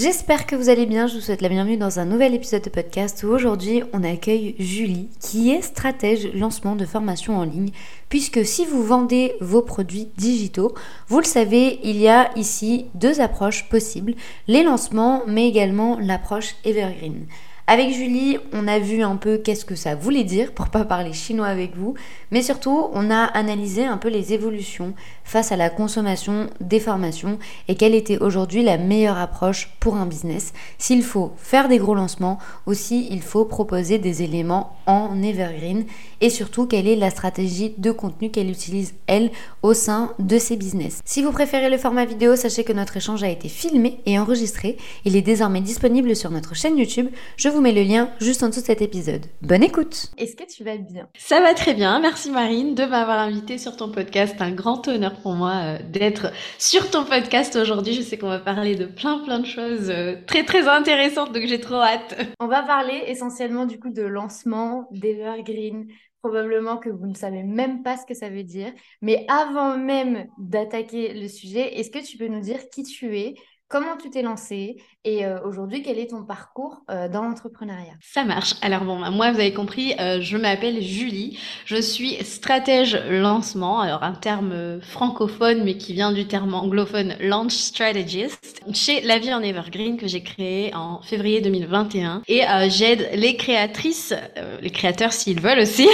J'espère 0.00 0.46
que 0.46 0.54
vous 0.54 0.68
allez 0.68 0.86
bien, 0.86 1.08
je 1.08 1.16
vous 1.16 1.20
souhaite 1.20 1.42
la 1.42 1.48
bienvenue 1.48 1.76
dans 1.76 1.98
un 1.98 2.04
nouvel 2.04 2.32
épisode 2.32 2.62
de 2.62 2.70
podcast 2.70 3.24
où 3.24 3.30
aujourd'hui 3.30 3.82
on 3.92 4.04
accueille 4.04 4.54
Julie 4.60 5.08
qui 5.18 5.50
est 5.50 5.60
stratège 5.60 6.32
lancement 6.34 6.76
de 6.76 6.86
formation 6.86 7.36
en 7.36 7.42
ligne. 7.42 7.72
Puisque 8.08 8.46
si 8.46 8.64
vous 8.64 8.84
vendez 8.84 9.34
vos 9.40 9.60
produits 9.60 10.06
digitaux, 10.16 10.72
vous 11.08 11.18
le 11.18 11.24
savez, 11.24 11.80
il 11.82 11.96
y 11.96 12.06
a 12.06 12.30
ici 12.36 12.86
deux 12.94 13.20
approches 13.20 13.68
possibles, 13.68 14.14
les 14.46 14.62
lancements 14.62 15.24
mais 15.26 15.48
également 15.48 15.98
l'approche 15.98 16.54
evergreen. 16.64 17.26
Avec 17.70 17.92
Julie, 17.92 18.38
on 18.54 18.66
a 18.66 18.78
vu 18.78 19.02
un 19.02 19.16
peu 19.16 19.36
qu'est-ce 19.36 19.66
que 19.66 19.74
ça 19.74 19.94
voulait 19.94 20.24
dire 20.24 20.52
pour 20.52 20.70
pas 20.70 20.86
parler 20.86 21.12
chinois 21.12 21.48
avec 21.48 21.76
vous, 21.76 21.92
mais 22.30 22.40
surtout 22.40 22.88
on 22.94 23.10
a 23.10 23.24
analysé 23.24 23.84
un 23.84 23.98
peu 23.98 24.08
les 24.08 24.32
évolutions 24.32 24.94
face 25.22 25.52
à 25.52 25.56
la 25.56 25.68
consommation 25.68 26.48
des 26.62 26.80
formations 26.80 27.38
et 27.68 27.74
quelle 27.74 27.94
était 27.94 28.22
aujourd'hui 28.22 28.62
la 28.62 28.78
meilleure 28.78 29.18
approche 29.18 29.68
pour 29.80 29.96
un 29.96 30.06
business. 30.06 30.54
S'il 30.78 31.02
faut 31.02 31.32
faire 31.36 31.68
des 31.68 31.76
gros 31.76 31.94
lancements, 31.94 32.38
aussi 32.64 33.06
il 33.10 33.20
faut 33.20 33.44
proposer 33.44 33.98
des 33.98 34.22
éléments 34.22 34.78
en 34.86 35.22
evergreen 35.22 35.84
et 36.22 36.30
surtout 36.30 36.66
quelle 36.66 36.88
est 36.88 36.96
la 36.96 37.10
stratégie 37.10 37.74
de 37.76 37.90
contenu 37.90 38.30
qu'elle 38.30 38.48
utilise 38.48 38.94
elle 39.06 39.30
au 39.62 39.74
sein 39.74 40.14
de 40.18 40.38
ses 40.38 40.56
business. 40.56 41.02
Si 41.04 41.22
vous 41.22 41.32
préférez 41.32 41.68
le 41.68 41.76
format 41.76 42.06
vidéo, 42.06 42.34
sachez 42.34 42.64
que 42.64 42.72
notre 42.72 42.96
échange 42.96 43.22
a 43.22 43.28
été 43.28 43.50
filmé 43.50 44.00
et 44.06 44.18
enregistré. 44.18 44.78
Il 45.04 45.16
est 45.16 45.22
désormais 45.22 45.60
disponible 45.60 46.16
sur 46.16 46.30
notre 46.30 46.56
chaîne 46.56 46.78
YouTube. 46.78 47.08
Je 47.36 47.50
vous 47.50 47.57
vous 47.58 47.64
mets 47.64 47.72
le 47.72 47.82
lien 47.82 48.08
juste 48.20 48.44
en 48.44 48.50
dessous 48.50 48.60
de 48.60 48.66
cet 48.66 48.82
épisode. 48.82 49.26
Bonne 49.42 49.64
écoute 49.64 50.12
Est-ce 50.16 50.36
que 50.36 50.44
tu 50.48 50.62
vas 50.62 50.76
bien? 50.76 51.08
Ça 51.18 51.40
va 51.40 51.54
très 51.54 51.74
bien, 51.74 51.98
merci 51.98 52.30
Marine 52.30 52.76
de 52.76 52.84
m'avoir 52.84 53.18
invité 53.18 53.58
sur 53.58 53.76
ton 53.76 53.90
podcast. 53.90 54.36
Un 54.38 54.52
grand 54.52 54.86
honneur 54.86 55.20
pour 55.22 55.32
moi 55.32 55.54
euh, 55.64 55.78
d'être 55.90 56.30
sur 56.60 56.88
ton 56.88 57.04
podcast 57.04 57.56
aujourd'hui. 57.56 57.94
Je 57.94 58.02
sais 58.02 58.16
qu'on 58.16 58.28
va 58.28 58.38
parler 58.38 58.76
de 58.76 58.86
plein 58.86 59.18
plein 59.24 59.40
de 59.40 59.44
choses 59.44 59.90
euh, 59.90 60.14
très 60.28 60.44
très 60.44 60.68
intéressantes, 60.68 61.32
donc 61.32 61.46
j'ai 61.46 61.58
trop 61.58 61.80
hâte. 61.82 62.16
On 62.38 62.46
va 62.46 62.62
parler 62.62 63.02
essentiellement 63.08 63.66
du 63.66 63.80
coup 63.80 63.90
de 63.90 64.02
lancement, 64.02 64.86
d'Evergreen, 64.92 65.88
probablement 66.22 66.76
que 66.76 66.90
vous 66.90 67.08
ne 67.08 67.14
savez 67.14 67.42
même 67.42 67.82
pas 67.82 67.96
ce 67.96 68.06
que 68.06 68.14
ça 68.14 68.28
veut 68.28 68.44
dire. 68.44 68.72
Mais 69.02 69.26
avant 69.28 69.76
même 69.76 70.28
d'attaquer 70.38 71.12
le 71.12 71.26
sujet, 71.26 71.80
est-ce 71.80 71.90
que 71.90 72.06
tu 72.06 72.18
peux 72.18 72.28
nous 72.28 72.40
dire 72.40 72.70
qui 72.70 72.84
tu 72.84 73.18
es, 73.18 73.34
comment 73.66 73.96
tu 73.96 74.10
t'es 74.10 74.22
lancé 74.22 74.76
et 75.04 75.24
euh, 75.24 75.38
aujourd'hui, 75.44 75.82
quel 75.82 75.98
est 75.98 76.10
ton 76.10 76.24
parcours 76.24 76.82
euh, 76.90 77.08
dans 77.08 77.22
l'entrepreneuriat? 77.22 77.94
Ça 78.00 78.24
marche. 78.24 78.54
Alors 78.62 78.82
bon, 78.82 78.98
bah, 79.00 79.10
moi, 79.10 79.30
vous 79.30 79.38
avez 79.38 79.54
compris, 79.54 79.94
euh, 80.00 80.20
je 80.20 80.36
m'appelle 80.36 80.82
Julie. 80.82 81.38
Je 81.66 81.80
suis 81.80 82.14
stratège 82.24 83.00
lancement, 83.08 83.80
alors 83.80 84.02
un 84.02 84.12
terme 84.12 84.80
francophone, 84.80 85.62
mais 85.62 85.76
qui 85.76 85.92
vient 85.92 86.10
du 86.10 86.26
terme 86.26 86.52
anglophone 86.52 87.14
launch 87.20 87.52
strategist, 87.52 88.60
chez 88.74 89.00
La 89.02 89.18
Vie 89.18 89.32
en 89.32 89.40
Evergreen 89.40 89.98
que 89.98 90.08
j'ai 90.08 90.22
créé 90.22 90.74
en 90.74 91.00
février 91.00 91.40
2021. 91.40 92.22
Et 92.26 92.42
j'aide 92.68 93.08
les 93.14 93.36
créatrices, 93.36 94.14
les 94.60 94.70
créateurs 94.70 95.12
s'ils 95.12 95.40
veulent 95.40 95.60
aussi, 95.60 95.88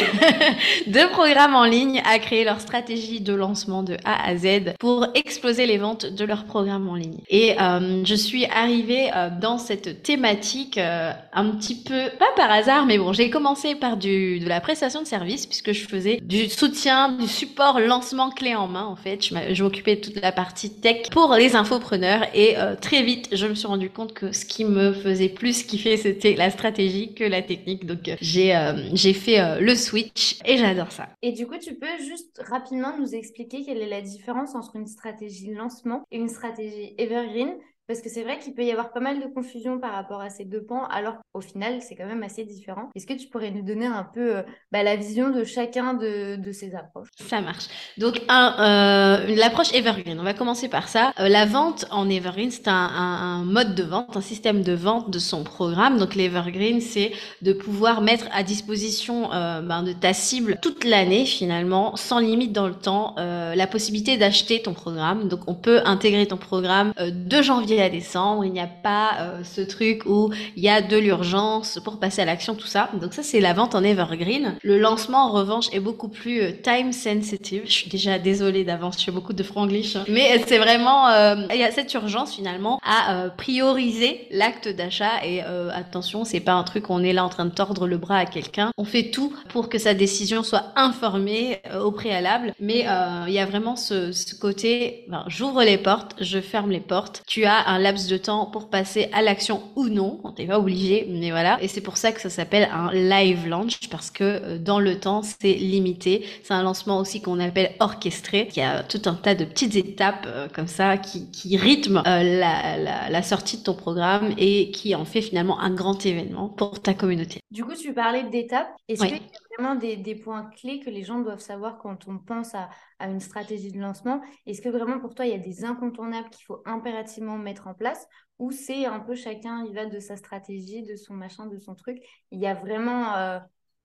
de 0.86 1.10
programmes 1.10 1.54
en 1.54 1.64
ligne 1.64 2.00
à 2.04 2.18
créer 2.18 2.44
leur 2.44 2.60
stratégie 2.60 3.20
de 3.20 3.34
lancement 3.34 3.82
de 3.82 3.96
A 4.04 4.26
à 4.26 4.36
Z 4.36 4.74
pour 4.78 5.06
exploser 5.14 5.66
les 5.66 5.78
ventes 5.78 6.06
de 6.06 6.24
leurs 6.24 6.44
programmes 6.44 6.88
en 6.88 6.94
ligne. 6.94 7.20
Et 7.28 7.56
je 7.58 8.14
suis 8.14 8.46
arrivée 8.46 8.93
euh, 9.14 9.30
dans 9.40 9.58
cette 9.58 10.02
thématique 10.02 10.78
euh, 10.78 11.12
un 11.32 11.50
petit 11.50 11.82
peu, 11.82 12.10
pas 12.18 12.32
par 12.36 12.50
hasard, 12.50 12.86
mais 12.86 12.98
bon, 12.98 13.12
j'ai 13.12 13.30
commencé 13.30 13.74
par 13.74 13.96
du, 13.96 14.40
de 14.40 14.48
la 14.48 14.60
prestation 14.60 15.00
de 15.02 15.06
service 15.06 15.46
puisque 15.46 15.72
je 15.72 15.86
faisais 15.86 16.18
du 16.22 16.48
soutien, 16.48 17.12
du 17.12 17.26
support, 17.26 17.80
lancement 17.80 18.30
clé 18.30 18.54
en 18.54 18.68
main 18.68 18.84
en 18.84 18.96
fait. 18.96 19.22
Je 19.22 19.62
m'occupais 19.62 19.96
de 19.96 20.00
toute 20.00 20.20
la 20.20 20.32
partie 20.32 20.70
tech 20.70 21.10
pour 21.10 21.34
les 21.34 21.56
infopreneurs 21.56 22.22
et 22.34 22.56
euh, 22.58 22.74
très 22.76 23.02
vite, 23.02 23.28
je 23.32 23.46
me 23.46 23.54
suis 23.54 23.66
rendu 23.66 23.90
compte 23.90 24.12
que 24.14 24.32
ce 24.32 24.44
qui 24.44 24.64
me 24.64 24.92
faisait 24.92 25.28
plus 25.28 25.64
kiffer, 25.64 25.96
c'était 25.96 26.34
la 26.34 26.50
stratégie 26.50 27.14
que 27.14 27.24
la 27.24 27.42
technique. 27.42 27.86
Donc 27.86 28.10
j'ai 28.20 28.54
j'ai 28.92 29.12
fait 29.12 29.60
le 29.60 29.74
switch 29.74 30.38
et 30.44 30.56
j'adore 30.56 30.92
ça. 30.92 31.08
Et 31.22 31.32
du 31.32 31.46
coup, 31.46 31.58
tu 31.58 31.74
peux 31.74 31.98
juste 31.98 32.40
rapidement 32.48 32.96
nous 32.98 33.14
expliquer 33.14 33.64
quelle 33.64 33.82
est 33.82 33.88
la 33.88 34.00
différence 34.00 34.54
entre 34.54 34.76
une 34.76 34.86
stratégie 34.86 35.52
lancement 35.52 36.04
et 36.10 36.18
une 36.18 36.28
stratégie 36.28 36.94
evergreen? 36.98 37.54
Parce 37.86 38.00
que 38.00 38.08
c'est 38.08 38.22
vrai 38.22 38.38
qu'il 38.38 38.54
peut 38.54 38.64
y 38.64 38.70
avoir 38.70 38.92
pas 38.92 39.00
mal 39.00 39.20
de 39.20 39.26
confusion 39.26 39.78
par 39.78 39.92
rapport 39.92 40.20
à 40.20 40.30
ces 40.30 40.44
deux 40.44 40.62
pans, 40.62 40.86
alors 40.86 41.16
qu'au 41.32 41.42
final, 41.42 41.82
c'est 41.82 41.94
quand 41.94 42.06
même 42.06 42.22
assez 42.22 42.44
différent. 42.44 42.88
Est-ce 42.94 43.06
que 43.06 43.12
tu 43.12 43.28
pourrais 43.28 43.50
nous 43.50 43.62
donner 43.62 43.86
un 43.86 44.04
peu 44.04 44.36
euh, 44.36 44.42
bah, 44.72 44.82
la 44.82 44.96
vision 44.96 45.30
de 45.30 45.44
chacun 45.44 45.92
de, 45.92 46.40
ces 46.52 46.74
approches? 46.74 47.08
Ça 47.20 47.42
marche. 47.42 47.66
Donc, 47.98 48.22
un, 48.28 48.54
euh, 48.58 49.34
l'approche 49.36 49.72
Evergreen, 49.74 50.18
on 50.18 50.24
va 50.24 50.32
commencer 50.32 50.68
par 50.68 50.88
ça. 50.88 51.12
Euh, 51.20 51.28
la 51.28 51.44
vente 51.44 51.84
en 51.90 52.08
Evergreen, 52.08 52.50
c'est 52.50 52.68
un, 52.68 53.42
mode 53.44 53.74
de 53.74 53.82
vente, 53.82 54.16
un 54.16 54.22
système 54.22 54.62
de 54.62 54.72
vente 54.72 55.10
de 55.10 55.18
son 55.18 55.44
programme. 55.44 55.98
Donc, 55.98 56.14
l'Evergreen, 56.14 56.80
c'est 56.80 57.12
de 57.42 57.52
pouvoir 57.52 58.00
mettre 58.00 58.26
à 58.32 58.42
disposition 58.42 59.28
ben, 59.28 59.82
de 59.82 59.92
ta 59.92 60.12
cible 60.12 60.58
toute 60.62 60.84
l'année, 60.84 61.26
finalement, 61.26 61.96
sans 61.96 62.18
limite 62.18 62.52
dans 62.52 62.68
le 62.68 62.74
temps, 62.74 63.14
la 63.16 63.66
possibilité 63.66 64.16
d'acheter 64.16 64.62
ton 64.62 64.72
programme. 64.72 65.28
Donc, 65.28 65.40
on 65.46 65.54
peut 65.54 65.80
intégrer 65.84 66.26
ton 66.26 66.36
programme 66.36 66.92
de 66.98 67.42
janvier 67.42 67.73
à 67.80 67.88
décembre, 67.88 68.44
il 68.44 68.52
n'y 68.52 68.60
a 68.60 68.66
pas 68.66 69.10
euh, 69.20 69.44
ce 69.44 69.60
truc 69.60 70.02
où 70.06 70.32
il 70.56 70.62
y 70.62 70.68
a 70.68 70.82
de 70.82 70.96
l'urgence 70.96 71.78
pour 71.84 71.98
passer 71.98 72.22
à 72.22 72.24
l'action, 72.24 72.54
tout 72.54 72.66
ça. 72.66 72.90
Donc 73.00 73.14
ça, 73.14 73.22
c'est 73.22 73.40
la 73.40 73.52
vente 73.52 73.74
en 73.74 73.82
evergreen. 73.82 74.56
Le 74.62 74.78
lancement, 74.78 75.26
en 75.26 75.32
revanche, 75.32 75.66
est 75.72 75.80
beaucoup 75.80 76.08
plus 76.08 76.40
euh, 76.40 76.52
time 76.52 76.92
sensitive. 76.92 77.62
Je 77.66 77.72
suis 77.72 77.90
déjà 77.90 78.18
désolée 78.18 78.64
d'avance, 78.64 78.98
je 78.98 79.04
fais 79.04 79.12
beaucoup 79.12 79.32
de 79.32 79.42
franglish. 79.42 79.96
Hein. 79.96 80.04
Mais 80.08 80.42
c'est 80.46 80.58
vraiment, 80.58 81.08
euh, 81.08 81.36
il 81.52 81.60
y 81.60 81.64
a 81.64 81.70
cette 81.70 81.92
urgence 81.94 82.34
finalement 82.34 82.80
à 82.84 83.30
prioriser 83.36 84.26
l'acte 84.30 84.68
d'achat. 84.68 85.24
Et 85.24 85.40
attention, 85.40 86.24
c'est 86.24 86.40
pas 86.40 86.52
un 86.52 86.62
truc 86.62 86.90
où 86.90 86.92
on 86.92 87.02
est 87.02 87.12
là 87.12 87.24
en 87.24 87.28
train 87.28 87.44
de 87.44 87.50
tordre 87.50 87.86
le 87.86 87.98
bras 87.98 88.18
à 88.18 88.26
quelqu'un. 88.26 88.70
On 88.76 88.84
fait 88.84 89.10
tout 89.10 89.32
pour 89.48 89.68
que 89.68 89.78
sa 89.78 89.94
décision 89.94 90.42
soit 90.42 90.72
informée 90.76 91.60
au 91.82 91.90
préalable. 91.90 92.54
Mais 92.60 92.86
il 93.26 93.32
y 93.32 93.38
a 93.38 93.46
vraiment 93.46 93.76
ce, 93.76 94.12
ce 94.12 94.34
côté, 94.34 95.04
ben, 95.08 95.24
j'ouvre 95.28 95.62
les 95.62 95.78
portes, 95.78 96.14
je 96.20 96.40
ferme 96.40 96.70
les 96.70 96.80
portes. 96.80 97.22
Tu 97.26 97.44
as 97.44 97.63
un 97.66 97.78
laps 97.78 98.08
de 98.08 98.16
temps 98.16 98.46
pour 98.46 98.68
passer 98.68 99.08
à 99.12 99.22
l'action 99.22 99.62
ou 99.76 99.88
non. 99.88 100.20
On 100.24 100.32
n'est 100.32 100.46
pas 100.46 100.58
obligé, 100.58 101.06
mais 101.08 101.30
voilà. 101.30 101.58
Et 101.62 101.68
c'est 101.68 101.80
pour 101.80 101.96
ça 101.96 102.12
que 102.12 102.20
ça 102.20 102.30
s'appelle 102.30 102.68
un 102.72 102.92
live 102.92 103.46
launch 103.46 103.88
parce 103.90 104.10
que 104.10 104.24
euh, 104.24 104.58
dans 104.58 104.80
le 104.80 104.98
temps, 104.98 105.22
c'est 105.22 105.54
limité. 105.54 106.24
C'est 106.42 106.54
un 106.54 106.62
lancement 106.62 106.98
aussi 106.98 107.20
qu'on 107.20 107.40
appelle 107.40 107.72
orchestré. 107.80 108.48
Il 108.54 108.58
y 108.58 108.62
a 108.62 108.82
tout 108.82 109.02
un 109.06 109.14
tas 109.14 109.34
de 109.34 109.44
petites 109.44 109.76
étapes 109.76 110.26
euh, 110.26 110.48
comme 110.52 110.66
ça 110.66 110.96
qui, 110.96 111.30
qui 111.30 111.56
rythment 111.56 112.02
euh, 112.06 112.22
la, 112.22 112.76
la, 112.76 113.10
la, 113.10 113.22
sortie 113.22 113.58
de 113.58 113.62
ton 113.62 113.74
programme 113.74 114.34
et 114.38 114.70
qui 114.70 114.94
en 114.94 115.04
fait 115.04 115.22
finalement 115.22 115.60
un 115.60 115.70
grand 115.70 116.04
événement 116.04 116.48
pour 116.48 116.80
ta 116.80 116.94
communauté. 116.94 117.40
Du 117.50 117.64
coup, 117.64 117.74
tu 117.74 117.92
parlais 117.92 118.24
d'étapes? 118.24 118.68
Est-ce 118.88 119.02
qu'il 119.02 119.16
y 119.16 119.18
a 119.18 119.22
vraiment 119.56 119.74
des, 119.74 119.96
des, 119.96 120.14
points 120.14 120.50
clés 120.50 120.80
que 120.80 120.90
les 120.90 121.02
gens 121.02 121.20
doivent 121.20 121.40
savoir 121.40 121.78
quand 121.78 122.08
on 122.08 122.18
pense 122.18 122.54
à, 122.54 122.70
à 122.98 123.08
une 123.08 123.20
stratégie 123.20 123.72
de 123.72 123.80
lancement. 123.80 124.20
Est-ce 124.46 124.60
que 124.60 124.68
vraiment 124.68 125.00
pour 125.00 125.14
toi, 125.14 125.26
il 125.26 125.32
y 125.32 125.34
a 125.34 125.38
des 125.38 125.64
incontournables 125.64 126.30
qu'il 126.30 126.44
faut 126.44 126.62
impérativement 126.64 127.38
mettre 127.38 127.66
en 127.66 127.74
place 127.74 128.06
ou 128.38 128.50
c'est 128.50 128.84
un 128.86 129.00
peu 129.00 129.14
chacun, 129.14 129.64
il 129.64 129.74
va 129.74 129.86
de 129.86 130.00
sa 130.00 130.16
stratégie, 130.16 130.82
de 130.82 130.96
son 130.96 131.14
machin, 131.14 131.46
de 131.46 131.58
son 131.58 131.74
truc. 131.74 131.98
Il 132.30 132.40
y 132.40 132.46
a 132.46 132.54
vraiment 132.54 133.14
euh, 133.16 133.38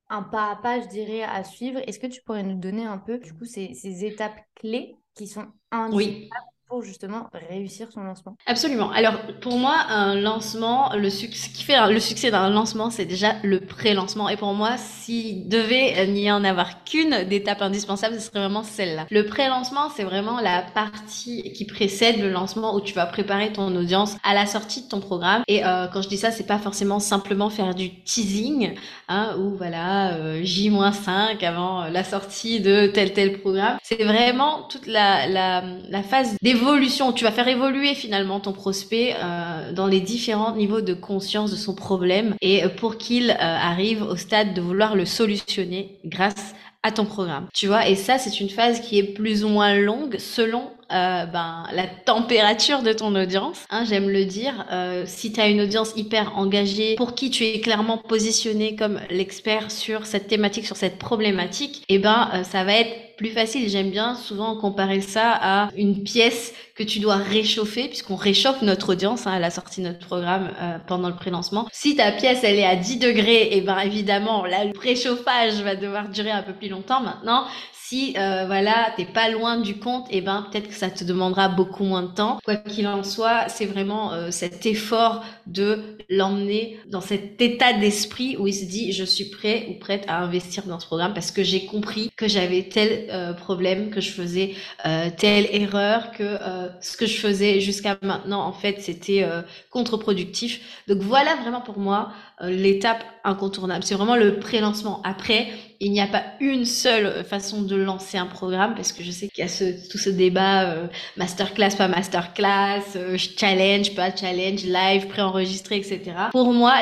un 0.09 0.23
pas 0.23 0.51
à 0.51 0.55
pas, 0.55 0.81
je 0.81 0.87
dirais, 0.87 1.23
à 1.23 1.43
suivre. 1.43 1.79
Est-ce 1.87 1.99
que 1.99 2.07
tu 2.07 2.21
pourrais 2.23 2.43
nous 2.43 2.57
donner 2.57 2.85
un 2.85 2.97
peu, 2.97 3.19
du 3.19 3.33
coup, 3.33 3.45
ces, 3.45 3.73
ces 3.75 4.05
étapes 4.05 4.39
clés 4.55 4.95
qui 5.13 5.27
sont 5.27 5.47
indispensables 5.71 6.48
justement 6.81 7.29
réussir 7.49 7.87
son 7.91 8.01
lancement 8.01 8.35
Absolument. 8.45 8.91
Alors 8.91 9.15
pour 9.41 9.57
moi, 9.57 9.75
un 9.89 10.15
lancement, 10.15 10.95
le 10.95 11.09
ce 11.09 11.25
qui 11.25 11.63
fait 11.63 11.75
le 11.91 11.99
succès 11.99 12.31
d'un 12.31 12.49
lancement, 12.49 12.89
c'est 12.89 13.05
déjà 13.05 13.33
le 13.43 13.59
pré-lancement. 13.59 14.29
Et 14.29 14.37
pour 14.37 14.53
moi, 14.53 14.77
s'il 14.77 15.47
devait 15.47 16.07
n'y 16.07 16.31
en 16.31 16.43
avoir 16.43 16.83
qu'une 16.83 17.23
d'étape 17.23 17.61
indispensable, 17.61 18.15
ce 18.15 18.21
serait 18.21 18.39
vraiment 18.39 18.63
celle-là. 18.63 19.07
Le 19.09 19.25
pré-lancement, 19.25 19.89
c'est 19.95 20.03
vraiment 20.03 20.39
la 20.39 20.61
partie 20.61 21.51
qui 21.53 21.65
précède 21.65 22.21
le 22.21 22.29
lancement 22.29 22.75
où 22.75 22.81
tu 22.81 22.93
vas 22.93 23.05
préparer 23.05 23.51
ton 23.51 23.75
audience 23.75 24.15
à 24.23 24.33
la 24.33 24.45
sortie 24.45 24.83
de 24.83 24.87
ton 24.87 24.99
programme. 24.99 25.43
Et 25.47 25.65
euh, 25.65 25.87
quand 25.87 26.01
je 26.01 26.09
dis 26.09 26.17
ça, 26.17 26.31
c'est 26.31 26.47
pas 26.47 26.59
forcément 26.59 26.99
simplement 26.99 27.49
faire 27.49 27.73
du 27.73 28.03
teasing, 28.03 28.75
hein, 29.07 29.35
ou 29.39 29.55
voilà 29.55 30.13
euh, 30.13 30.41
J-5 30.43 31.43
avant 31.43 31.85
la 31.85 32.03
sortie 32.03 32.59
de 32.59 32.87
tel 32.87 33.13
tel 33.13 33.39
programme. 33.39 33.77
C'est 33.83 34.03
vraiment 34.03 34.63
toute 34.69 34.87
la, 34.87 35.27
la, 35.27 35.63
la 35.89 36.03
phase 36.03 36.35
d'évolution 36.41 36.58
évolution. 36.59 37.13
Tu 37.13 37.23
vas 37.23 37.31
faire 37.31 37.47
évoluer 37.47 37.95
finalement 37.95 38.39
ton 38.39 38.53
prospect 38.53 39.15
euh, 39.15 39.71
dans 39.73 39.87
les 39.87 40.01
différents 40.01 40.55
niveaux 40.55 40.81
de 40.81 40.93
conscience 40.93 41.51
de 41.51 41.55
son 41.55 41.73
problème 41.73 42.35
et 42.41 42.63
euh, 42.63 42.69
pour 42.69 42.97
qu'il 42.97 43.31
euh, 43.31 43.35
arrive 43.39 44.03
au 44.03 44.15
stade 44.15 44.53
de 44.53 44.61
vouloir 44.61 44.95
le 44.95 45.05
solutionner 45.05 45.99
grâce 46.05 46.53
à 46.83 46.91
ton 46.91 47.05
programme. 47.05 47.47
Tu 47.53 47.67
vois, 47.67 47.87
et 47.87 47.95
ça, 47.95 48.17
c'est 48.17 48.39
une 48.39 48.49
phase 48.49 48.79
qui 48.79 48.97
est 48.99 49.03
plus 49.03 49.43
ou 49.43 49.49
moins 49.49 49.75
longue 49.75 50.17
selon 50.17 50.71
euh, 50.91 51.25
ben, 51.25 51.65
la 51.73 51.85
température 51.87 52.81
de 52.81 52.93
ton 52.93 53.13
audience. 53.15 53.65
Hein, 53.69 53.83
J'aime 53.87 54.09
le 54.09 54.25
dire. 54.25 54.65
Euh, 54.71 55.03
si 55.05 55.31
tu 55.33 55.41
as 55.41 55.47
une 55.47 55.61
audience 55.61 55.93
hyper 55.95 56.37
engagée, 56.37 56.95
pour 56.95 57.15
qui 57.15 57.29
tu 57.29 57.43
es 57.45 57.59
clairement 57.59 57.97
positionné 57.97 58.75
comme 58.75 58.99
l'expert 59.09 59.71
sur 59.71 60.05
cette 60.05 60.27
thématique, 60.27 60.65
sur 60.65 60.77
cette 60.77 60.97
problématique, 60.97 61.83
eh 61.89 61.99
ben, 61.99 62.29
euh, 62.33 62.43
ça 62.43 62.63
va 62.63 62.73
être 62.73 63.08
plus 63.19 63.31
facile. 63.31 63.67
J'aime 63.69 63.89
bien 63.89 64.15
souvent 64.15 64.55
comparer 64.55 65.01
ça 65.01 65.37
à 65.41 65.69
une 65.75 66.03
pièce 66.03 66.53
que 66.73 66.83
tu 66.83 66.99
dois 66.99 67.17
réchauffer, 67.17 67.89
puisqu'on 67.89 68.15
réchauffe 68.15 68.61
notre 68.61 68.93
audience 68.93 69.27
hein, 69.27 69.33
à 69.33 69.39
la 69.39 69.49
sortie 69.49 69.81
de 69.81 69.87
notre 69.87 69.99
programme 69.99 70.49
euh, 70.61 70.77
pendant 70.87 71.09
le 71.09 71.15
pré-lancement. 71.15 71.67
Si 71.73 71.97
ta 71.97 72.13
pièce, 72.13 72.45
elle 72.45 72.57
est 72.57 72.65
à 72.65 72.77
10 72.77 72.97
degrés, 72.99 73.41
et 73.41 73.57
eh 73.57 73.61
ben 73.61 73.77
évidemment, 73.79 74.45
là, 74.45 74.63
le 74.63 74.71
préchauffage 74.71 75.55
va 75.61 75.75
devoir 75.75 76.07
durer 76.07 76.31
un 76.31 76.43
peu 76.43 76.53
plus 76.53 76.69
longtemps 76.69 77.01
maintenant 77.01 77.43
si 77.89 78.13
euh, 78.17 78.45
voilà 78.45 78.93
t'es 78.95 79.05
pas 79.05 79.29
loin 79.29 79.57
du 79.57 79.79
compte 79.79 80.05
et 80.11 80.17
eh 80.17 80.21
ben 80.21 80.45
peut-être 80.51 80.67
que 80.67 80.75
ça 80.75 80.91
te 80.91 81.03
demandera 81.03 81.49
beaucoup 81.49 81.83
moins 81.83 82.03
de 82.03 82.13
temps. 82.13 82.39
Quoi 82.45 82.55
qu'il 82.57 82.87
en 82.87 83.03
soit 83.03 83.49
c'est 83.49 83.65
vraiment 83.65 84.13
euh, 84.13 84.29
cet 84.29 84.67
effort 84.67 85.23
de 85.47 85.97
l'emmener 86.07 86.79
dans 86.87 87.01
cet 87.01 87.41
état 87.41 87.73
d'esprit 87.73 88.37
où 88.37 88.45
il 88.45 88.53
se 88.53 88.65
dit 88.65 88.91
je 88.91 89.03
suis 89.03 89.25
prêt 89.25 89.65
ou 89.69 89.79
prête 89.79 90.03
à 90.07 90.19
investir 90.21 90.65
dans 90.65 90.79
ce 90.79 90.85
programme 90.85 91.15
parce 91.15 91.31
que 91.31 91.43
j'ai 91.43 91.65
compris 91.65 92.11
que 92.15 92.27
j'avais 92.27 92.69
tel 92.69 93.07
euh, 93.09 93.33
problème 93.33 93.89
que 93.89 94.01
je 94.01 94.11
faisais 94.11 94.53
euh, 94.85 95.09
telle 95.17 95.47
erreur 95.51 96.11
que 96.11 96.37
ce 96.81 96.95
que 96.95 97.07
je 97.07 97.17
faisais 97.17 97.59
jusqu'à 97.59 97.97
maintenant 98.03 98.41
en 98.41 98.53
fait 98.53 98.81
c'était 98.81 99.27
contre-productif. 99.71 100.83
Donc 100.87 100.99
voilà 100.99 101.35
vraiment 101.37 101.61
pour 101.61 101.79
moi 101.79 102.11
l'étape 102.41 103.03
incontournable. 103.23 103.83
C'est 103.83 103.95
vraiment 103.95 104.15
le 104.15 104.39
pré-lancement. 104.39 105.01
Après 105.03 105.47
il 105.81 105.91
n'y 105.93 106.01
a 106.01 106.07
pas 106.07 106.23
une 106.41 106.65
seule 106.65 107.23
façon 107.23 107.61
de 107.61 107.75
lancer 107.75 108.17
un 108.17 108.25
programme 108.25 108.75
parce 108.75 108.91
que 108.91 109.01
je 109.01 109.11
sais 109.11 109.29
qu'il 109.29 109.41
y 109.41 109.45
a 109.45 109.49
ce, 109.49 109.89
tout 109.89 109.97
ce 109.97 110.09
débat 110.09 110.63
euh, 110.63 110.87
masterclass, 111.15 111.75
pas 111.77 111.87
masterclass, 111.87 112.83
euh, 112.97 113.17
challenge, 113.17 113.95
pas 113.95 114.13
challenge, 114.13 114.65
live, 114.65 115.07
préenregistré, 115.07 115.77
etc. 115.77 116.01
Pour 116.31 116.51
moi, 116.53 116.73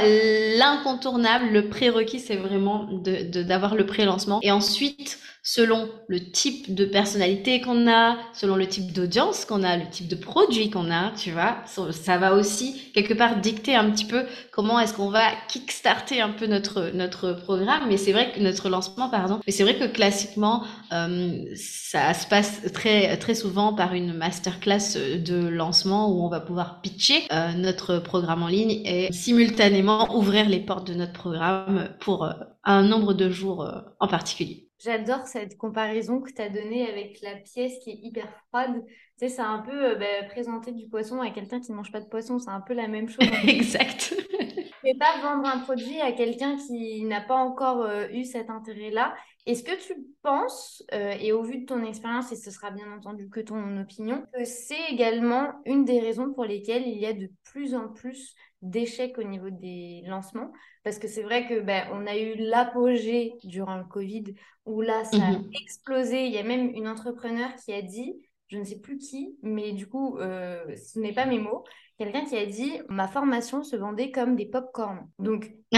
l'incontournable, 0.58 1.50
le 1.52 1.70
prérequis, 1.70 2.20
c'est 2.20 2.38
vraiment 2.38 2.88
de 2.92 3.44
d'avoir 3.44 3.76
le 3.76 3.86
pré-lancement. 3.86 4.40
Et 4.42 4.52
ensuite 4.52 5.20
selon 5.48 5.88
le 6.10 6.20
type 6.20 6.76
de 6.76 6.84
personnalité 6.84 7.62
qu'on 7.62 7.90
a, 7.90 8.18
selon 8.34 8.58
le 8.58 8.68
type 8.68 8.92
d'audience 8.92 9.46
qu'on 9.46 9.64
a, 9.64 9.78
le 9.78 9.90
type 9.90 10.10
de 10.10 10.18
produit 10.18 10.70
qu'on 10.70 10.92
a, 10.92 11.12
tu 11.12 11.32
vois, 11.32 11.56
ça 11.66 12.18
va 12.18 12.34
aussi 12.34 12.92
quelque 12.94 13.14
part 13.14 13.40
dicter 13.40 13.74
un 13.74 13.90
petit 13.90 14.04
peu 14.04 14.26
comment 14.52 14.78
est-ce 14.78 14.94
qu'on 14.94 15.10
va 15.10 15.30
kickstarter 15.48 16.20
un 16.20 16.32
peu 16.32 16.48
notre 16.48 16.92
notre 16.94 17.32
programme. 17.32 17.84
Mais 17.88 17.96
c'est 17.96 18.12
vrai 18.12 18.34
que 18.34 18.42
notre 18.42 18.68
lancement, 18.68 19.08
pardon. 19.08 19.40
Mais 19.46 19.54
c'est 19.54 19.64
vrai 19.64 19.78
que 19.78 19.86
classiquement, 19.86 20.66
euh, 20.92 21.46
ça 21.56 22.14
se 22.14 22.28
passe 22.28 22.62
très 22.74 23.16
très 23.16 23.34
souvent 23.34 23.74
par 23.74 23.94
une 23.94 24.12
masterclass 24.12 24.98
de 25.18 25.48
lancement 25.48 26.12
où 26.12 26.26
on 26.26 26.30
va 26.30 26.42
pouvoir 26.42 26.82
pitcher 26.82 27.24
euh, 27.32 27.54
notre 27.54 28.00
programme 28.00 28.44
en 28.44 28.48
ligne 28.48 28.82
et 28.86 29.14
simultanément 29.14 30.14
ouvrir 30.18 30.50
les 30.50 30.60
portes 30.60 30.88
de 30.88 30.94
notre 30.94 31.14
programme 31.14 31.88
pour 32.02 32.26
euh, 32.26 32.34
un 32.66 32.84
nombre 32.84 33.14
de 33.14 33.30
jours 33.30 33.66
en 34.02 34.08
particulier. 34.10 34.67
J'adore 34.80 35.26
cette 35.26 35.58
comparaison 35.58 36.22
que 36.22 36.32
tu 36.32 36.42
as 36.42 36.50
donnée 36.50 36.88
avec 36.88 37.20
la 37.22 37.36
pièce 37.36 37.80
qui 37.84 37.92
est 37.92 38.00
hyper 38.02 38.32
froide. 38.48 38.84
Tu 38.86 38.94
sais, 39.18 39.30
c'est 39.30 39.42
un 39.42 39.60
peu 39.60 39.92
euh, 39.92 39.96
bah, 39.96 40.28
présenter 40.30 40.72
du 40.72 40.88
poisson 40.88 41.20
à 41.20 41.32
quelqu'un 41.32 41.60
qui 41.60 41.72
ne 41.72 41.78
mange 41.78 41.92
pas 41.92 42.02
de 42.02 42.06
poisson, 42.08 42.38
c'est 42.38 42.52
un 42.52 42.62
peu 42.62 42.74
la 42.74 42.88
même 42.88 43.10
chose. 43.10 43.28
exact. 43.48 44.14
Et 44.90 44.96
pas 44.96 45.20
vendre 45.22 45.46
un 45.46 45.60
produit 45.60 46.00
à 46.00 46.14
quelqu'un 46.14 46.56
qui 46.56 47.04
n'a 47.04 47.20
pas 47.20 47.36
encore 47.36 47.82
euh, 47.82 48.08
eu 48.14 48.24
cet 48.24 48.50
intérêt-là. 48.50 49.14
Est-ce 49.46 49.62
que 49.62 49.76
tu 49.86 49.94
penses, 50.22 50.82
euh, 50.94 51.12
et 51.20 51.34
au 51.34 51.44
vu 51.44 51.60
de 51.60 51.66
ton 51.66 51.84
expérience, 51.84 52.32
et 52.32 52.38
ce 52.38 52.52
sera 52.52 52.72
bien 52.72 52.90
entendu 52.94 53.30
que 53.30 53.42
ton 53.42 53.82
opinion, 53.82 54.24
que 54.34 54.46
c'est 54.46 54.90
également 54.90 55.52
une 55.66 55.84
des 55.84 56.00
raisons 56.00 56.32
pour 56.32 56.46
lesquelles 56.46 56.88
il 56.88 56.98
y 57.00 57.06
a 57.06 57.12
de 57.12 57.30
plus 57.44 57.76
en 57.76 57.90
plus 57.90 58.34
d'échecs 58.62 59.18
au 59.18 59.24
niveau 59.24 59.50
des 59.50 60.04
lancements? 60.06 60.54
Parce 60.86 61.00
que 61.00 61.10
c'est 61.10 61.24
vrai 61.24 61.48
que 61.48 61.60
ben, 61.60 61.86
on 61.92 62.08
a 62.08 62.18
eu 62.18 62.36
l'apogée 62.36 63.34
durant 63.44 63.76
le 63.76 63.84
Covid 63.84 64.36
où 64.66 64.80
là 64.80 65.04
ça 65.04 65.18
a 65.18 65.32
mhm. 65.32 65.50
explosé 65.62 66.28
il 66.28 66.34
y 66.34 66.38
a 66.38 66.44
même 66.44 66.70
une 66.70 66.88
entrepreneur 66.88 67.50
qui 67.56 67.74
a 67.74 67.82
dit 67.82 68.16
je 68.48 68.58
ne 68.58 68.64
sais 68.64 68.80
plus 68.80 68.98
qui 68.98 69.38
mais 69.42 69.72
du 69.74 69.88
coup 69.88 70.18
euh, 70.18 70.64
ce 70.76 71.00
n'est 71.00 71.14
pas 71.14 71.26
mes 71.26 71.40
mots 71.40 71.64
quelqu'un 71.98 72.26
qui 72.26 72.38
a 72.38 72.46
dit 72.46 72.74
ma 72.90 73.08
formation 73.08 73.64
se 73.64 73.76
vendait 73.76 74.12
comme 74.12 74.36
des 74.36 74.46
pop-corn 74.46 75.08
donc 75.20 75.52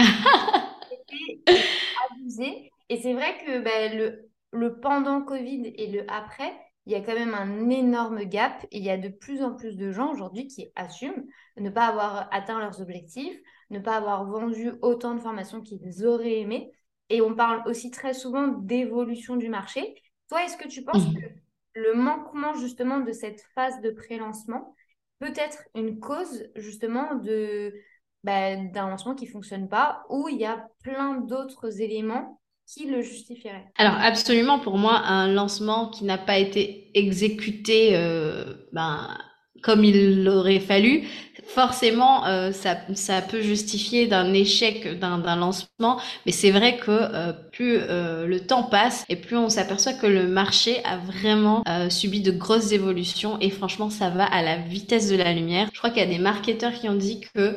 abusé 2.10 2.70
et 2.88 2.96
c'est 3.00 3.14
vrai 3.14 3.36
que 3.44 3.60
ben, 3.60 3.96
le, 3.96 4.30
le 4.52 4.80
pendant 4.80 5.22
Covid 5.22 5.72
et 5.76 5.86
le 5.88 6.10
après 6.10 6.52
il 6.86 6.92
y 6.92 6.96
a 6.96 7.00
quand 7.00 7.14
même 7.14 7.34
un 7.34 7.70
énorme 7.70 8.24
gap 8.24 8.66
et 8.70 8.78
il 8.78 8.84
y 8.84 8.90
a 8.90 8.96
de 8.96 9.08
plus 9.08 9.42
en 9.42 9.54
plus 9.54 9.76
de 9.76 9.92
gens 9.92 10.12
aujourd'hui 10.12 10.46
qui 10.46 10.72
assument 10.76 11.24
ne 11.56 11.70
pas 11.70 11.86
avoir 11.86 12.28
atteint 12.32 12.58
leurs 12.58 12.80
objectifs, 12.80 13.38
ne 13.70 13.78
pas 13.78 13.96
avoir 13.96 14.24
vendu 14.24 14.72
autant 14.82 15.14
de 15.14 15.20
formations 15.20 15.60
qu'ils 15.60 16.06
auraient 16.06 16.40
aimé. 16.40 16.72
Et 17.08 17.20
on 17.20 17.34
parle 17.34 17.62
aussi 17.66 17.90
très 17.90 18.14
souvent 18.14 18.48
d'évolution 18.48 19.36
du 19.36 19.48
marché. 19.48 19.94
Toi, 20.28 20.44
est-ce 20.44 20.56
que 20.56 20.68
tu 20.68 20.82
penses 20.82 21.08
mmh. 21.08 21.14
que 21.14 21.26
le 21.74 21.94
manquement 21.94 22.54
justement 22.54 23.00
de 23.00 23.12
cette 23.12 23.42
phase 23.54 23.80
de 23.80 23.90
pré-lancement 23.90 24.74
peut 25.20 25.32
être 25.36 25.62
une 25.74 26.00
cause 26.00 26.44
justement 26.56 27.14
de 27.14 27.72
bah, 28.24 28.56
d'un 28.56 28.88
lancement 28.88 29.14
qui 29.14 29.26
fonctionne 29.26 29.68
pas 29.68 30.02
ou 30.08 30.28
il 30.28 30.38
y 30.38 30.44
a 30.44 30.66
plein 30.82 31.14
d'autres 31.20 31.80
éléments 31.80 32.40
qui 32.66 32.86
le 32.86 33.02
justifierait 33.02 33.66
Alors 33.76 33.96
absolument, 34.00 34.60
pour 34.60 34.78
moi, 34.78 34.98
un 34.98 35.32
lancement 35.32 35.88
qui 35.88 36.04
n'a 36.04 36.18
pas 36.18 36.38
été 36.38 36.90
exécuté 36.94 37.96
euh, 37.96 38.54
ben, 38.72 39.18
comme 39.62 39.84
il 39.84 40.24
l'aurait 40.24 40.60
fallu, 40.60 41.04
forcément, 41.44 42.26
euh, 42.26 42.52
ça, 42.52 42.76
ça 42.94 43.22
peut 43.22 43.40
justifier 43.40 44.06
d'un 44.06 44.32
échec 44.32 44.98
d'un 44.98 45.36
lancement. 45.36 46.00
Mais 46.26 46.32
c'est 46.32 46.50
vrai 46.50 46.76
que 46.76 46.90
euh, 46.90 47.32
plus 47.52 47.78
le 47.78 48.38
temps 48.38 48.62
passe 48.62 49.04
et 49.08 49.16
plus 49.16 49.36
on 49.36 49.48
s'aperçoit 49.48 49.92
que 49.92 50.06
le 50.06 50.26
marché 50.28 50.82
a 50.84 50.96
vraiment 50.96 51.64
subi 51.88 52.20
de 52.20 52.30
grosses 52.30 52.72
évolutions. 52.72 53.38
Et 53.40 53.50
franchement, 53.50 53.90
ça 53.90 54.10
va 54.10 54.24
à 54.24 54.42
la 54.42 54.56
vitesse 54.56 55.08
de 55.10 55.16
la 55.16 55.32
lumière. 55.32 55.68
Je 55.72 55.78
crois 55.78 55.90
qu'il 55.90 56.02
y 56.02 56.06
a 56.06 56.08
des 56.08 56.18
marketeurs 56.18 56.72
qui 56.72 56.88
ont 56.88 56.94
dit 56.94 57.20
que 57.34 57.56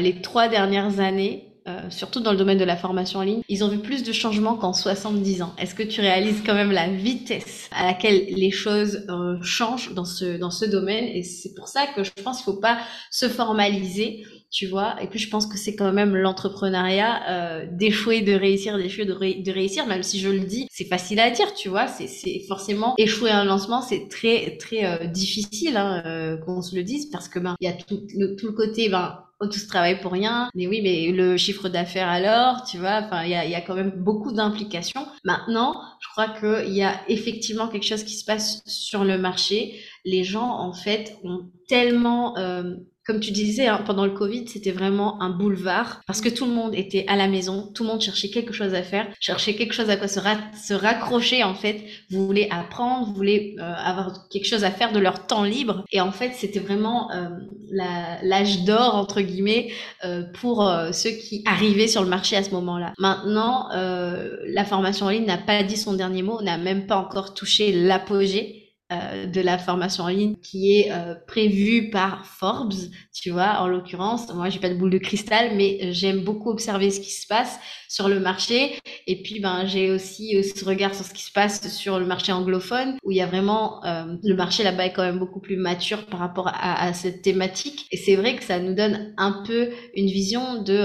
les 0.00 0.20
trois 0.20 0.48
dernières 0.48 1.00
années, 1.00 1.49
euh, 1.68 1.90
surtout 1.90 2.20
dans 2.20 2.32
le 2.32 2.38
domaine 2.38 2.58
de 2.58 2.64
la 2.64 2.76
formation 2.76 3.20
en 3.20 3.22
ligne, 3.22 3.42
ils 3.48 3.62
ont 3.64 3.68
vu 3.68 3.78
plus 3.78 4.02
de 4.02 4.12
changements 4.12 4.54
qu'en 4.54 4.72
70 4.72 5.42
ans. 5.42 5.54
Est-ce 5.58 5.74
que 5.74 5.82
tu 5.82 6.00
réalises 6.00 6.42
quand 6.44 6.54
même 6.54 6.72
la 6.72 6.88
vitesse 6.88 7.68
à 7.70 7.84
laquelle 7.84 8.26
les 8.30 8.50
choses 8.50 9.04
euh, 9.10 9.36
changent 9.42 9.92
dans 9.92 10.06
ce, 10.06 10.38
dans 10.38 10.50
ce 10.50 10.64
domaine? 10.64 11.04
Et 11.04 11.22
c'est 11.22 11.54
pour 11.54 11.68
ça 11.68 11.86
que 11.86 12.02
je 12.02 12.10
pense 12.24 12.38
qu'il 12.38 12.44
faut 12.44 12.60
pas 12.60 12.78
se 13.10 13.28
formaliser, 13.28 14.24
tu 14.50 14.68
vois. 14.68 14.96
Et 15.02 15.06
puis 15.06 15.18
je 15.18 15.28
pense 15.28 15.46
que 15.46 15.58
c'est 15.58 15.76
quand 15.76 15.92
même 15.92 16.16
l'entrepreneuriat 16.16 17.22
euh, 17.28 17.66
d'échouer, 17.70 18.22
de 18.22 18.32
réussir, 18.32 18.78
d'échouer, 18.78 19.04
de, 19.04 19.52
réussir, 19.52 19.86
même 19.86 20.02
si 20.02 20.18
je 20.18 20.30
le 20.30 20.40
dis, 20.40 20.66
c'est 20.70 20.86
facile 20.86 21.20
à 21.20 21.30
dire, 21.30 21.52
tu 21.52 21.68
vois. 21.68 21.86
C'est 21.88 22.42
forcément 22.48 22.94
échouer 22.96 23.30
un 23.30 23.44
lancement, 23.44 23.82
c'est 23.82 24.08
très 24.08 24.56
très 24.56 25.08
difficile 25.08 25.76
hein, 25.76 26.38
qu'on 26.44 26.62
se 26.62 26.74
le 26.74 26.82
dise 26.84 27.10
parce 27.10 27.28
que 27.28 27.38
ben 27.38 27.54
il 27.60 27.68
y 27.68 27.72
a 27.72 27.74
tout 27.74 28.00
le, 28.16 28.34
tout 28.36 28.46
le 28.46 28.52
côté 28.52 28.88
ben 28.88 29.18
oh, 29.40 29.46
tout 29.46 29.58
ce 29.58 29.66
travail 29.66 30.00
pour 30.00 30.12
rien. 30.12 30.50
Mais 30.54 30.66
oui, 30.66 30.80
mais 30.82 31.10
le 31.12 31.36
chiffre 31.36 31.68
d'affaires 31.68 32.08
alors, 32.08 32.64
tu 32.64 32.78
vois, 32.78 33.02
enfin, 33.04 33.24
il 33.24 33.30
y 33.30 33.34
a, 33.34 33.44
y 33.46 33.54
a, 33.54 33.60
quand 33.60 33.74
même 33.74 33.92
beaucoup 33.96 34.32
d'implications. 34.32 35.06
Maintenant, 35.24 35.80
je 36.00 36.08
crois 36.08 36.28
qu'il 36.28 36.74
y 36.74 36.82
a 36.82 37.00
effectivement 37.08 37.68
quelque 37.68 37.86
chose 37.86 38.04
qui 38.04 38.14
se 38.14 38.24
passe 38.24 38.62
sur 38.66 39.04
le 39.04 39.18
marché. 39.18 39.80
Les 40.04 40.24
gens, 40.24 40.48
en 40.48 40.72
fait, 40.72 41.16
ont 41.24 41.50
tellement 41.68 42.36
euh, 42.38 42.74
comme 43.06 43.20
tu 43.20 43.30
disais, 43.32 43.66
hein, 43.66 43.82
pendant 43.86 44.04
le 44.04 44.12
Covid, 44.12 44.46
c'était 44.46 44.72
vraiment 44.72 45.20
un 45.22 45.30
boulevard 45.30 46.00
parce 46.06 46.20
que 46.20 46.28
tout 46.28 46.44
le 46.44 46.52
monde 46.52 46.74
était 46.74 47.04
à 47.08 47.16
la 47.16 47.28
maison, 47.28 47.70
tout 47.74 47.82
le 47.82 47.88
monde 47.88 48.00
cherchait 48.00 48.28
quelque 48.28 48.52
chose 48.52 48.74
à 48.74 48.82
faire, 48.82 49.06
cherchait 49.20 49.54
quelque 49.54 49.72
chose 49.72 49.90
à 49.90 49.96
quoi 49.96 50.06
se, 50.08 50.72
raccrocher 50.74 51.42
en 51.42 51.54
fait, 51.54 51.82
voulait 52.10 52.48
apprendre, 52.50 53.12
voulait 53.12 53.54
euh, 53.58 53.62
avoir 53.62 54.28
quelque 54.28 54.46
chose 54.46 54.64
à 54.64 54.70
faire 54.70 54.92
de 54.92 54.98
leur 54.98 55.26
temps 55.26 55.44
libre. 55.44 55.84
Et 55.92 56.00
en 56.00 56.12
fait, 56.12 56.32
c'était 56.34 56.60
vraiment 56.60 57.10
euh, 57.12 57.28
l'âge 57.70 58.64
d'or 58.64 58.94
entre 58.94 59.20
guillemets 59.20 59.70
euh, 60.04 60.22
pour 60.40 60.66
euh, 60.66 60.92
ceux 60.92 61.10
qui 61.10 61.42
arrivaient 61.46 61.88
sur 61.88 62.02
le 62.02 62.08
marché 62.08 62.36
à 62.36 62.42
ce 62.42 62.50
moment-là. 62.50 62.92
Maintenant, 62.98 63.70
euh, 63.72 64.36
la 64.46 64.64
formation 64.64 65.06
en 65.06 65.10
ligne 65.10 65.26
n'a 65.26 65.38
pas 65.38 65.62
dit 65.62 65.76
son 65.76 65.94
dernier 65.94 66.22
mot, 66.22 66.42
n'a 66.42 66.58
même 66.58 66.86
pas 66.86 66.96
encore 66.96 67.34
touché 67.34 67.72
l'apogée 67.72 68.59
euh, 68.92 69.26
de 69.26 69.40
la 69.40 69.56
formation 69.56 70.02
en 70.02 70.08
ligne 70.08 70.34
qui 70.42 70.76
est 70.76 70.90
euh, 70.90 71.14
prévue 71.28 71.90
par 71.90 72.26
Forbes, 72.26 72.74
tu 73.14 73.30
vois, 73.30 73.60
en 73.60 73.68
l'occurrence. 73.68 74.32
Moi, 74.34 74.48
j'ai 74.48 74.58
pas 74.58 74.68
de 74.68 74.74
boule 74.74 74.90
de 74.90 74.98
cristal, 74.98 75.52
mais 75.54 75.78
euh, 75.80 75.88
j'aime 75.92 76.24
beaucoup 76.24 76.50
observer 76.50 76.90
ce 76.90 76.98
qui 76.98 77.12
se 77.12 77.26
passe 77.28 77.60
sur 77.88 78.08
le 78.08 78.18
marché. 78.18 78.80
Et 79.06 79.22
puis, 79.22 79.38
ben, 79.38 79.64
j'ai 79.64 79.92
aussi 79.92 80.42
ce 80.42 80.64
regard 80.64 80.94
sur 80.94 81.04
ce 81.04 81.14
qui 81.14 81.22
se 81.22 81.30
passe 81.30 81.72
sur 81.72 82.00
le 82.00 82.06
marché 82.06 82.32
anglophone, 82.32 82.96
où 83.04 83.12
il 83.12 83.16
y 83.16 83.20
a 83.20 83.26
vraiment 83.26 83.80
le 83.84 84.34
marché 84.34 84.62
là-bas 84.62 84.86
est 84.86 84.92
quand 84.92 85.02
même 85.02 85.18
beaucoup 85.18 85.40
plus 85.40 85.56
mature 85.56 86.06
par 86.06 86.20
rapport 86.20 86.48
à, 86.48 86.84
à 86.84 86.92
cette 86.92 87.22
thématique. 87.22 87.86
Et 87.90 87.96
c'est 87.96 88.14
vrai 88.14 88.36
que 88.36 88.44
ça 88.44 88.60
nous 88.60 88.74
donne 88.74 89.12
un 89.16 89.42
peu 89.44 89.70
une 89.94 90.06
vision 90.06 90.62
de 90.62 90.80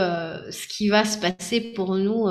ce 0.49 0.67
qui 0.67 0.89
va 0.89 1.05
se 1.05 1.19
passer 1.19 1.61
pour 1.75 1.95
nous 1.95 2.25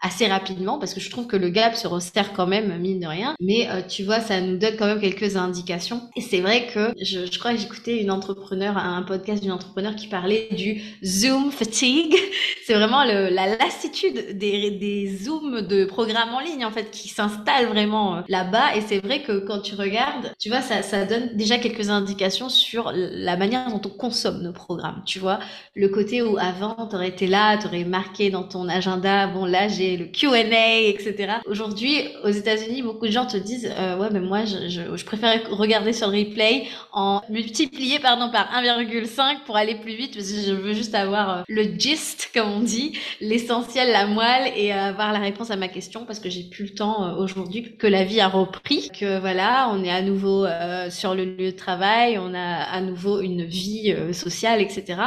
assez 0.00 0.28
rapidement, 0.28 0.78
parce 0.78 0.94
que 0.94 1.00
je 1.00 1.10
trouve 1.10 1.26
que 1.26 1.36
le 1.36 1.48
gap 1.48 1.74
se 1.74 1.88
resserre 1.88 2.32
quand 2.32 2.46
même 2.46 2.78
mine 2.78 3.00
de 3.00 3.06
rien. 3.06 3.34
Mais 3.40 3.68
tu 3.88 4.04
vois, 4.04 4.20
ça 4.20 4.40
nous 4.40 4.58
donne 4.58 4.76
quand 4.76 4.86
même 4.86 5.00
quelque 5.00 5.19
indications. 5.36 6.02
Et 6.16 6.20
c'est 6.20 6.40
vrai 6.40 6.66
que 6.72 6.92
je, 7.00 7.38
crois 7.38 7.52
que 7.52 7.58
j'écoutais 7.58 8.00
une 8.00 8.10
entrepreneur, 8.10 8.76
un 8.76 9.02
podcast 9.02 9.42
d'une 9.42 9.52
entrepreneur 9.52 9.94
qui 9.96 10.06
parlait 10.06 10.48
du 10.52 10.82
Zoom 11.04 11.50
fatigue. 11.50 12.14
C'est 12.66 12.74
vraiment 12.74 13.02
la 13.04 13.56
lassitude 13.56 14.38
des, 14.38 14.70
des 14.70 15.16
Zooms 15.16 15.62
de 15.62 15.84
programmes 15.84 16.32
en 16.34 16.40
ligne, 16.40 16.64
en 16.64 16.70
fait, 16.70 16.90
qui 16.90 17.08
s'installent 17.08 17.66
vraiment 17.66 18.16
euh, 18.16 18.20
là-bas. 18.28 18.76
Et 18.76 18.80
c'est 18.80 18.98
vrai 18.98 19.22
que 19.22 19.38
quand 19.40 19.60
tu 19.60 19.74
regardes, 19.74 20.32
tu 20.38 20.50
vois, 20.50 20.60
ça, 20.60 20.82
ça 20.82 21.04
donne 21.04 21.30
déjà 21.34 21.58
quelques 21.58 21.90
indications 21.90 22.48
sur 22.48 22.92
la 22.94 23.36
manière 23.36 23.68
dont 23.70 23.80
on 23.84 23.88
consomme 23.88 24.42
nos 24.42 24.52
programmes. 24.52 25.02
Tu 25.04 25.18
vois, 25.18 25.40
le 25.74 25.88
côté 25.88 26.22
où 26.22 26.38
avant, 26.38 26.86
tu 26.88 26.94
aurais 26.94 27.08
été 27.08 27.26
là, 27.26 27.58
tu 27.58 27.66
aurais 27.66 27.84
marqué 27.84 28.30
dans 28.30 28.44
ton 28.44 28.68
agenda, 28.68 29.26
bon, 29.26 29.44
là, 29.44 29.68
j'ai 29.68 29.96
le 29.96 30.06
Q&A, 30.06 30.80
etc. 30.88 31.34
Aujourd'hui, 31.46 32.08
aux 32.24 32.30
États-Unis, 32.30 32.82
beaucoup 32.82 33.06
de 33.06 33.12
gens 33.12 33.26
te 33.26 33.36
disent, 33.36 33.70
euh, 33.76 33.98
ouais, 33.98 34.08
mais 34.12 34.20
moi, 34.20 34.44
je, 34.44 34.68
je, 34.68 34.96
je 34.96 35.04
préfère 35.10 35.50
regarder 35.50 35.92
sur 35.92 36.08
le 36.08 36.18
replay 36.18 36.68
en 36.92 37.20
multiplié 37.28 37.98
pardon, 37.98 38.30
par 38.30 38.48
1,5 38.52 39.40
pour 39.44 39.56
aller 39.56 39.74
plus 39.74 39.94
vite 39.94 40.14
parce 40.14 40.30
que 40.30 40.40
je 40.40 40.52
veux 40.52 40.72
juste 40.72 40.94
avoir 40.94 41.30
euh, 41.30 41.42
le 41.48 41.64
gist, 41.64 42.30
comme 42.32 42.48
on 42.48 42.60
dit, 42.60 42.96
l'essentiel, 43.20 43.90
la 43.90 44.06
moelle 44.06 44.52
et 44.56 44.72
euh, 44.72 44.90
avoir 44.90 45.12
la 45.12 45.18
réponse 45.18 45.50
à 45.50 45.56
ma 45.56 45.66
question 45.66 46.04
parce 46.04 46.20
que 46.20 46.30
j'ai 46.30 46.44
plus 46.44 46.66
le 46.66 46.74
temps 46.74 47.04
euh, 47.04 47.16
aujourd'hui 47.16 47.76
que 47.76 47.88
la 47.88 48.04
vie 48.04 48.20
a 48.20 48.28
repris, 48.28 48.88
que 48.90 49.18
voilà, 49.18 49.68
on 49.72 49.82
est 49.82 49.90
à 49.90 50.02
nouveau 50.02 50.46
sur 50.90 51.14
le 51.14 51.24
lieu 51.24 51.50
de 51.50 51.56
travail, 51.56 52.18
on 52.18 52.32
a 52.32 52.62
à 52.62 52.80
nouveau 52.80 53.20
une 53.20 53.44
vie 53.44 53.94
sociale, 54.12 54.60
etc. 54.60 55.00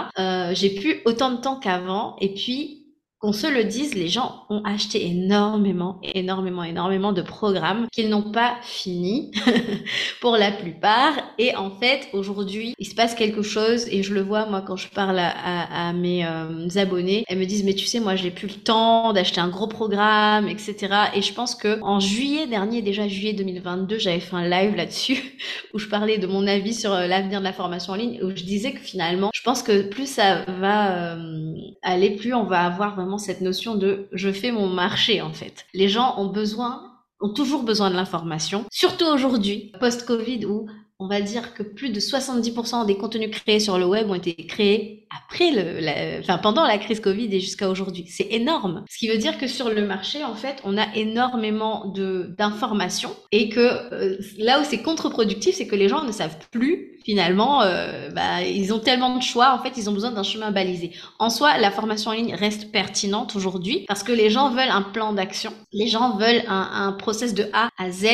j'ai 0.54 0.70
plus 0.72 1.02
autant 1.06 1.32
de 1.32 1.38
temps 1.38 1.60
qu'avant 1.60 2.16
et 2.20 2.34
puis 2.34 2.83
qu'on 3.24 3.32
se 3.32 3.48
le 3.48 3.64
dise, 3.64 3.96
les 3.96 4.10
gens 4.10 4.44
ont 4.50 4.62
acheté 4.66 5.08
énormément, 5.08 5.98
énormément, 6.04 6.62
énormément 6.62 7.14
de 7.14 7.22
programmes 7.22 7.88
qu'ils 7.90 8.10
n'ont 8.10 8.34
pas 8.34 8.58
fini 8.64 9.32
pour 10.20 10.36
la 10.36 10.52
plupart. 10.52 11.14
Et 11.38 11.56
en 11.56 11.72
fait, 11.72 12.10
aujourd'hui, 12.12 12.76
il 12.78 12.86
se 12.86 12.94
passe 12.94 13.16
quelque 13.16 13.42
chose 13.42 13.88
et 13.90 14.04
je 14.04 14.14
le 14.14 14.20
vois 14.20 14.46
moi 14.48 14.62
quand 14.62 14.76
je 14.76 14.90
parle 14.90 15.20
à, 15.20 15.94
mes 15.94 16.26
euh, 16.26 16.68
abonnés, 16.76 17.24
elles 17.30 17.38
me 17.40 17.46
disent 17.46 17.64
mais 17.64 17.76
tu 17.76 17.86
sais 17.86 18.02
moi 18.02 18.18
j'ai 18.18 18.30
plus 18.30 18.48
le 18.48 18.56
temps 18.56 19.14
d'acheter 19.14 19.40
un 19.40 19.48
gros 19.48 19.68
programme, 19.68 20.50
etc. 20.50 20.76
Et 21.16 21.22
je 21.22 21.34
pense 21.34 21.56
que 21.56 21.82
en 21.82 22.02
juillet 22.02 22.46
dernier, 22.46 22.82
déjà 22.82 23.08
juillet 23.08 23.32
2022, 23.32 24.00
j'avais 24.00 24.20
fait 24.20 24.36
un 24.36 24.50
live 24.50 24.76
là-dessus 24.76 25.38
où 25.74 25.80
je 25.80 25.88
parlais 25.88 26.18
de 26.18 26.28
mon 26.28 26.46
avis 26.46 26.74
sur 26.74 26.92
euh, 26.92 27.08
l'avenir 27.08 27.40
de 27.40 27.46
la 27.46 27.54
formation 27.54 27.94
en 27.94 27.96
ligne 27.96 28.20
où 28.22 28.32
je 28.32 28.44
disais 28.44 28.74
que 28.74 28.82
finalement, 28.82 29.30
je 29.34 29.42
pense 29.44 29.64
que 29.64 29.84
plus 29.84 30.08
ça 30.08 30.44
va 30.60 31.14
euh, 31.14 31.54
aller, 31.84 32.18
plus 32.18 32.34
on 32.34 32.44
va 32.44 32.66
avoir 32.66 32.96
vraiment 32.96 33.13
cette 33.18 33.42
notion 33.42 33.76
de 33.76 34.08
je 34.12 34.32
fais 34.32 34.52
mon 34.52 34.68
marché 34.68 35.22
en 35.22 35.34
fait. 35.34 35.66
Les 35.74 35.90
gens 35.90 36.16
ont 36.18 36.28
besoin 36.28 36.90
ont 37.22 37.30
toujours 37.30 37.64
besoin 37.64 37.90
de 37.90 37.96
l'information, 37.96 38.66
surtout 38.70 39.06
aujourd'hui, 39.06 39.72
post-Covid, 39.80 40.46
où 40.46 40.68
on 41.00 41.08
va 41.08 41.22
dire 41.22 41.54
que 41.54 41.64
plus 41.64 41.90
de 41.90 42.00
70% 42.00 42.86
des 42.86 42.98
contenus 42.98 43.32
créés 43.32 43.60
sur 43.60 43.78
le 43.78 43.86
web 43.86 44.10
ont 44.10 44.16
été 44.16 44.36
créés 44.36 45.03
après 45.18 45.52
le, 45.52 46.20
enfin 46.20 46.38
pendant 46.38 46.66
la 46.66 46.78
crise 46.78 47.00
Covid 47.00 47.28
et 47.32 47.40
jusqu'à 47.40 47.70
aujourd'hui. 47.70 48.06
C'est 48.10 48.28
énorme. 48.32 48.84
Ce 48.90 48.98
qui 48.98 49.08
veut 49.08 49.18
dire 49.18 49.38
que 49.38 49.48
sur 49.48 49.70
le 49.70 49.86
marché, 49.86 50.24
en 50.24 50.36
fait, 50.36 50.58
on 50.64 50.78
a 50.78 50.86
énormément 50.96 51.86
de 51.86 52.34
d'informations 52.38 53.16
et 53.32 53.50
que 53.50 53.60
euh, 53.60 54.18
là 54.38 54.60
où 54.60 54.64
c'est 54.64 54.82
contre-productif, 54.82 55.56
c'est 55.56 55.68
que 55.68 55.76
les 55.76 55.90
gens 55.90 56.04
ne 56.04 56.12
savent 56.12 56.38
plus 56.52 56.94
finalement, 57.04 57.62
euh, 57.62 58.10
bah, 58.12 58.44
ils 58.44 58.74
ont 58.74 58.80
tellement 58.80 59.18
de 59.18 59.22
choix, 59.22 59.54
en 59.54 59.62
fait, 59.62 59.78
ils 59.78 59.90
ont 59.90 59.94
besoin 59.94 60.12
d'un 60.12 60.24
chemin 60.24 60.52
balisé. 60.52 60.92
En 61.20 61.30
soi, 61.30 61.58
la 61.58 61.72
formation 61.72 62.12
en 62.12 62.14
ligne 62.14 62.34
reste 62.34 62.72
pertinente 62.72 63.36
aujourd'hui 63.36 63.86
parce 63.88 64.04
que 64.04 64.12
les 64.12 64.30
gens 64.30 64.50
veulent 64.50 64.70
un 64.70 64.82
plan 64.82 65.14
d'action, 65.14 65.54
les 65.72 65.88
gens 65.88 66.18
veulent 66.18 66.44
un, 66.48 66.70
un, 66.74 66.92
process 66.94 67.34
de 67.34 67.50
A 67.54 67.70
à 67.78 67.92
Z 67.92 68.06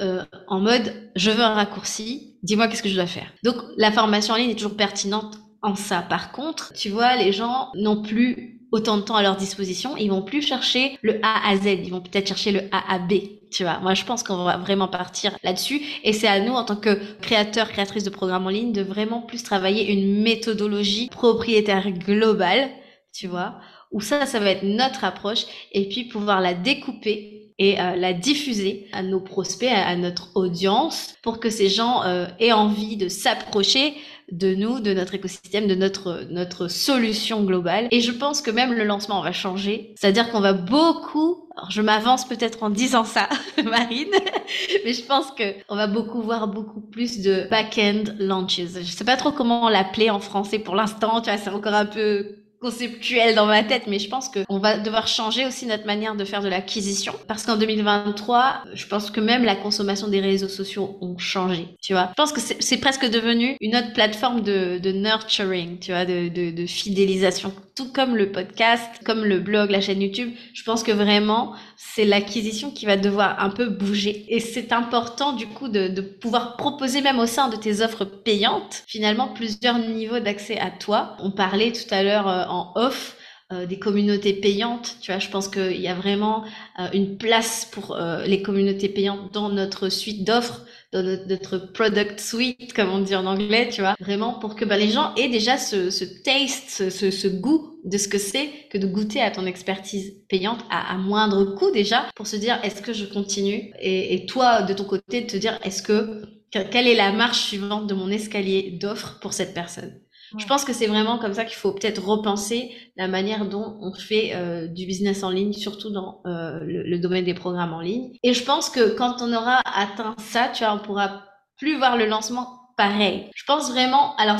euh, 0.00 0.24
en 0.48 0.60
mode 0.60 1.10
je 1.14 1.30
veux 1.30 1.42
un 1.42 1.54
raccourci, 1.54 2.36
dis-moi 2.42 2.68
qu'est-ce 2.68 2.82
que 2.82 2.88
je 2.88 2.96
dois 2.96 3.06
faire. 3.06 3.32
Donc 3.44 3.56
la 3.76 3.92
formation 3.92 4.34
en 4.34 4.36
ligne 4.36 4.50
est 4.50 4.54
toujours 4.54 4.76
pertinente 4.76 5.38
en 5.62 5.74
ça. 5.74 6.02
Par 6.02 6.32
contre, 6.32 6.72
tu 6.74 6.90
vois, 6.90 7.16
les 7.16 7.32
gens 7.32 7.70
n'ont 7.74 8.02
plus 8.02 8.56
autant 8.72 8.96
de 8.96 9.02
temps 9.02 9.16
à 9.16 9.22
leur 9.22 9.36
disposition, 9.36 9.96
ils 9.96 10.10
vont 10.10 10.22
plus 10.22 10.42
chercher 10.42 10.98
le 11.02 11.18
A 11.22 11.48
à 11.48 11.56
Z, 11.56 11.66
ils 11.84 11.90
vont 11.90 12.00
peut-être 12.00 12.28
chercher 12.28 12.52
le 12.52 12.62
A 12.72 12.94
à 12.94 12.98
B. 12.98 13.12
Tu 13.50 13.62
vois, 13.62 13.78
moi 13.78 13.94
je 13.94 14.04
pense 14.04 14.22
qu'on 14.22 14.44
va 14.44 14.56
vraiment 14.56 14.88
partir 14.88 15.36
là-dessus 15.44 15.80
et 16.02 16.12
c'est 16.12 16.26
à 16.26 16.40
nous 16.40 16.52
en 16.52 16.64
tant 16.64 16.76
que 16.76 16.98
créateurs, 17.20 17.70
créatrices 17.70 18.02
de 18.02 18.10
programmes 18.10 18.46
en 18.46 18.50
ligne 18.50 18.72
de 18.72 18.82
vraiment 18.82 19.22
plus 19.22 19.42
travailler 19.44 19.92
une 19.92 20.20
méthodologie 20.22 21.08
propriétaire 21.08 21.90
globale, 21.92 22.68
tu 23.14 23.28
vois, 23.28 23.54
où 23.92 24.00
ça, 24.00 24.26
ça 24.26 24.40
va 24.40 24.50
être 24.50 24.64
notre 24.64 25.04
approche 25.04 25.44
et 25.72 25.88
puis 25.88 26.04
pouvoir 26.04 26.40
la 26.40 26.54
découper 26.54 27.35
et 27.58 27.80
euh, 27.80 27.96
la 27.96 28.12
diffuser 28.12 28.86
à 28.92 29.02
nos 29.02 29.20
prospects, 29.20 29.68
à, 29.70 29.96
notre 29.96 30.30
audience 30.34 31.14
pour 31.22 31.40
que 31.40 31.50
ces 31.50 31.68
gens 31.68 32.02
euh, 32.04 32.26
aient 32.38 32.52
envie 32.52 32.96
de 32.96 33.08
s'approcher 33.08 33.94
de 34.32 34.54
nous, 34.54 34.80
de 34.80 34.92
notre 34.92 35.14
écosystème, 35.14 35.68
de 35.68 35.74
notre, 35.74 36.26
notre 36.30 36.68
solution 36.68 37.44
globale. 37.44 37.86
Et 37.92 38.00
je 38.00 38.10
pense 38.10 38.42
que 38.42 38.50
même 38.50 38.72
le 38.72 38.84
lancement 38.84 39.22
va 39.22 39.32
changer. 39.32 39.94
C'est-à-dire 39.96 40.30
qu'on 40.30 40.40
va 40.40 40.52
beaucoup, 40.52 41.48
alors 41.56 41.70
je 41.70 41.80
m'avance 41.80 42.26
peut-être 42.26 42.62
en 42.62 42.70
disant 42.70 43.04
ça, 43.04 43.28
Marine, 43.64 44.08
mais 44.84 44.92
je 44.92 45.02
pense 45.04 45.30
que 45.30 45.44
on 45.68 45.76
va 45.76 45.86
beaucoup 45.86 46.22
voir 46.22 46.48
beaucoup 46.48 46.80
plus 46.80 47.20
de 47.20 47.46
back-end 47.48 48.04
launches. 48.18 48.60
Je 48.60 48.82
sais 48.82 49.04
pas 49.04 49.16
trop 49.16 49.30
comment 49.30 49.68
l'appeler 49.68 50.10
en 50.10 50.18
français 50.20 50.58
pour 50.58 50.74
l'instant, 50.74 51.20
tu 51.20 51.30
vois, 51.30 51.38
c'est 51.38 51.50
encore 51.50 51.74
un 51.74 51.86
peu 51.86 52.45
conceptuel 52.66 53.36
dans 53.36 53.46
ma 53.46 53.62
tête, 53.62 53.84
mais 53.86 54.00
je 54.00 54.08
pense 54.08 54.28
qu'on 54.28 54.58
va 54.58 54.76
devoir 54.76 55.06
changer 55.06 55.46
aussi 55.46 55.66
notre 55.66 55.86
manière 55.86 56.16
de 56.16 56.24
faire 56.24 56.42
de 56.42 56.48
l'acquisition. 56.48 57.14
Parce 57.28 57.44
qu'en 57.44 57.56
2023, 57.56 58.64
je 58.74 58.86
pense 58.86 59.12
que 59.12 59.20
même 59.20 59.44
la 59.44 59.54
consommation 59.54 60.08
des 60.08 60.18
réseaux 60.18 60.48
sociaux 60.48 60.98
ont 61.00 61.16
changé, 61.16 61.68
tu 61.80 61.92
vois. 61.92 62.08
Je 62.10 62.14
pense 62.14 62.32
que 62.32 62.40
c'est 62.40 62.78
presque 62.78 63.08
devenu 63.08 63.56
une 63.60 63.76
autre 63.76 63.92
plateforme 63.92 64.40
de, 64.40 64.90
nurturing, 64.90 65.78
tu 65.78 65.92
vois, 65.92 66.04
de, 66.04 66.66
fidélisation 66.66 67.52
tout 67.76 67.92
comme 67.92 68.16
le 68.16 68.32
podcast, 68.32 68.90
comme 69.04 69.22
le 69.22 69.38
blog, 69.38 69.70
la 69.70 69.82
chaîne 69.82 70.00
YouTube, 70.00 70.32
je 70.54 70.62
pense 70.62 70.82
que 70.82 70.92
vraiment, 70.92 71.52
c'est 71.76 72.06
l'acquisition 72.06 72.70
qui 72.70 72.86
va 72.86 72.96
devoir 72.96 73.38
un 73.38 73.50
peu 73.50 73.68
bouger. 73.68 74.24
Et 74.28 74.40
c'est 74.40 74.72
important, 74.72 75.34
du 75.34 75.46
coup, 75.46 75.68
de, 75.68 75.88
de, 75.88 76.00
pouvoir 76.00 76.56
proposer 76.56 77.02
même 77.02 77.18
au 77.18 77.26
sein 77.26 77.50
de 77.50 77.56
tes 77.56 77.82
offres 77.82 78.06
payantes, 78.06 78.82
finalement, 78.86 79.28
plusieurs 79.28 79.78
niveaux 79.78 80.20
d'accès 80.20 80.58
à 80.58 80.70
toi. 80.70 81.18
On 81.18 81.30
parlait 81.30 81.70
tout 81.70 81.94
à 81.94 82.02
l'heure 82.02 82.28
euh, 82.28 82.44
en 82.56 82.72
off 82.74 83.16
euh, 83.52 83.66
des 83.66 83.78
communautés 83.78 84.32
payantes. 84.32 84.96
Tu 85.00 85.12
vois, 85.12 85.20
je 85.20 85.28
pense 85.28 85.48
qu'il 85.48 85.80
y 85.80 85.88
a 85.88 85.94
vraiment 85.94 86.44
euh, 86.80 86.88
une 86.92 87.16
place 87.16 87.68
pour 87.70 87.96
les 88.26 88.42
communautés 88.42 88.88
payantes 88.88 89.32
dans 89.32 89.48
notre 89.48 89.88
suite 89.88 90.24
d'offres 90.24 90.62
dans 90.92 91.02
notre, 91.02 91.72
product 91.72 92.20
suite, 92.20 92.72
comme 92.72 92.90
on 92.90 93.00
dit 93.00 93.16
en 93.16 93.26
anglais, 93.26 93.68
tu 93.70 93.80
vois, 93.80 93.96
vraiment 94.00 94.34
pour 94.34 94.54
que 94.54 94.64
bah, 94.64 94.76
les 94.76 94.88
gens 94.88 95.14
aient 95.16 95.28
déjà 95.28 95.58
ce, 95.58 96.04
taste, 96.22 96.90
ce, 96.90 97.28
goût 97.28 97.78
de 97.84 97.98
ce 97.98 98.08
que 98.08 98.18
c'est 98.18 98.48
que 98.70 98.78
de 98.78 98.86
goûter 98.86 99.20
à 99.20 99.30
ton 99.30 99.46
expertise 99.46 100.14
payante 100.28 100.60
à, 100.70 100.96
moindre 100.96 101.44
coût 101.56 101.70
déjà, 101.70 102.06
pour 102.14 102.26
se 102.26 102.36
dire 102.36 102.58
est-ce 102.62 102.82
que 102.82 102.92
je 102.92 103.04
continue? 103.04 103.72
Et, 103.80 104.26
toi 104.26 104.62
de 104.62 104.72
ton 104.72 104.84
côté 104.84 105.26
te 105.26 105.36
dire 105.36 105.58
est-ce 105.62 105.82
que 105.82 106.22
quelle 106.50 106.86
est 106.86 106.94
la 106.94 107.12
marche 107.12 107.40
suivante 107.40 107.86
de 107.86 107.94
mon 107.94 108.10
escalier 108.10 108.78
d'offres 108.80 109.18
pour 109.20 109.32
cette 109.32 109.54
personne? 109.54 110.00
Je 110.38 110.46
pense 110.46 110.64
que 110.64 110.72
c'est 110.72 110.86
vraiment 110.86 111.18
comme 111.18 111.34
ça 111.34 111.44
qu'il 111.44 111.56
faut 111.56 111.72
peut-être 111.72 112.04
repenser 112.04 112.70
la 112.96 113.08
manière 113.08 113.48
dont 113.48 113.78
on 113.80 113.92
fait 113.92 114.34
euh, 114.34 114.66
du 114.66 114.86
business 114.86 115.22
en 115.22 115.30
ligne, 115.30 115.52
surtout 115.52 115.90
dans 115.90 116.20
euh, 116.26 116.60
le, 116.62 116.98
domaine 116.98 117.24
des 117.24 117.34
programmes 117.34 117.72
en 117.72 117.80
ligne. 117.80 118.12
Et 118.22 118.34
je 118.34 118.44
pense 118.44 118.70
que 118.70 118.94
quand 118.96 119.16
on 119.20 119.32
aura 119.32 119.60
atteint 119.64 120.14
ça, 120.18 120.48
tu 120.48 120.64
vois, 120.64 120.74
on 120.74 120.78
pourra 120.78 121.24
plus 121.58 121.76
voir 121.76 121.96
le 121.96 122.06
lancement 122.06 122.66
pareil. 122.76 123.30
Je 123.34 123.44
pense 123.46 123.70
vraiment, 123.70 124.14
alors 124.16 124.36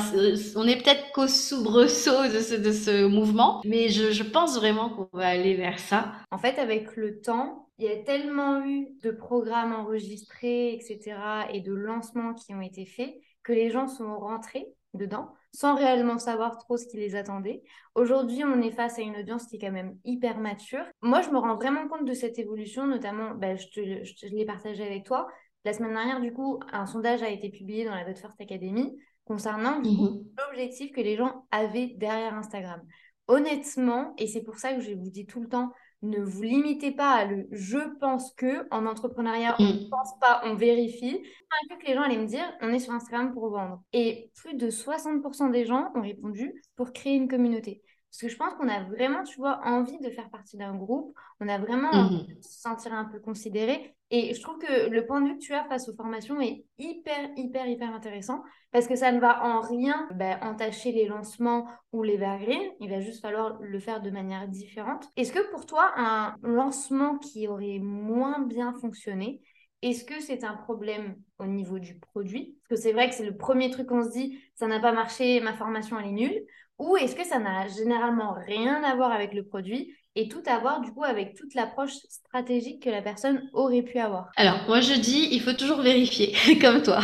on 0.55 0.67
est 0.67 0.75
peut-être 0.75 1.11
qu'au 1.11 1.27
soubresaut 1.27 2.27
de 2.31 2.39
ce, 2.39 2.55
de 2.55 2.71
ce 2.71 3.05
mouvement, 3.05 3.61
mais 3.65 3.89
je, 3.89 4.11
je 4.11 4.23
pense 4.23 4.57
vraiment 4.57 4.89
qu'on 4.89 5.17
va 5.17 5.27
aller 5.27 5.55
vers 5.55 5.79
ça. 5.79 6.11
En 6.29 6.37
fait, 6.37 6.59
avec 6.59 6.95
le 6.95 7.19
temps, 7.19 7.67
il 7.79 7.85
y 7.85 7.91
a 7.91 7.97
tellement 7.97 8.63
eu 8.63 8.87
de 9.03 9.11
programmes 9.11 9.73
enregistrés, 9.73 10.73
etc., 10.73 11.15
et 11.53 11.61
de 11.61 11.73
lancements 11.73 12.33
qui 12.33 12.53
ont 12.53 12.61
été 12.61 12.85
faits 12.85 13.13
que 13.43 13.53
les 13.53 13.69
gens 13.69 13.87
sont 13.87 14.17
rentrés 14.19 14.67
dedans 14.93 15.29
sans 15.57 15.73
réellement 15.73 16.19
savoir 16.19 16.59
trop 16.59 16.77
ce 16.77 16.85
qui 16.85 16.97
les 16.97 17.15
attendait. 17.15 17.63
Aujourd'hui, 17.95 18.43
on 18.43 18.61
est 18.61 18.69
face 18.69 18.99
à 18.99 19.01
une 19.01 19.15
audience 19.15 19.47
qui 19.47 19.55
est 19.55 19.59
quand 19.59 19.71
même 19.71 19.97
hyper 20.05 20.37
mature. 20.37 20.85
Moi, 21.01 21.23
je 21.23 21.31
me 21.31 21.39
rends 21.39 21.55
vraiment 21.55 21.87
compte 21.87 22.05
de 22.05 22.13
cette 22.13 22.37
évolution, 22.37 22.85
notamment, 22.85 23.33
bah, 23.33 23.55
je, 23.55 23.65
te, 23.65 24.03
je, 24.03 24.35
l'ai 24.35 24.45
partagé 24.45 24.85
avec 24.85 25.03
toi, 25.03 25.27
La 25.65 25.73
semaine 25.73 25.93
dernière, 25.93 26.21
du 26.21 26.31
coup, 26.31 26.59
un 26.71 26.85
sondage 26.85 27.23
a 27.23 27.29
été 27.31 27.49
publié 27.49 27.85
dans 27.85 27.95
la 27.95 28.03
But 28.03 28.19
First 28.19 28.39
Academy 28.39 28.99
concernant 29.25 29.79
mhm. 29.79 30.25
l'objectif 30.37 30.91
que 30.91 31.01
les 31.01 31.15
gens 31.15 31.47
avaient 31.49 31.95
derrière 31.97 32.35
Instagram. 32.35 32.79
Honnêtement, 33.27 34.13
et 34.19 34.27
c'est 34.27 34.43
pour 34.43 34.59
ça 34.59 34.75
que 34.75 34.81
je 34.81 34.93
vous 34.93 35.09
dis 35.09 35.25
tout 35.25 35.41
le 35.41 35.49
temps, 35.49 35.71
ne 36.03 36.19
vous 36.19 36.43
limitez 36.43 36.91
pas 36.91 37.11
à 37.11 37.25
le 37.25 37.47
je 37.51 37.79
pense 37.99 38.33
que. 38.33 38.67
En 38.71 38.85
entrepreneuriat, 38.85 39.55
on 39.59 39.63
ne 39.63 39.85
mm. 39.85 39.89
pense 39.89 40.19
pas, 40.19 40.41
on 40.45 40.55
vérifie. 40.55 41.21
que 41.21 41.87
les 41.87 41.93
gens 41.95 42.03
allaient 42.03 42.17
me 42.17 42.27
dire 42.27 42.45
on 42.61 42.69
est 42.69 42.79
sur 42.79 42.93
Instagram 42.93 43.33
pour 43.33 43.49
vendre. 43.49 43.81
Et 43.93 44.31
plus 44.35 44.55
de 44.55 44.69
60% 44.69 45.51
des 45.51 45.65
gens 45.65 45.91
ont 45.95 46.01
répondu 46.01 46.53
pour 46.75 46.93
créer 46.93 47.15
une 47.15 47.27
communauté. 47.27 47.81
Parce 48.11 48.21
que 48.21 48.29
je 48.29 48.37
pense 48.37 48.53
qu'on 48.55 48.69
a 48.69 48.83
vraiment, 48.83 49.23
tu 49.23 49.37
vois, 49.37 49.59
envie 49.65 49.99
de 49.99 50.09
faire 50.09 50.29
partie 50.29 50.57
d'un 50.57 50.75
groupe. 50.75 51.13
On 51.39 51.47
a 51.47 51.57
vraiment 51.57 51.89
envie 51.89 52.23
mm-hmm. 52.23 52.37
de 52.37 52.43
se 52.43 52.61
sentir 52.61 52.93
un 52.93 53.05
peu 53.05 53.19
considéré. 53.19 53.96
Et 54.09 54.33
je 54.33 54.41
trouve 54.41 54.57
que 54.57 54.89
le 54.89 55.05
point 55.05 55.21
de 55.21 55.27
vue 55.27 55.37
que 55.37 55.43
tu 55.43 55.53
as 55.53 55.65
face 55.65 55.89
aux 55.89 55.95
formations 55.95 56.39
est 56.39 56.63
hyper, 56.77 57.29
hyper, 57.35 57.67
hyper 57.67 57.93
intéressant 57.93 58.41
parce 58.71 58.87
que 58.87 58.95
ça 58.95 59.11
ne 59.11 59.19
va 59.19 59.43
en 59.43 59.61
rien 59.61 60.07
ben, 60.13 60.39
entacher 60.41 60.91
les 60.91 61.07
lancements 61.07 61.67
ou 61.91 62.03
les 62.03 62.17
vergrines. 62.17 62.71
Il 62.79 62.89
va 62.89 63.01
juste 63.01 63.21
falloir 63.21 63.57
le 63.59 63.79
faire 63.79 64.01
de 64.01 64.09
manière 64.09 64.47
différente. 64.47 65.09
Est-ce 65.17 65.33
que 65.33 65.51
pour 65.51 65.65
toi, 65.65 65.91
un 65.97 66.35
lancement 66.41 67.17
qui 67.17 67.47
aurait 67.47 67.79
moins 67.79 68.39
bien 68.39 68.73
fonctionné, 68.73 69.41
est-ce 69.81 70.05
que 70.05 70.19
c'est 70.21 70.43
un 70.43 70.55
problème 70.55 71.15
au 71.37 71.45
niveau 71.45 71.77
du 71.77 71.99
produit? 71.99 72.57
Parce 72.67 72.81
que 72.81 72.87
c'est 72.87 72.93
vrai 72.93 73.09
que 73.09 73.15
c'est 73.15 73.25
le 73.25 73.37
premier 73.37 73.69
truc 73.69 73.87
qu'on 73.87 74.03
se 74.03 74.09
dit, 74.09 74.39
ça 74.55 74.67
n'a 74.67 74.79
pas 74.79 74.91
marché, 74.91 75.39
ma 75.39 75.53
formation 75.53 75.99
elle 75.99 76.07
est 76.07 76.11
nulle. 76.11 76.45
Ou 76.79 76.95
est-ce 76.97 77.15
que 77.15 77.25
ça 77.25 77.39
n'a 77.39 77.67
généralement 77.67 78.33
rien 78.33 78.83
à 78.83 78.95
voir 78.95 79.11
avec 79.11 79.33
le 79.33 79.43
produit 79.43 79.93
et 80.17 80.27
tout 80.27 80.41
à 80.47 80.57
voir 80.57 80.81
du 80.81 80.91
coup 80.91 81.03
avec 81.03 81.35
toute 81.35 81.53
l'approche 81.53 81.93
stratégique 82.09 82.83
que 82.83 82.89
la 82.89 83.01
personne 83.01 83.43
aurait 83.53 83.83
pu 83.83 83.99
avoir 83.99 84.31
Alors 84.35 84.59
moi 84.67 84.81
je 84.81 84.93
dis 84.93 85.29
il 85.31 85.41
faut 85.41 85.53
toujours 85.53 85.81
vérifier 85.81 86.35
comme 86.61 86.81
toi. 86.81 86.99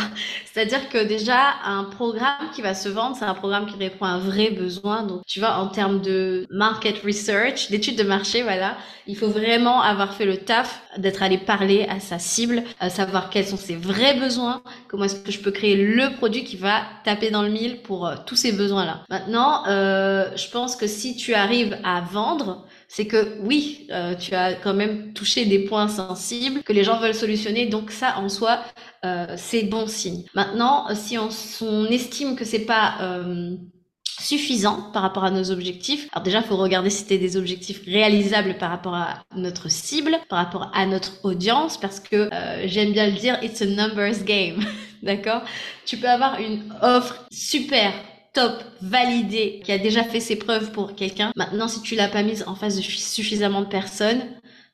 C'est-à-dire 0.52 0.88
que 0.88 1.04
déjà 1.04 1.54
un 1.64 1.84
programme 1.84 2.50
qui 2.54 2.62
va 2.62 2.74
se 2.74 2.88
vendre, 2.88 3.16
c'est 3.16 3.24
un 3.24 3.34
programme 3.34 3.66
qui 3.66 3.76
répond 3.76 4.04
à 4.04 4.10
un 4.10 4.18
vrai 4.18 4.50
besoin. 4.50 5.02
Donc 5.02 5.22
tu 5.26 5.40
vois 5.40 5.56
en 5.56 5.68
termes 5.68 6.00
de 6.00 6.46
market 6.50 7.02
research, 7.04 7.70
d'études 7.70 7.96
de 7.96 8.04
marché, 8.04 8.42
voilà, 8.42 8.76
il 9.06 9.16
faut 9.16 9.28
vraiment 9.28 9.80
avoir 9.80 10.14
fait 10.14 10.26
le 10.26 10.36
taf 10.36 10.82
d'être 10.96 11.22
allé 11.22 11.38
parler 11.38 11.86
à 11.88 12.00
sa 12.00 12.18
cible, 12.18 12.62
à 12.80 12.90
savoir 12.90 13.30
quels 13.30 13.46
sont 13.46 13.56
ses 13.56 13.76
vrais 13.76 14.14
besoins, 14.14 14.62
comment 14.88 15.04
est-ce 15.04 15.16
que 15.16 15.32
je 15.32 15.40
peux 15.40 15.50
créer 15.50 15.76
le 15.76 16.14
produit 16.16 16.44
qui 16.44 16.56
va 16.56 16.82
taper 17.04 17.30
dans 17.30 17.42
le 17.42 17.50
mille 17.50 17.82
pour 17.82 18.06
euh, 18.06 18.14
tous 18.26 18.36
ces 18.36 18.52
besoins-là. 18.52 19.02
Maintenant, 19.10 19.66
euh, 19.66 20.30
je 20.36 20.48
pense 20.50 20.76
que 20.76 20.86
si 20.86 21.16
tu 21.16 21.34
arrives 21.34 21.78
à 21.84 22.00
vendre, 22.00 22.64
c'est 22.94 23.08
que 23.08 23.38
oui, 23.40 23.88
euh, 23.90 24.14
tu 24.14 24.36
as 24.36 24.54
quand 24.54 24.72
même 24.72 25.12
touché 25.14 25.46
des 25.46 25.58
points 25.58 25.88
sensibles 25.88 26.62
que 26.62 26.72
les 26.72 26.84
gens 26.84 27.00
veulent 27.00 27.12
solutionner, 27.12 27.66
donc 27.66 27.90
ça 27.90 28.18
en 28.18 28.28
soi, 28.28 28.60
euh, 29.04 29.34
c'est 29.36 29.64
bon 29.64 29.88
signe. 29.88 30.22
Maintenant, 30.36 30.86
si 30.94 31.18
on, 31.18 31.28
estime 31.86 32.36
que 32.36 32.44
c'est 32.44 32.66
pas 32.66 32.94
euh, 33.00 33.56
suffisant 34.20 34.92
par 34.92 35.02
rapport 35.02 35.24
à 35.24 35.32
nos 35.32 35.50
objectifs. 35.50 36.08
Alors 36.12 36.22
déjà, 36.22 36.38
il 36.38 36.44
faut 36.44 36.56
regarder 36.56 36.88
si 36.88 36.98
c'était 36.98 37.18
des 37.18 37.36
objectifs 37.36 37.82
réalisables 37.84 38.58
par 38.58 38.70
rapport 38.70 38.94
à 38.94 39.24
notre 39.34 39.68
cible, 39.68 40.16
par 40.28 40.38
rapport 40.38 40.70
à 40.72 40.86
notre 40.86 41.24
audience, 41.24 41.78
parce 41.78 41.98
que 41.98 42.30
j'aime 42.66 42.92
bien 42.92 43.06
le 43.06 43.18
dire, 43.18 43.42
it's 43.42 43.60
a 43.60 43.66
numbers 43.66 44.22
game, 44.24 44.64
d'accord? 45.02 45.42
Tu 45.84 45.96
peux 45.96 46.08
avoir 46.08 46.38
une 46.38 46.72
offre 46.80 47.26
super 47.32 47.92
top, 48.34 48.62
validé, 48.82 49.62
qui 49.64 49.72
a 49.72 49.78
déjà 49.78 50.04
fait 50.04 50.20
ses 50.20 50.36
preuves 50.36 50.72
pour 50.72 50.94
quelqu'un. 50.94 51.32
Maintenant, 51.36 51.68
si 51.68 51.80
tu 51.80 51.94
l'as 51.94 52.08
pas 52.08 52.22
mise 52.22 52.44
en 52.46 52.54
face 52.54 52.76
de 52.76 52.82
suffisamment 52.82 53.62
de 53.62 53.66
personnes, 53.66 54.20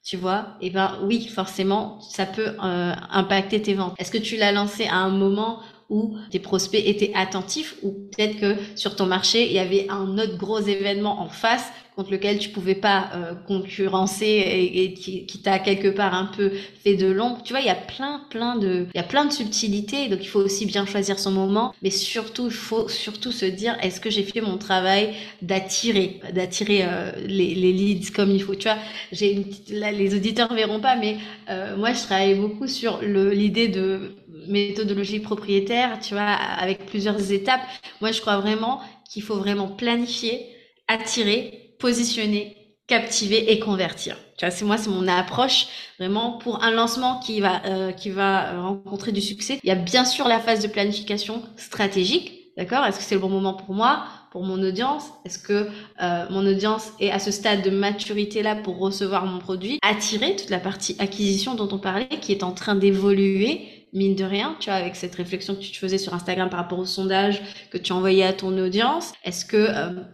tu 0.03 0.17
vois, 0.17 0.57
et 0.63 0.69
eh 0.69 0.71
ben 0.71 0.99
oui, 1.03 1.29
forcément, 1.29 2.01
ça 2.01 2.25
peut 2.25 2.57
euh, 2.65 2.93
impacter 3.11 3.61
tes 3.61 3.75
ventes. 3.75 3.95
Est-ce 3.99 4.11
que 4.11 4.19
tu 4.19 4.37
l'as 4.37 4.51
lancé 4.51 4.87
à 4.87 4.97
un 4.97 5.11
moment 5.11 5.61
où 5.91 6.17
tes 6.31 6.39
prospects 6.39 6.83
étaient 6.85 7.13
attentifs 7.15 7.77
ou 7.83 7.91
peut-être 7.91 8.39
que 8.39 8.57
sur 8.77 8.97
ton 8.97 9.07
marché, 9.07 9.47
il 9.47 9.53
y 9.53 9.59
avait 9.59 9.87
un 9.91 10.17
autre 10.19 10.39
gros 10.39 10.61
événement 10.61 11.21
en 11.21 11.29
face 11.29 11.71
contre 11.97 12.13
lequel 12.13 12.39
tu 12.39 12.49
pouvais 12.49 12.75
pas 12.75 13.11
euh, 13.15 13.35
concurrencer 13.47 14.27
et, 14.27 14.95
qui, 14.95 15.27
t'a 15.43 15.59
quelque 15.59 15.89
part 15.89 16.15
un 16.15 16.27
peu 16.27 16.53
fait 16.83 16.95
de 16.95 17.07
l'ombre. 17.07 17.43
Tu 17.45 17.53
vois, 17.53 17.61
il 17.61 17.67
y 17.67 17.71
a 17.71 17.75
plein, 17.75 18.23
plein 18.31 18.57
de, 18.57 18.87
il 18.95 18.97
y 18.97 19.01
a 19.01 19.05
plein 19.05 19.25
de 19.25 19.33
subtilités. 19.33 20.09
Donc 20.09 20.21
il 20.23 20.29
faut 20.29 20.41
aussi 20.41 20.65
bien 20.65 20.87
choisir 20.87 21.19
son 21.19 21.31
moment, 21.31 21.75
mais 21.83 21.91
surtout, 21.91 22.47
il 22.47 22.53
faut 22.53 22.89
surtout 22.89 23.33
se 23.33 23.45
dire 23.45 23.77
est-ce 23.83 24.01
que 24.01 24.09
j'ai 24.09 24.23
fait 24.23 24.41
mon 24.41 24.57
travail 24.57 25.15
d'attirer, 25.43 26.21
d'attirer 26.33 26.85
euh, 26.85 27.13
les, 27.27 27.55
les, 27.55 27.73
leads 27.73 28.13
comme 28.13 28.31
il 28.31 28.43
faut? 28.43 28.55
Tu 28.55 28.69
vois, 28.69 28.79
j'ai 29.13 29.33
une 29.33 29.45
là 29.79 29.93
les 29.93 30.15
auditeurs 30.15 30.53
verront 30.55 30.81
pas, 30.81 30.97
mais 30.97 31.19
euh, 31.51 31.77
moi 31.77 31.93
je 31.93 32.03
travaille 32.03 32.35
beaucoup 32.35 32.67
sur 32.67 33.01
l'idée 33.03 33.69
de 33.69 34.15
méthodologie 34.51 35.21
propriétaire. 35.21 35.99
Tu 36.01 36.15
vois, 36.15 36.23
avec 36.23 36.87
plusieurs 36.87 37.33
étapes. 37.33 37.63
Moi 38.01 38.13
je 38.13 38.21
crois 38.21 38.39
vraiment 38.39 38.81
qu'il 39.09 39.23
faut 39.23 39.37
vraiment 39.37 39.69
planifier, 39.69 40.47
attirer 40.89 41.71
positionner, 41.81 42.57
captiver 42.87 43.53
et 43.53 43.59
convertir. 43.59 44.17
Tu 44.39 44.45
vois, 44.45 44.51
c'est 44.51 44.65
moi, 44.65 44.77
c'est 44.77 44.91
mon 44.91 45.09
approche 45.09 45.67
vraiment 45.99 46.39
pour 46.39 46.63
un 46.63 46.71
lancement 46.71 47.19
qui 47.19 47.41
va 47.41 47.63
euh, 47.65 47.93
qui 47.93 48.11
va 48.11 48.61
rencontrer 48.61 49.13
du 49.13 49.21
succès. 49.21 49.59
Il 49.65 49.69
y 49.69 49.73
a 49.73 49.77
bien 49.77 50.05
sûr 50.05 50.29
la 50.29 50.39
phase 50.39 50.63
de 50.63 50.69
planification 50.69 51.43
stratégique. 51.57 52.37
D'accord? 52.57 52.85
Est-ce 52.85 52.99
que 52.99 53.05
c'est 53.05 53.15
le 53.15 53.21
bon 53.21 53.29
moment 53.29 53.55
pour 53.55 53.75
moi, 53.75 54.05
pour 54.33 54.45
mon 54.45 54.61
audience? 54.63 55.05
Est-ce 55.25 55.39
que 55.39 55.69
euh, 56.03 56.27
mon 56.31 56.45
audience 56.47 56.93
est 57.01 57.11
à 57.11 57.19
ce 57.19 57.31
stade 57.31 57.63
de 57.63 57.71
maturité 57.71 58.43
là 58.43 58.55
pour 58.55 58.79
recevoir 58.79 59.25
mon 59.25 59.39
produit? 59.39 59.79
Attirer 59.83 60.37
toute 60.37 60.51
la 60.51 60.59
partie 60.59 60.97
acquisition 60.99 61.55
dont 61.55 61.69
on 61.73 61.79
parlait, 61.79 62.09
qui 62.21 62.33
est 62.33 62.43
en 62.43 62.53
train 62.53 62.75
d'évoluer 62.75 63.80
mine 63.93 64.15
de 64.15 64.25
rien, 64.25 64.57
tu 64.61 64.71
vois, 64.71 64.79
avec 64.79 64.97
cette 64.97 65.15
réflexion 65.15 65.55
que 65.55 65.61
tu 65.61 65.79
faisais 65.79 65.99
sur 65.99 66.15
Instagram 66.15 66.49
par 66.49 66.61
rapport 66.61 66.79
au 66.79 66.87
sondage 66.87 67.43
que 67.71 67.79
tu 67.79 67.93
envoyais 67.93 68.25
à 68.25 68.33
ton 68.33 68.57
audience. 68.59 69.13
Est-ce 69.25 69.45
que 69.45 69.69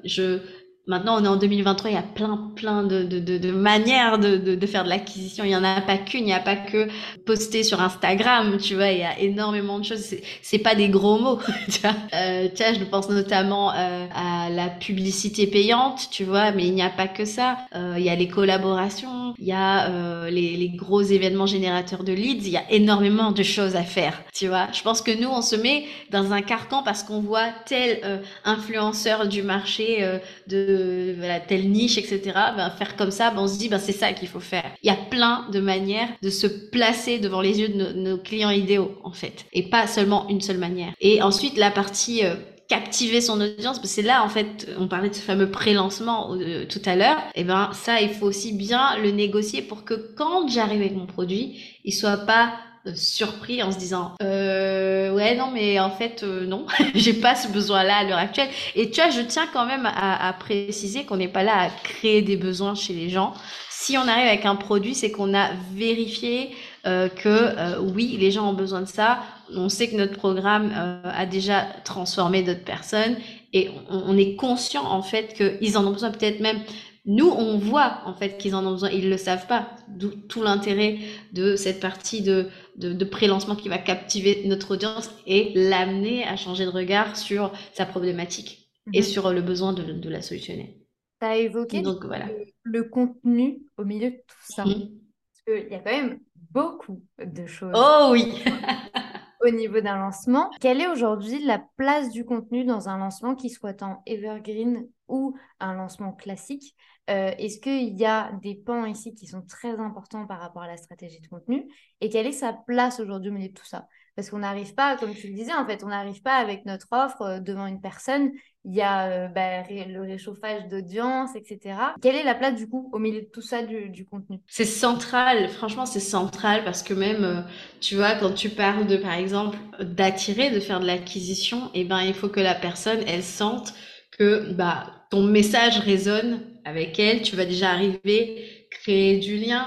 je 0.04 0.40
Maintenant, 0.88 1.20
on 1.20 1.24
est 1.24 1.28
en 1.28 1.36
2023, 1.36 1.90
il 1.90 1.94
y 1.94 1.96
a 1.96 2.02
plein, 2.02 2.52
plein 2.54 2.84
de, 2.84 3.02
de, 3.02 3.18
de, 3.18 3.38
de 3.38 3.50
manières 3.50 4.20
de, 4.20 4.36
de, 4.36 4.66
faire 4.66 4.84
de 4.84 4.88
l'acquisition. 4.88 5.42
Il 5.42 5.48
n'y 5.48 5.56
en 5.56 5.64
a 5.64 5.80
pas 5.80 5.98
qu'une, 5.98 6.20
il 6.20 6.26
n'y 6.26 6.32
a 6.32 6.38
pas 6.38 6.54
que 6.54 6.86
poster 7.24 7.64
sur 7.64 7.80
Instagram, 7.82 8.56
tu 8.58 8.76
vois, 8.76 8.90
il 8.92 9.00
y 9.00 9.02
a 9.02 9.18
énormément 9.18 9.80
de 9.80 9.84
choses. 9.84 10.14
C'est 10.42 10.58
pas 10.60 10.76
des 10.76 10.88
gros 10.88 11.18
mots, 11.18 11.40
tu 11.72 11.80
vois. 11.80 11.96
Euh, 12.14 12.48
vois, 12.56 12.72
je 12.72 12.84
pense 12.84 13.08
notamment 13.08 13.72
euh, 13.74 14.06
à 14.14 14.48
la 14.48 14.68
publicité 14.68 15.48
payante, 15.48 16.08
tu 16.12 16.22
vois, 16.22 16.52
mais 16.52 16.68
il 16.68 16.74
n'y 16.74 16.82
a 16.82 16.90
pas 16.90 17.08
que 17.08 17.24
ça. 17.24 17.56
Euh, 17.74 17.96
il 17.98 18.04
y 18.04 18.08
a 18.10 18.14
les 18.14 18.28
collaborations, 18.28 19.34
il 19.38 19.46
y 19.46 19.52
a 19.52 19.90
euh, 19.90 20.30
les, 20.30 20.56
les 20.56 20.68
gros 20.68 21.02
événements 21.02 21.46
générateurs 21.46 22.04
de 22.04 22.12
leads, 22.12 22.46
il 22.46 22.52
y 22.52 22.56
a 22.56 22.70
énormément 22.70 23.32
de 23.32 23.42
choses 23.42 23.74
à 23.74 23.82
faire, 23.82 24.22
tu 24.32 24.46
vois. 24.46 24.68
Je 24.72 24.82
pense 24.82 25.02
que 25.02 25.10
nous, 25.20 25.28
on 25.28 25.42
se 25.42 25.56
met 25.56 25.86
dans 26.12 26.32
un 26.32 26.42
carcan 26.42 26.84
parce 26.84 27.02
qu'on 27.02 27.20
voit 27.20 27.48
tel 27.66 27.98
euh, 28.04 28.18
influenceur 28.44 29.26
du 29.26 29.42
marché 29.42 30.06
de 30.46 30.75
voilà, 31.16 31.40
telle 31.40 31.70
niche, 31.70 31.98
etc. 31.98 32.20
Ben, 32.56 32.70
faire 32.70 32.96
comme 32.96 33.10
ça, 33.10 33.30
ben, 33.30 33.42
on 33.42 33.48
se 33.48 33.58
dit, 33.58 33.68
ben, 33.68 33.78
c'est 33.78 33.92
ça 33.92 34.12
qu'il 34.12 34.28
faut 34.28 34.40
faire. 34.40 34.70
Il 34.82 34.88
y 34.88 34.90
a 34.90 34.96
plein 34.96 35.46
de 35.52 35.60
manières 35.60 36.08
de 36.22 36.30
se 36.30 36.46
placer 36.46 37.18
devant 37.18 37.40
les 37.40 37.60
yeux 37.60 37.68
de 37.68 37.92
nos, 37.92 38.18
clients 38.18 38.50
idéaux, 38.50 38.98
en 39.04 39.12
fait. 39.12 39.44
Et 39.52 39.64
pas 39.64 39.86
seulement 39.86 40.28
une 40.28 40.40
seule 40.40 40.58
manière. 40.58 40.92
Et 41.00 41.22
ensuite, 41.22 41.56
la 41.56 41.70
partie 41.70 42.24
euh, 42.24 42.34
captiver 42.68 43.20
son 43.20 43.40
audience, 43.40 43.80
c'est 43.84 44.02
là 44.02 44.24
en 44.24 44.28
fait, 44.28 44.68
on 44.78 44.88
parlait 44.88 45.08
de 45.08 45.14
ce 45.14 45.20
fameux 45.20 45.50
pré-lancement 45.50 46.34
euh, 46.34 46.64
tout 46.66 46.82
à 46.84 46.96
l'heure, 46.96 47.18
et 47.34 47.44
ben 47.44 47.70
ça 47.72 48.00
il 48.00 48.10
faut 48.10 48.26
aussi 48.26 48.52
bien 48.52 48.98
le 48.98 49.12
négocier 49.12 49.62
pour 49.62 49.84
que 49.84 49.94
quand 50.16 50.48
j'arrive 50.48 50.80
avec 50.80 50.96
mon 50.96 51.06
produit, 51.06 51.60
il 51.84 51.92
soit 51.92 52.16
pas 52.16 52.54
surpris 52.94 53.62
en 53.62 53.72
se 53.72 53.78
disant 53.78 54.12
euh, 54.22 55.12
ouais 55.12 55.34
non 55.36 55.50
mais 55.52 55.80
en 55.80 55.90
fait 55.90 56.22
euh, 56.22 56.46
non 56.46 56.66
j'ai 56.94 57.14
pas 57.14 57.34
ce 57.34 57.48
besoin 57.48 57.82
là 57.82 57.98
à 57.98 58.04
l'heure 58.04 58.18
actuelle. 58.18 58.48
Et 58.74 58.90
tu 58.90 59.00
vois 59.00 59.10
je 59.10 59.20
tiens 59.20 59.46
quand 59.52 59.66
même 59.66 59.86
à, 59.86 60.32
préciser 60.38 61.04
qu'on 61.04 61.16
n'est 61.16 61.28
pas 61.28 61.42
là 61.42 61.62
à 61.62 61.68
créer 61.68 62.22
des 62.22 62.36
besoins 62.36 62.74
chez 62.74 62.94
les 62.94 63.08
gens. 63.08 63.34
Si 63.70 63.96
on 63.98 64.08
arrive 64.08 64.26
avec 64.26 64.46
un 64.46 64.56
produit 64.56 64.94
c'est 64.94 65.10
qu'on 65.10 65.34
a 65.34 65.50
vérifié 65.74 66.50
euh, 66.86 67.08
que 67.08 67.28
euh, 67.28 67.78
oui 67.80 68.16
les 68.20 68.30
gens 68.30 68.50
ont 68.50 68.54
besoin 68.54 68.82
de 68.82 68.88
ça. 68.88 69.20
On 69.54 69.68
sait 69.68 69.88
que 69.88 69.96
notre 69.96 70.16
programme 70.16 70.72
a 71.04 71.24
déjà 71.24 71.66
transformé 71.84 72.42
d'autres 72.42 72.64
personnes 72.64 73.16
et 73.52 73.70
on, 73.90 74.02
on, 74.08 74.16
est 74.16 74.34
conscient 74.34 74.84
en 74.84 75.02
fait 75.02 75.34
qu'ils 75.34 75.78
en 75.78 75.86
ont 75.86 75.92
besoin. 75.92 76.10
Peut-être 76.10 76.40
même 76.40 76.58
nous, 77.06 77.28
on 77.28 77.56
voit 77.56 78.00
en 78.04 78.14
fait 78.14 78.36
qu'ils 78.36 78.56
en 78.56 78.66
ont 78.66 78.72
besoin, 78.72 78.90
ils 78.90 79.08
le 79.08 79.16
savent 79.16 79.46
pas. 79.46 79.70
D'où 79.88 80.08
tout 80.08 80.42
l'intérêt 80.42 80.98
de 81.32 81.54
cette 81.54 81.80
partie 81.80 82.20
de, 82.20 82.48
de, 82.76 83.04
pré-lancement 83.04 83.54
qui 83.54 83.68
va 83.68 83.78
captiver 83.78 84.42
notre 84.46 84.74
audience 84.74 85.10
et 85.24 85.52
l'amener 85.54 86.24
à 86.24 86.36
changer 86.36 86.64
de 86.64 86.70
regard 86.70 87.16
sur 87.16 87.52
sa 87.72 87.86
problématique 87.86 88.72
et 88.92 88.98
mhm. 88.98 89.04
sur 89.04 89.32
le 89.32 89.40
besoin 89.40 89.72
de, 89.72 90.08
la 90.08 90.20
solutionner. 90.20 90.84
Tu 91.20 91.26
as 91.26 91.36
évoqué 91.36 91.80
Donc, 91.80 92.04
voilà. 92.04 92.26
le, 92.64 92.82
contenu 92.82 93.62
au 93.78 93.84
milieu 93.84 94.10
de 94.10 94.16
tout 94.16 94.52
ça. 94.52 94.64
Mhm. 94.64 94.90
Parce 95.28 95.60
qu'il 95.60 95.72
y 95.72 95.74
a 95.76 95.78
quand 95.78 95.92
même 95.92 96.18
beaucoup 96.50 97.02
de 97.24 97.46
choses. 97.46 97.72
Oh 97.74 98.08
oui 98.10 98.32
au 99.46 99.50
niveau 99.50 99.80
d'un 99.80 99.96
lancement. 99.96 100.50
Quelle 100.60 100.80
est 100.80 100.88
aujourd'hui 100.88 101.44
la 101.44 101.62
place 101.76 102.10
du 102.10 102.24
contenu 102.24 102.64
dans 102.64 102.88
un 102.88 102.98
lancement 102.98 103.34
qui 103.36 103.50
soit 103.50 103.82
en 103.82 104.02
evergreen 104.06 104.88
ou 105.08 105.36
un 105.60 105.74
lancement 105.74 106.12
classique. 106.12 106.74
Euh, 107.08 107.30
est-ce 107.38 107.60
qu'il 107.60 107.96
y 107.96 108.04
a 108.04 108.32
des 108.42 108.56
pans 108.56 108.84
ici 108.84 109.14
qui 109.14 109.26
sont 109.26 109.42
très 109.42 109.78
importants 109.78 110.26
par 110.26 110.40
rapport 110.40 110.62
à 110.62 110.66
la 110.66 110.76
stratégie 110.76 111.20
de 111.20 111.28
contenu? 111.28 111.64
Et 112.00 112.08
quelle 112.08 112.26
est 112.26 112.32
sa 112.32 112.52
place 112.52 112.98
aujourd'hui 112.98 113.30
au 113.30 113.34
milieu 113.34 113.48
de 113.48 113.54
tout 113.54 113.64
ça? 113.66 113.86
Parce 114.16 114.30
qu'on 114.30 114.38
n'arrive 114.38 114.74
pas, 114.74 114.96
comme 114.96 115.14
tu 115.14 115.28
le 115.28 115.34
disais, 115.34 115.52
en 115.52 115.66
fait, 115.66 115.84
on 115.84 115.88
n'arrive 115.88 116.22
pas 116.22 116.36
avec 116.36 116.64
notre 116.64 116.88
offre 116.90 117.22
euh, 117.22 117.38
devant 117.38 117.66
une 117.66 117.80
personne. 117.80 118.32
Il 118.64 118.74
y 118.74 118.80
a 118.80 119.08
euh, 119.08 119.28
bah, 119.28 119.62
le 119.68 120.00
réchauffage 120.00 120.66
d'audience, 120.68 121.36
etc. 121.36 121.76
Quelle 122.02 122.16
est 122.16 122.24
la 122.24 122.34
place 122.34 122.56
du 122.56 122.68
coup 122.68 122.90
au 122.92 122.98
milieu 122.98 123.20
de 123.20 123.28
tout 123.32 123.42
ça 123.42 123.62
du, 123.62 124.04
contenu? 124.04 124.40
C'est 124.48 124.64
central, 124.64 125.48
franchement, 125.50 125.86
c'est 125.86 126.00
central 126.00 126.64
parce 126.64 126.82
que 126.82 126.94
même, 126.94 127.46
tu 127.80 127.94
vois, 127.94 128.16
quand 128.16 128.32
tu 128.32 128.48
parles 128.48 128.86
de, 128.86 128.96
par 128.96 129.12
exemple, 129.12 129.58
d'attirer, 129.80 130.50
de 130.50 130.58
faire 130.58 130.80
de 130.80 130.86
l'acquisition, 130.86 131.70
eh 131.74 131.84
ben, 131.84 132.00
il 132.00 132.14
faut 132.14 132.28
que 132.28 132.40
la 132.40 132.56
personne, 132.56 133.00
elle 133.06 133.22
sente 133.22 133.74
que 134.18 134.52
bah, 134.52 134.95
ton 135.10 135.22
message 135.22 135.78
résonne 135.78 136.40
avec 136.64 136.98
elle, 136.98 137.22
tu 137.22 137.36
vas 137.36 137.44
déjà 137.44 137.70
arriver, 137.70 138.66
créer 138.70 139.18
du 139.18 139.36
lien, 139.36 139.66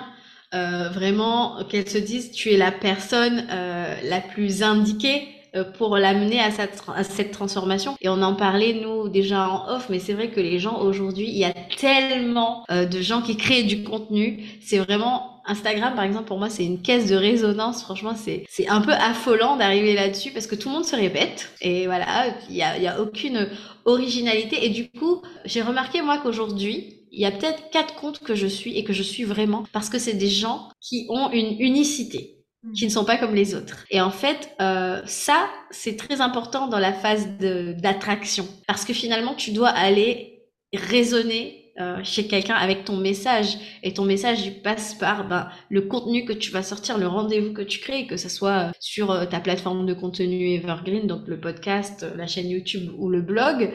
euh, 0.54 0.90
vraiment 0.90 1.64
qu'elle 1.70 1.88
se 1.88 1.98
dise 1.98 2.32
tu 2.32 2.52
es 2.52 2.58
la 2.58 2.72
personne 2.72 3.48
euh, 3.52 3.96
la 4.04 4.20
plus 4.20 4.64
indiquée 4.64 5.28
euh, 5.56 5.64
pour 5.64 5.96
l'amener 5.98 6.40
à, 6.40 6.50
à, 6.96 7.04
cette 7.04 7.32
transformation. 7.32 7.96
Et 8.02 8.10
on 8.10 8.22
en 8.22 8.34
parlait, 8.34 8.74
nous, 8.74 9.10
déjà 9.10 9.48
en 9.48 9.76
off, 9.76 9.88
mais 9.90 10.00
c'est 10.00 10.14
vrai 10.14 10.30
que 10.30 10.40
les 10.40 10.60
gens 10.60 10.82
aujourd'hui, 10.82 11.28
il 11.28 11.38
y 11.38 11.46
a 11.46 11.54
tellement 11.78 12.66
de 12.70 13.02
gens 13.02 13.22
qui 13.22 13.38
créent 13.38 13.64
du 13.64 13.84
contenu. 13.84 14.44
C'est 14.62 14.80
vraiment 14.80 15.39
Instagram, 15.50 15.96
par 15.96 16.04
exemple, 16.04 16.26
pour 16.26 16.38
moi, 16.38 16.50
c'est 16.50 16.66
une 16.66 16.82
caisse 16.82 17.08
de 17.08 17.16
résonance. 17.16 17.82
Franchement, 17.82 18.14
c'est, 18.16 18.46
c'est 18.50 18.68
un 18.68 18.82
peu 18.82 18.94
affolant 18.94 19.58
d'arriver 19.58 19.94
là-dessus 19.94 20.32
parce 20.32 20.48
que 20.48 20.56
tout 20.56 20.70
le 20.70 20.76
monde 20.76 20.86
se 20.86 20.96
répète. 20.96 21.52
Et 21.62 21.88
voilà, 21.88 22.28
il 22.50 22.56
y 22.56 22.62
a, 22.62 22.78
y 22.78 22.88
a 22.88 23.02
aucune 23.02 23.50
originalité. 23.86 24.66
Et 24.66 24.70
du 24.70 24.90
coup, 24.90 25.22
j'ai 25.46 25.62
remarqué, 25.62 26.02
moi, 26.02 26.20
qu'aujourd'hui, 26.20 27.00
il 27.12 27.22
y 27.22 27.26
a 27.26 27.32
peut-être 27.32 27.70
quatre 27.72 27.96
comptes 27.96 28.20
que 28.20 28.36
je 28.36 28.48
suis 28.48 28.78
et 28.78 28.84
que 28.84 28.94
je 28.94 29.04
suis 29.04 29.24
vraiment 29.24 29.64
parce 29.74 29.90
que 29.90 30.00
c'est 30.00 30.14
des 30.14 30.30
gens 30.30 30.70
qui 30.80 31.08
ont 31.10 31.32
une 31.32 31.60
unicité 31.60 32.44
hmm. 32.64 32.74
qui 32.74 32.86
ne 32.86 32.92
sont 32.92 33.06
pas 33.06 33.18
comme 33.18 33.36
les 33.36 33.56
autres. 33.56 33.86
Et 33.90 34.02
en 34.02 34.12
fait, 34.12 34.52
euh, 34.62 35.02
ça, 35.06 35.50
c'est 35.72 35.96
très 35.96 36.22
important 36.22 36.68
dans 36.68 36.80
la 36.80 36.94
phase 36.94 37.28
d'attraction. 37.40 38.48
Parce 38.68 38.86
que 38.86 38.94
finalement, 38.94 39.34
tu 39.34 39.52
dois 39.52 39.70
aller 39.70 40.44
raisonner 40.74 41.59
euh, 41.80 42.04
chez 42.04 42.28
quelqu'un 42.28 42.56
avec 42.56 42.84
ton 42.84 42.98
message. 42.98 43.58
Et 43.84 43.94
ton 43.94 44.04
message, 44.04 44.46
il 44.46 44.62
passe 44.62 44.96
par 44.96 45.26
ben, 45.26 45.48
le 45.70 45.80
contenu 45.82 46.26
que 46.26 46.34
tu 46.34 46.52
vas 46.52 46.62
sortir, 46.62 46.98
le 46.98 47.08
rendez-vous 47.08 47.54
que 47.54 47.62
tu 47.62 47.80
crées, 47.80 48.06
que 48.06 48.18
ce 48.18 48.28
soit 48.28 48.50
euh, 48.50 48.72
sur 48.82 49.12
euh, 49.12 49.26
ta 49.26 49.40
plateforme 49.40 49.86
de 49.86 49.94
contenu 49.94 50.56
Evergreen, 50.56 51.08
donc 51.08 51.22
le 51.28 51.40
podcast, 51.40 52.06
la 52.18 52.28
chaîne 52.28 52.50
YouTube 52.50 52.92
ou 52.98 53.08
le 53.08 53.22
blog, 53.22 53.72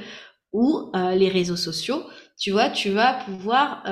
ou 0.53 0.93
les 1.17 1.29
réseaux 1.29 1.57
sociaux. 1.57 2.03
Tu 2.39 2.53
vois, 2.53 2.69
tu 2.69 2.91
vas 2.91 3.15
pouvoir 3.25 3.83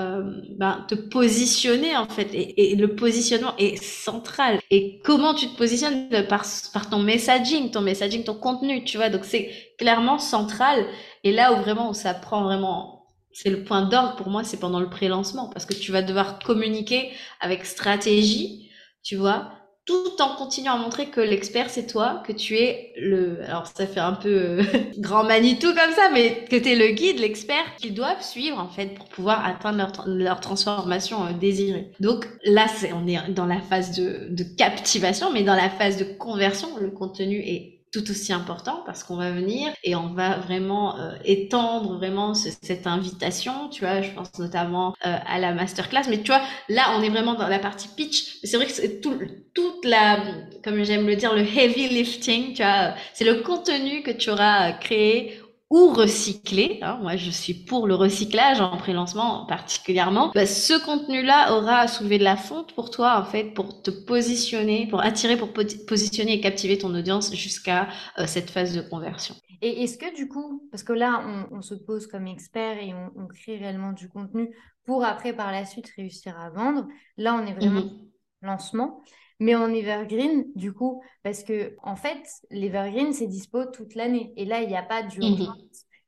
ben, 0.59 0.85
te 0.87 0.94
positionner 0.94 1.96
en 1.96 2.07
fait. 2.07 2.29
Et, 2.35 2.77
le 2.77 2.94
positionnement 2.94 3.55
est 3.59 3.83
central. 3.83 4.61
Et 4.70 5.01
comment 5.03 5.35
tu 5.35 5.48
te 5.48 5.57
positionnes 5.57 6.09
par, 6.29 6.44
par 6.72 6.88
ton 6.88 7.01
messaging, 7.01 7.72
ton 7.72 7.81
messaging, 7.81 8.22
ton 8.22 8.35
contenu, 8.35 8.85
tu 8.85 8.96
vois. 8.96 9.09
Donc 9.09 9.25
c'est 9.25 9.51
clairement 9.77 10.18
central. 10.18 10.87
Et 11.25 11.33
là 11.33 11.53
où 11.53 11.57
vraiment 11.57 11.90
où 11.90 11.94
ça 11.94 12.14
prend 12.14 12.44
vraiment 12.44 12.91
c'est 13.34 13.50
le 13.50 13.64
point 13.64 13.82
d'orgue 13.82 14.16
pour 14.16 14.28
moi, 14.28 14.44
c'est 14.44 14.58
pendant 14.58 14.80
le 14.80 14.88
pré-lancement 14.88 15.48
parce 15.48 15.66
que 15.66 15.74
tu 15.74 15.92
vas 15.92 16.02
devoir 16.02 16.38
communiquer 16.38 17.10
avec 17.40 17.64
stratégie, 17.64 18.70
tu 19.02 19.16
vois, 19.16 19.52
tout 19.84 20.20
en 20.20 20.36
continuant 20.36 20.74
à 20.74 20.76
montrer 20.76 21.06
que 21.06 21.20
l'expert 21.20 21.68
c'est 21.68 21.86
toi, 21.88 22.22
que 22.24 22.32
tu 22.32 22.56
es 22.56 22.92
le, 22.96 23.42
alors 23.44 23.66
ça 23.66 23.86
fait 23.86 24.00
un 24.00 24.12
peu 24.12 24.28
euh, 24.28 24.62
grand 24.98 25.24
Manitou 25.24 25.74
comme 25.74 25.92
ça, 25.92 26.08
mais 26.12 26.44
que 26.48 26.56
tu 26.56 26.70
es 26.70 26.76
le 26.76 26.94
guide, 26.94 27.18
l'expert 27.18 27.74
qu'ils 27.76 27.94
doivent 27.94 28.22
suivre 28.22 28.58
en 28.58 28.68
fait 28.68 28.94
pour 28.94 29.08
pouvoir 29.08 29.44
atteindre 29.44 29.78
leur, 29.78 30.06
leur 30.06 30.40
transformation 30.40 31.24
euh, 31.26 31.32
désirée. 31.32 31.90
Donc 31.98 32.28
là, 32.44 32.66
c'est, 32.68 32.92
on 32.92 33.06
est 33.08 33.32
dans 33.32 33.46
la 33.46 33.60
phase 33.60 33.96
de, 33.96 34.28
de 34.30 34.44
captivation, 34.44 35.32
mais 35.32 35.42
dans 35.42 35.56
la 35.56 35.68
phase 35.68 35.96
de 35.96 36.04
conversion, 36.04 36.68
le 36.78 36.90
contenu 36.90 37.38
est 37.38 37.71
tout 37.92 38.11
aussi 38.11 38.33
important 38.33 38.83
parce 38.87 39.05
qu'on 39.05 39.16
va 39.16 39.31
venir 39.31 39.70
et 39.85 39.94
on 39.94 40.14
va 40.14 40.38
vraiment 40.38 40.98
euh, 40.98 41.12
étendre 41.24 41.96
vraiment 41.98 42.33
cette 42.33 42.87
invitation, 42.87 43.68
tu 43.68 43.85
vois, 43.85 44.00
je 44.00 44.11
pense 44.11 44.38
notamment 44.38 44.94
euh, 45.05 45.16
à 45.26 45.38
la 45.38 45.52
masterclass, 45.52 46.09
mais 46.09 46.22
tu 46.22 46.33
vois, 46.33 46.40
là 46.70 46.94
on 46.96 47.02
est 47.02 47.11
vraiment 47.11 47.35
dans 47.35 47.48
la 47.48 47.59
partie 47.59 47.88
pitch, 47.88 48.38
c'est 48.42 48.57
vrai 48.57 48.64
que 48.64 48.72
c'est 48.72 49.00
tout, 49.02 49.18
toute 49.52 49.85
la, 49.85 50.24
comme 50.64 50.83
j'aime 50.85 51.07
le 51.07 51.16
dire, 51.16 51.35
le 51.35 51.42
heavy 51.42 51.88
lifting, 51.88 52.55
tu 52.55 52.62
vois, 52.62 52.94
c'est 53.12 53.24
le 53.24 53.42
contenu 53.42 54.02
que 54.02 54.11
tu 54.11 54.31
auras 54.31 54.72
créé 54.72 55.38
ou 55.72 55.88
recycler, 55.88 56.80
hein, 56.82 56.98
moi 57.00 57.16
je 57.16 57.30
suis 57.30 57.54
pour 57.54 57.87
le 57.87 57.94
recyclage 57.94 58.61
en 58.61 58.76
pré-lancement 58.76 59.46
particulièrement, 59.46 60.30
bah, 60.35 60.44
ce 60.44 60.74
contenu-là 60.85 61.56
aura 61.56 61.88
soulevé 61.88 62.18
de 62.18 62.24
la 62.24 62.37
fonte 62.37 62.74
pour 62.74 62.90
toi 62.90 63.18
en 63.18 63.24
fait, 63.24 63.54
pour 63.54 63.80
te 63.80 63.90
positionner, 63.90 64.87
pour 64.87 65.00
attirer, 65.00 65.38
pour 65.38 65.54
positionner 65.54 66.35
et 66.35 66.40
captiver 66.42 66.76
ton 66.76 66.94
audience 66.94 67.35
jusqu'à 67.35 67.88
euh, 68.18 68.26
cette 68.26 68.50
phase 68.50 68.76
de 68.76 68.82
conversion. 68.82 69.35
Et 69.62 69.85
est-ce 69.85 69.96
que 69.96 70.14
du 70.14 70.28
coup, 70.28 70.68
parce 70.70 70.82
que 70.82 70.92
là 70.92 71.24
on, 71.50 71.62
se 71.62 71.74
pose 71.74 72.06
comme 72.06 72.26
expert 72.26 72.76
et 72.76 72.92
on, 72.92 73.26
crée 73.26 73.56
réellement 73.56 73.92
du 73.92 74.11
contenu 74.11 74.54
pour 74.85 75.06
après 75.06 75.32
par 75.32 75.52
la 75.52 75.64
suite 75.64 75.90
réussir 75.96 76.38
à 76.38 76.50
vendre, 76.50 76.87
là 77.16 77.35
on 77.35 77.46
est 77.46 77.54
vraiment 77.54 77.80
mmh 77.80 78.12
lancement. 78.42 79.02
Mais 79.42 79.57
en 79.57 79.74
evergreen, 79.74 80.44
du 80.55 80.72
coup, 80.72 81.02
parce 81.24 81.42
que 81.42 81.74
en 81.83 81.96
fait, 81.96 82.22
l'evergreen, 82.50 83.12
c'est 83.12 83.26
dispo 83.26 83.64
toute 83.66 83.96
l'année. 83.96 84.33
Et 84.37 84.44
là, 84.44 84.62
il 84.62 84.68
n'y 84.68 84.76
a 84.76 84.85
pas. 84.85 85.02
Mhm. 85.02 85.48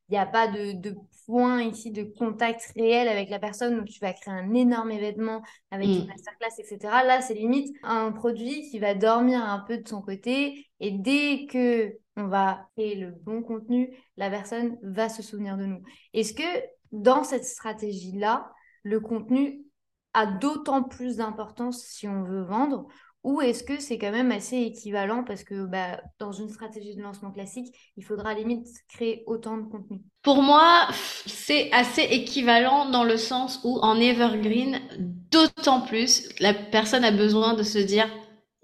Il 0.08 0.12
n'y 0.12 0.18
a 0.18 0.26
pas 0.26 0.46
de, 0.46 0.72
de, 0.72 0.94
point 1.26 1.62
ici 1.62 1.90
de 1.90 2.04
contact 2.04 2.72
réel 2.76 3.08
avec 3.08 3.30
la 3.30 3.38
personne 3.38 3.80
où 3.80 3.84
tu 3.84 3.98
vas 3.98 4.12
créer 4.12 4.34
un 4.34 4.52
énorme 4.52 4.90
événement 4.92 5.42
avec 5.72 5.88
une 5.88 6.02
mhm. 6.02 6.06
masterclass, 6.06 6.58
etc. 6.58 6.78
Là, 7.04 7.22
c'est 7.22 7.34
limite 7.34 7.74
un 7.82 8.12
produit 8.12 8.68
qui 8.70 8.78
va 8.78 8.94
dormir 8.94 9.42
un 9.42 9.64
peu 9.66 9.78
de 9.78 9.88
son 9.88 10.00
côté. 10.00 10.68
Et 10.78 10.92
dès 10.92 11.46
que 11.46 11.96
on 12.16 12.28
va 12.28 12.68
créer 12.76 12.94
le 12.94 13.10
bon 13.10 13.42
contenu, 13.42 13.96
la 14.16 14.30
personne 14.30 14.78
va 14.82 15.08
se 15.08 15.22
souvenir 15.22 15.56
de 15.56 15.64
nous. 15.64 15.82
Est-ce 16.12 16.34
que 16.34 16.64
dans 16.92 17.24
cette 17.24 17.46
stratégie-là, 17.46 18.52
le 18.84 19.00
contenu 19.00 19.64
a 20.12 20.26
d'autant 20.26 20.84
plus 20.84 21.16
d'importance 21.16 21.82
si 21.82 22.06
on 22.06 22.22
veut 22.22 22.42
vendre 22.42 22.86
ou 23.24 23.40
est-ce 23.40 23.64
que 23.64 23.80
c'est 23.80 23.98
quand 23.98 24.12
même 24.12 24.30
assez 24.30 24.58
équivalent 24.58 25.24
parce 25.24 25.44
que 25.44 25.64
bah, 25.64 26.00
dans 26.18 26.32
une 26.32 26.50
stratégie 26.50 26.94
de 26.94 27.02
lancement 27.02 27.32
classique, 27.32 27.74
il 27.96 28.04
faudra 28.04 28.34
limite 28.34 28.68
créer 28.88 29.24
autant 29.26 29.56
de 29.56 29.62
contenu? 29.62 30.02
Pour 30.22 30.42
moi, 30.42 30.88
c'est 31.26 31.72
assez 31.72 32.02
équivalent 32.02 32.90
dans 32.90 33.04
le 33.04 33.16
sens 33.16 33.60
où 33.64 33.78
en 33.80 33.98
Evergreen, 33.98 34.80
d'autant 35.30 35.80
plus, 35.80 36.28
la 36.38 36.54
personne 36.54 37.04
a 37.04 37.10
besoin 37.10 37.54
de 37.54 37.62
se 37.62 37.78
dire 37.78 38.08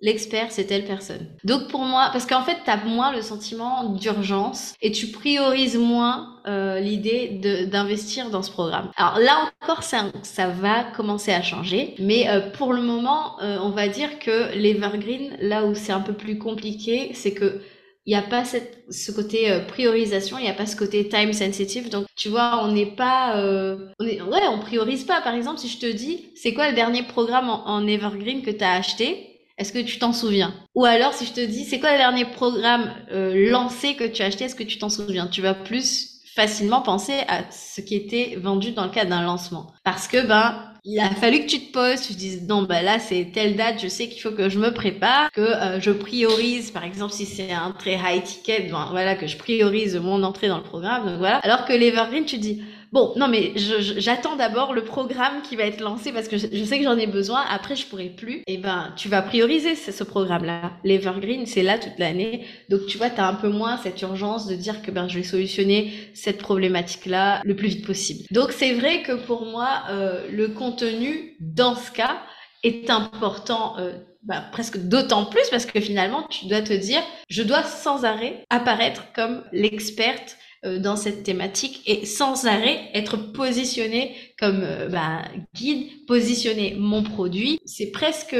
l'expert, 0.00 0.46
c'est 0.50 0.64
telle 0.64 0.84
personne. 0.84 1.26
Donc 1.44 1.68
pour 1.68 1.80
moi, 1.80 2.10
parce 2.12 2.26
qu'en 2.26 2.42
fait, 2.42 2.56
tu 2.64 2.70
as 2.70 2.84
moins 2.84 3.12
le 3.12 3.22
sentiment 3.22 3.90
d'urgence 3.90 4.74
et 4.80 4.92
tu 4.92 5.08
priorises 5.08 5.76
moins 5.76 6.36
euh, 6.46 6.80
l'idée 6.80 7.66
d'investir 7.70 8.30
dans 8.30 8.42
ce 8.42 8.50
programme. 8.50 8.90
Alors 8.96 9.18
là 9.18 9.50
encore, 9.62 9.82
ça, 9.82 10.06
ça 10.22 10.48
va 10.48 10.84
commencer 10.84 11.32
à 11.32 11.42
changer, 11.42 11.94
mais 11.98 12.28
euh, 12.28 12.40
pour 12.40 12.72
le 12.72 12.82
moment, 12.82 13.40
euh, 13.42 13.58
on 13.60 13.70
va 13.70 13.88
dire 13.88 14.18
que 14.18 14.54
l'Evergreen, 14.56 15.36
là 15.40 15.64
où 15.64 15.74
c'est 15.74 15.92
un 15.92 16.00
peu 16.00 16.14
plus 16.14 16.38
compliqué, 16.38 17.10
c'est 17.14 17.32
que 17.32 17.60
il 18.06 18.14
n'y 18.14 18.18
a 18.18 18.22
pas 18.22 18.44
cette, 18.44 18.82
ce 18.88 19.12
côté 19.12 19.50
euh, 19.50 19.60
priorisation, 19.60 20.38
il 20.38 20.42
n'y 20.42 20.48
a 20.48 20.54
pas 20.54 20.66
ce 20.66 20.74
côté 20.74 21.08
time 21.08 21.32
sensitive. 21.32 21.90
Donc, 21.90 22.06
tu 22.16 22.28
vois, 22.28 22.60
on 22.64 22.72
n'est 22.72 22.94
pas, 22.96 23.36
euh, 23.36 23.76
on 24.00 24.06
est, 24.06 24.22
ouais, 24.22 24.48
on 24.48 24.58
priorise 24.58 25.04
pas. 25.04 25.20
Par 25.20 25.34
exemple, 25.34 25.58
si 25.58 25.68
je 25.68 25.78
te 25.78 25.86
dis, 25.86 26.30
c'est 26.34 26.54
quoi 26.54 26.70
le 26.70 26.74
dernier 26.74 27.02
programme 27.02 27.50
en, 27.50 27.68
en 27.68 27.86
Evergreen 27.86 28.42
que 28.42 28.50
tu 28.50 28.64
as 28.64 28.72
acheté? 28.72 29.29
Est-ce 29.60 29.74
que 29.74 29.78
tu 29.78 29.98
t'en 29.98 30.14
souviens? 30.14 30.54
Ou 30.74 30.86
alors, 30.86 31.12
si 31.12 31.26
je 31.26 31.32
te 31.32 31.44
dis, 31.44 31.64
c'est 31.64 31.80
quoi 31.80 31.92
le 31.92 31.98
dernier 31.98 32.24
programme 32.24 32.90
euh, 33.12 33.50
lancé 33.50 33.94
que 33.94 34.04
tu 34.04 34.22
as 34.22 34.26
acheté? 34.26 34.44
Est-ce 34.44 34.54
que 34.54 34.62
tu 34.62 34.78
t'en 34.78 34.88
souviens? 34.88 35.26
Tu 35.26 35.42
vas 35.42 35.52
plus 35.52 36.22
facilement 36.34 36.80
penser 36.80 37.12
à 37.28 37.42
ce 37.50 37.82
qui 37.82 37.94
était 37.94 38.38
vendu 38.40 38.72
dans 38.72 38.84
le 38.84 38.90
cadre 38.90 39.10
d'un 39.10 39.22
lancement. 39.22 39.72
Parce 39.84 40.08
que, 40.08 40.26
ben, 40.26 40.72
il 40.84 40.98
a 40.98 41.10
fallu 41.10 41.40
que 41.40 41.46
tu 41.46 41.60
te 41.60 41.72
poses, 41.72 42.00
tu 42.00 42.14
te 42.14 42.18
dises, 42.18 42.46
non, 42.48 42.62
ben 42.62 42.82
là, 42.82 42.98
c'est 42.98 43.32
telle 43.34 43.54
date, 43.54 43.82
je 43.82 43.88
sais 43.88 44.08
qu'il 44.08 44.22
faut 44.22 44.30
que 44.30 44.48
je 44.48 44.58
me 44.58 44.72
prépare, 44.72 45.30
que 45.32 45.42
euh, 45.42 45.78
je 45.78 45.90
priorise, 45.90 46.70
par 46.70 46.84
exemple, 46.84 47.12
si 47.12 47.26
c'est 47.26 47.52
un 47.52 47.72
très 47.72 47.96
high 47.96 48.22
ticket, 48.22 48.68
ben, 48.70 48.86
voilà, 48.90 49.14
que 49.14 49.26
je 49.26 49.36
priorise 49.36 49.96
mon 49.96 50.22
entrée 50.22 50.48
dans 50.48 50.56
le 50.56 50.64
programme, 50.64 51.04
donc 51.04 51.18
voilà. 51.18 51.36
Alors 51.42 51.66
que 51.66 51.74
l'Evergreen, 51.74 52.24
tu 52.24 52.38
dis, 52.38 52.62
Bon, 52.92 53.12
non, 53.16 53.28
mais 53.28 53.52
j'attends 53.56 54.34
d'abord 54.34 54.72
le 54.72 54.82
programme 54.82 55.42
qui 55.42 55.54
va 55.54 55.62
être 55.64 55.80
lancé 55.80 56.12
parce 56.12 56.26
que 56.26 56.36
je, 56.36 56.64
sais 56.64 56.78
que 56.78 56.84
j'en 56.84 56.98
ai 56.98 57.06
besoin. 57.06 57.40
Après, 57.48 57.76
je 57.76 57.86
pourrai 57.86 58.08
plus. 58.08 58.38
Et 58.46 58.54
eh 58.54 58.56
ben, 58.56 58.92
tu 58.96 59.08
vas 59.08 59.22
prioriser 59.22 59.76
ce, 59.76 60.02
programme-là. 60.02 60.72
L'Evergreen, 60.82 61.46
c'est 61.46 61.62
là 61.62 61.78
toute 61.78 61.98
l'année. 61.98 62.44
Donc, 62.68 62.86
tu 62.86 62.98
vois, 62.98 63.08
tu 63.10 63.20
un 63.20 63.34
peu 63.34 63.48
moins 63.48 63.76
cette 63.76 64.02
urgence 64.02 64.46
de 64.48 64.56
dire 64.56 64.82
que 64.82 64.90
ben, 64.90 65.06
je 65.08 65.18
vais 65.18 65.24
solutionner 65.24 65.92
cette 66.14 66.38
problématique-là 66.38 67.42
le 67.44 67.54
plus 67.54 67.68
vite 67.68 67.86
possible. 67.86 68.24
Donc, 68.32 68.50
c'est 68.50 68.72
vrai 68.72 69.02
que 69.02 69.12
pour 69.12 69.46
moi, 69.46 69.84
euh, 69.90 70.26
le 70.32 70.48
contenu, 70.48 71.36
dans 71.38 71.76
ce 71.76 71.92
cas, 71.92 72.18
est 72.64 72.90
important 72.90 73.78
euh, 73.78 73.92
bah, 74.22 74.44
presque 74.52 74.78
d'autant 74.78 75.26
plus 75.26 75.48
parce 75.50 75.64
que 75.64 75.80
finalement, 75.80 76.24
tu 76.28 76.46
dois 76.46 76.60
te 76.60 76.72
dire, 76.72 77.02
je 77.28 77.42
dois 77.42 77.62
sans 77.62 78.04
arrêt 78.04 78.44
apparaître 78.50 79.04
comme 79.14 79.44
l'experte 79.52 80.36
dans 80.62 80.96
cette 80.96 81.22
thématique 81.22 81.82
et 81.86 82.04
sans 82.04 82.46
arrêt 82.46 82.90
être 82.92 83.32
positionné 83.32 84.14
comme 84.38 84.62
euh, 84.62 84.88
bah, 84.88 85.22
guide, 85.54 86.06
positionner 86.06 86.74
mon 86.78 87.02
produit. 87.02 87.60
C'est 87.64 87.90
presque, 87.90 88.36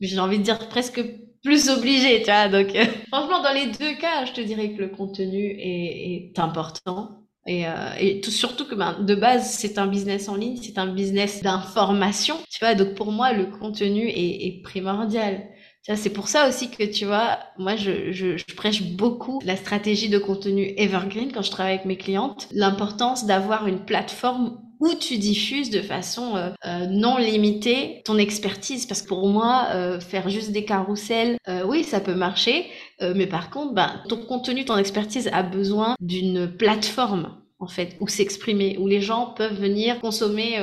j'ai 0.00 0.18
envie 0.18 0.38
de 0.38 0.42
dire 0.42 0.68
presque 0.68 1.02
plus 1.42 1.68
obligé, 1.68 2.20
tu 2.20 2.26
vois. 2.26 2.48
Donc, 2.48 2.74
euh, 2.74 2.84
franchement, 3.12 3.42
dans 3.42 3.52
les 3.52 3.66
deux 3.66 3.96
cas, 4.00 4.24
je 4.24 4.32
te 4.32 4.40
dirais 4.40 4.72
que 4.72 4.80
le 4.80 4.88
contenu 4.88 5.56
est, 5.58 6.38
important. 6.38 7.18
Et, 7.46 7.66
euh, 7.66 7.70
et 7.98 8.20
tout, 8.20 8.30
surtout 8.30 8.64
que 8.64 8.76
ben, 8.76 9.00
de 9.00 9.14
base, 9.14 9.50
c'est 9.50 9.78
un 9.78 9.88
business 9.88 10.28
en 10.28 10.36
ligne, 10.36 10.58
c'est 10.62 10.78
un 10.78 10.86
business 10.86 11.42
d'information, 11.42 12.36
tu 12.50 12.60
vois. 12.60 12.74
Donc 12.74 12.94
pour 12.94 13.10
moi, 13.10 13.32
le 13.32 13.46
contenu 13.46 14.08
est 14.08 14.62
primordial. 14.62 15.42
C'est 15.82 16.12
pour 16.12 16.28
ça 16.28 16.48
aussi 16.48 16.70
que 16.70 16.84
tu 16.84 17.06
vois, 17.06 17.38
moi 17.58 17.74
je, 17.74 18.36
prêche 18.54 18.82
beaucoup 18.82 19.40
la 19.44 19.56
stratégie 19.56 20.08
de 20.08 20.18
contenu 20.18 20.74
evergreen 20.76 21.32
quand 21.32 21.42
je 21.42 21.50
travaille 21.50 21.74
avec 21.74 21.86
mes 21.86 21.96
clientes, 21.96 22.48
l'importance 22.52 23.26
d'avoir 23.26 23.66
une 23.66 23.84
plateforme 23.84 24.58
où 24.82 24.94
tu 24.94 25.16
diffuses 25.16 25.70
de 25.70 25.80
façon 25.80 26.36
euh, 26.36 26.50
euh, 26.66 26.86
non 26.86 27.16
limitée 27.16 28.02
ton 28.04 28.18
expertise. 28.18 28.84
Parce 28.84 29.02
que 29.02 29.08
pour 29.08 29.28
moi, 29.28 29.68
euh, 29.70 30.00
faire 30.00 30.28
juste 30.28 30.50
des 30.50 30.64
carousels, 30.64 31.38
oui, 31.66 31.84
ça 31.84 32.00
peut 32.00 32.14
marcher, 32.14 32.66
mais 33.00 33.26
par 33.26 33.50
contre, 33.50 33.74
ben, 33.74 34.02
ton 34.08 34.16
contenu, 34.16 34.64
ton 34.64 34.76
expertise 34.76 35.28
a 35.32 35.42
besoin 35.42 35.96
d'une 36.00 36.48
plateforme 36.48 37.38
en 37.58 37.68
fait, 37.68 37.96
où 38.00 38.08
s'exprimer, 38.08 38.76
où 38.78 38.88
les 38.88 39.00
gens 39.00 39.34
peuvent 39.36 39.60
venir 39.60 40.00
consommer 40.00 40.58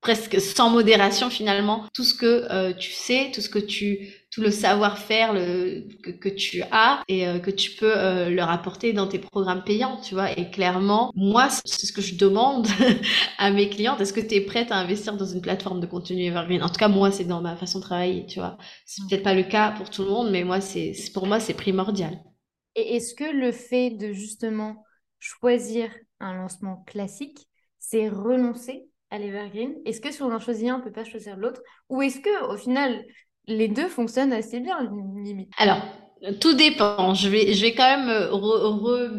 presque 0.00 0.40
sans 0.40 0.70
modération 0.70 1.28
finalement 1.28 1.84
tout 1.92 2.04
ce 2.04 2.14
que 2.14 2.72
tu 2.72 2.92
sais, 2.92 3.30
tout 3.34 3.40
ce 3.40 3.48
que 3.50 3.58
tu, 3.58 4.08
tout 4.34 4.40
le 4.40 4.50
savoir-faire 4.50 5.32
le, 5.32 5.86
que, 6.02 6.10
que, 6.10 6.28
tu 6.28 6.62
as 6.72 7.04
et 7.06 7.28
euh, 7.28 7.38
que 7.38 7.52
tu 7.52 7.70
peux 7.70 7.96
euh, 7.96 8.30
leur 8.30 8.50
apporter 8.50 8.92
dans 8.92 9.06
tes 9.06 9.20
programmes 9.20 9.62
payants, 9.62 10.00
tu 10.00 10.14
vois. 10.14 10.36
Et 10.36 10.50
clairement, 10.50 11.12
moi, 11.14 11.48
c'est 11.64 11.86
ce 11.86 11.92
que 11.92 12.02
je 12.02 12.16
demande 12.16 12.66
à 13.38 13.52
mes 13.52 13.68
clientes. 13.68 14.00
Est-ce 14.00 14.12
que 14.12 14.20
tu 14.20 14.34
es 14.34 14.40
prête 14.40 14.72
à 14.72 14.76
investir 14.76 15.16
dans 15.16 15.24
une 15.24 15.40
plateforme 15.40 15.78
de 15.78 15.86
contenu 15.86 16.24
evergreen? 16.24 16.64
En 16.64 16.68
tout 16.68 16.80
cas, 16.80 16.88
moi, 16.88 17.12
c'est 17.12 17.24
dans 17.24 17.42
ma 17.42 17.54
façon 17.54 17.78
de 17.78 17.84
travailler, 17.84 18.26
tu 18.26 18.40
vois. 18.40 18.58
C'est 18.84 19.06
peut-être 19.08 19.22
pas 19.22 19.34
le 19.34 19.44
cas 19.44 19.70
pour 19.70 19.88
tout 19.88 20.02
le 20.02 20.10
monde, 20.10 20.32
mais 20.32 20.42
moi, 20.42 20.60
c'est 20.60 20.94
pour 21.12 21.28
moi, 21.28 21.38
c'est 21.38 21.54
primordial. 21.54 22.18
Et 22.74 22.96
est-ce 22.96 23.14
que 23.14 23.32
le 23.32 23.52
fait 23.52 23.90
de 23.90 24.12
justement 24.12 24.84
choisir 25.20 25.90
un 26.18 26.34
lancement 26.34 26.82
classique, 26.88 27.46
c'est 27.78 28.08
renoncer 28.08 28.88
à 29.10 29.18
l'Evergreen? 29.20 29.76
Est-ce 29.84 30.00
que 30.00 30.10
si 30.10 30.22
on 30.22 30.32
en 30.32 30.40
choisit 30.40 30.70
un, 30.70 30.74
on 30.74 30.78
ne 30.78 30.82
peut 30.82 30.92
pas 30.92 31.04
choisir 31.04 31.36
l'autre? 31.36 31.62
Ou 31.88 32.02
est-ce 32.02 32.18
que 32.18 32.52
au 32.52 32.56
final, 32.56 33.04
les 33.46 33.68
deux 33.68 33.88
fonctionnent 33.88 34.32
assez 34.32 34.60
bien, 34.60 34.78
limite 35.22 35.50
Alors, 35.58 35.80
tout 36.40 36.54
dépend. 36.54 37.14
Je 37.14 37.28
vais, 37.28 37.52
je 37.52 37.62
vais 37.62 37.72
quand 37.72 37.98
même 37.98 38.10
re, 38.30 38.80
re, 38.80 39.10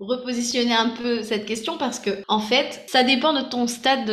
repositionner 0.00 0.74
un 0.74 0.90
peu 0.90 1.22
cette 1.22 1.46
question 1.46 1.78
parce 1.78 1.98
que, 1.98 2.10
en 2.28 2.40
fait, 2.40 2.84
ça 2.88 3.02
dépend 3.02 3.32
de 3.32 3.42
ton 3.42 3.66
stade 3.66 4.06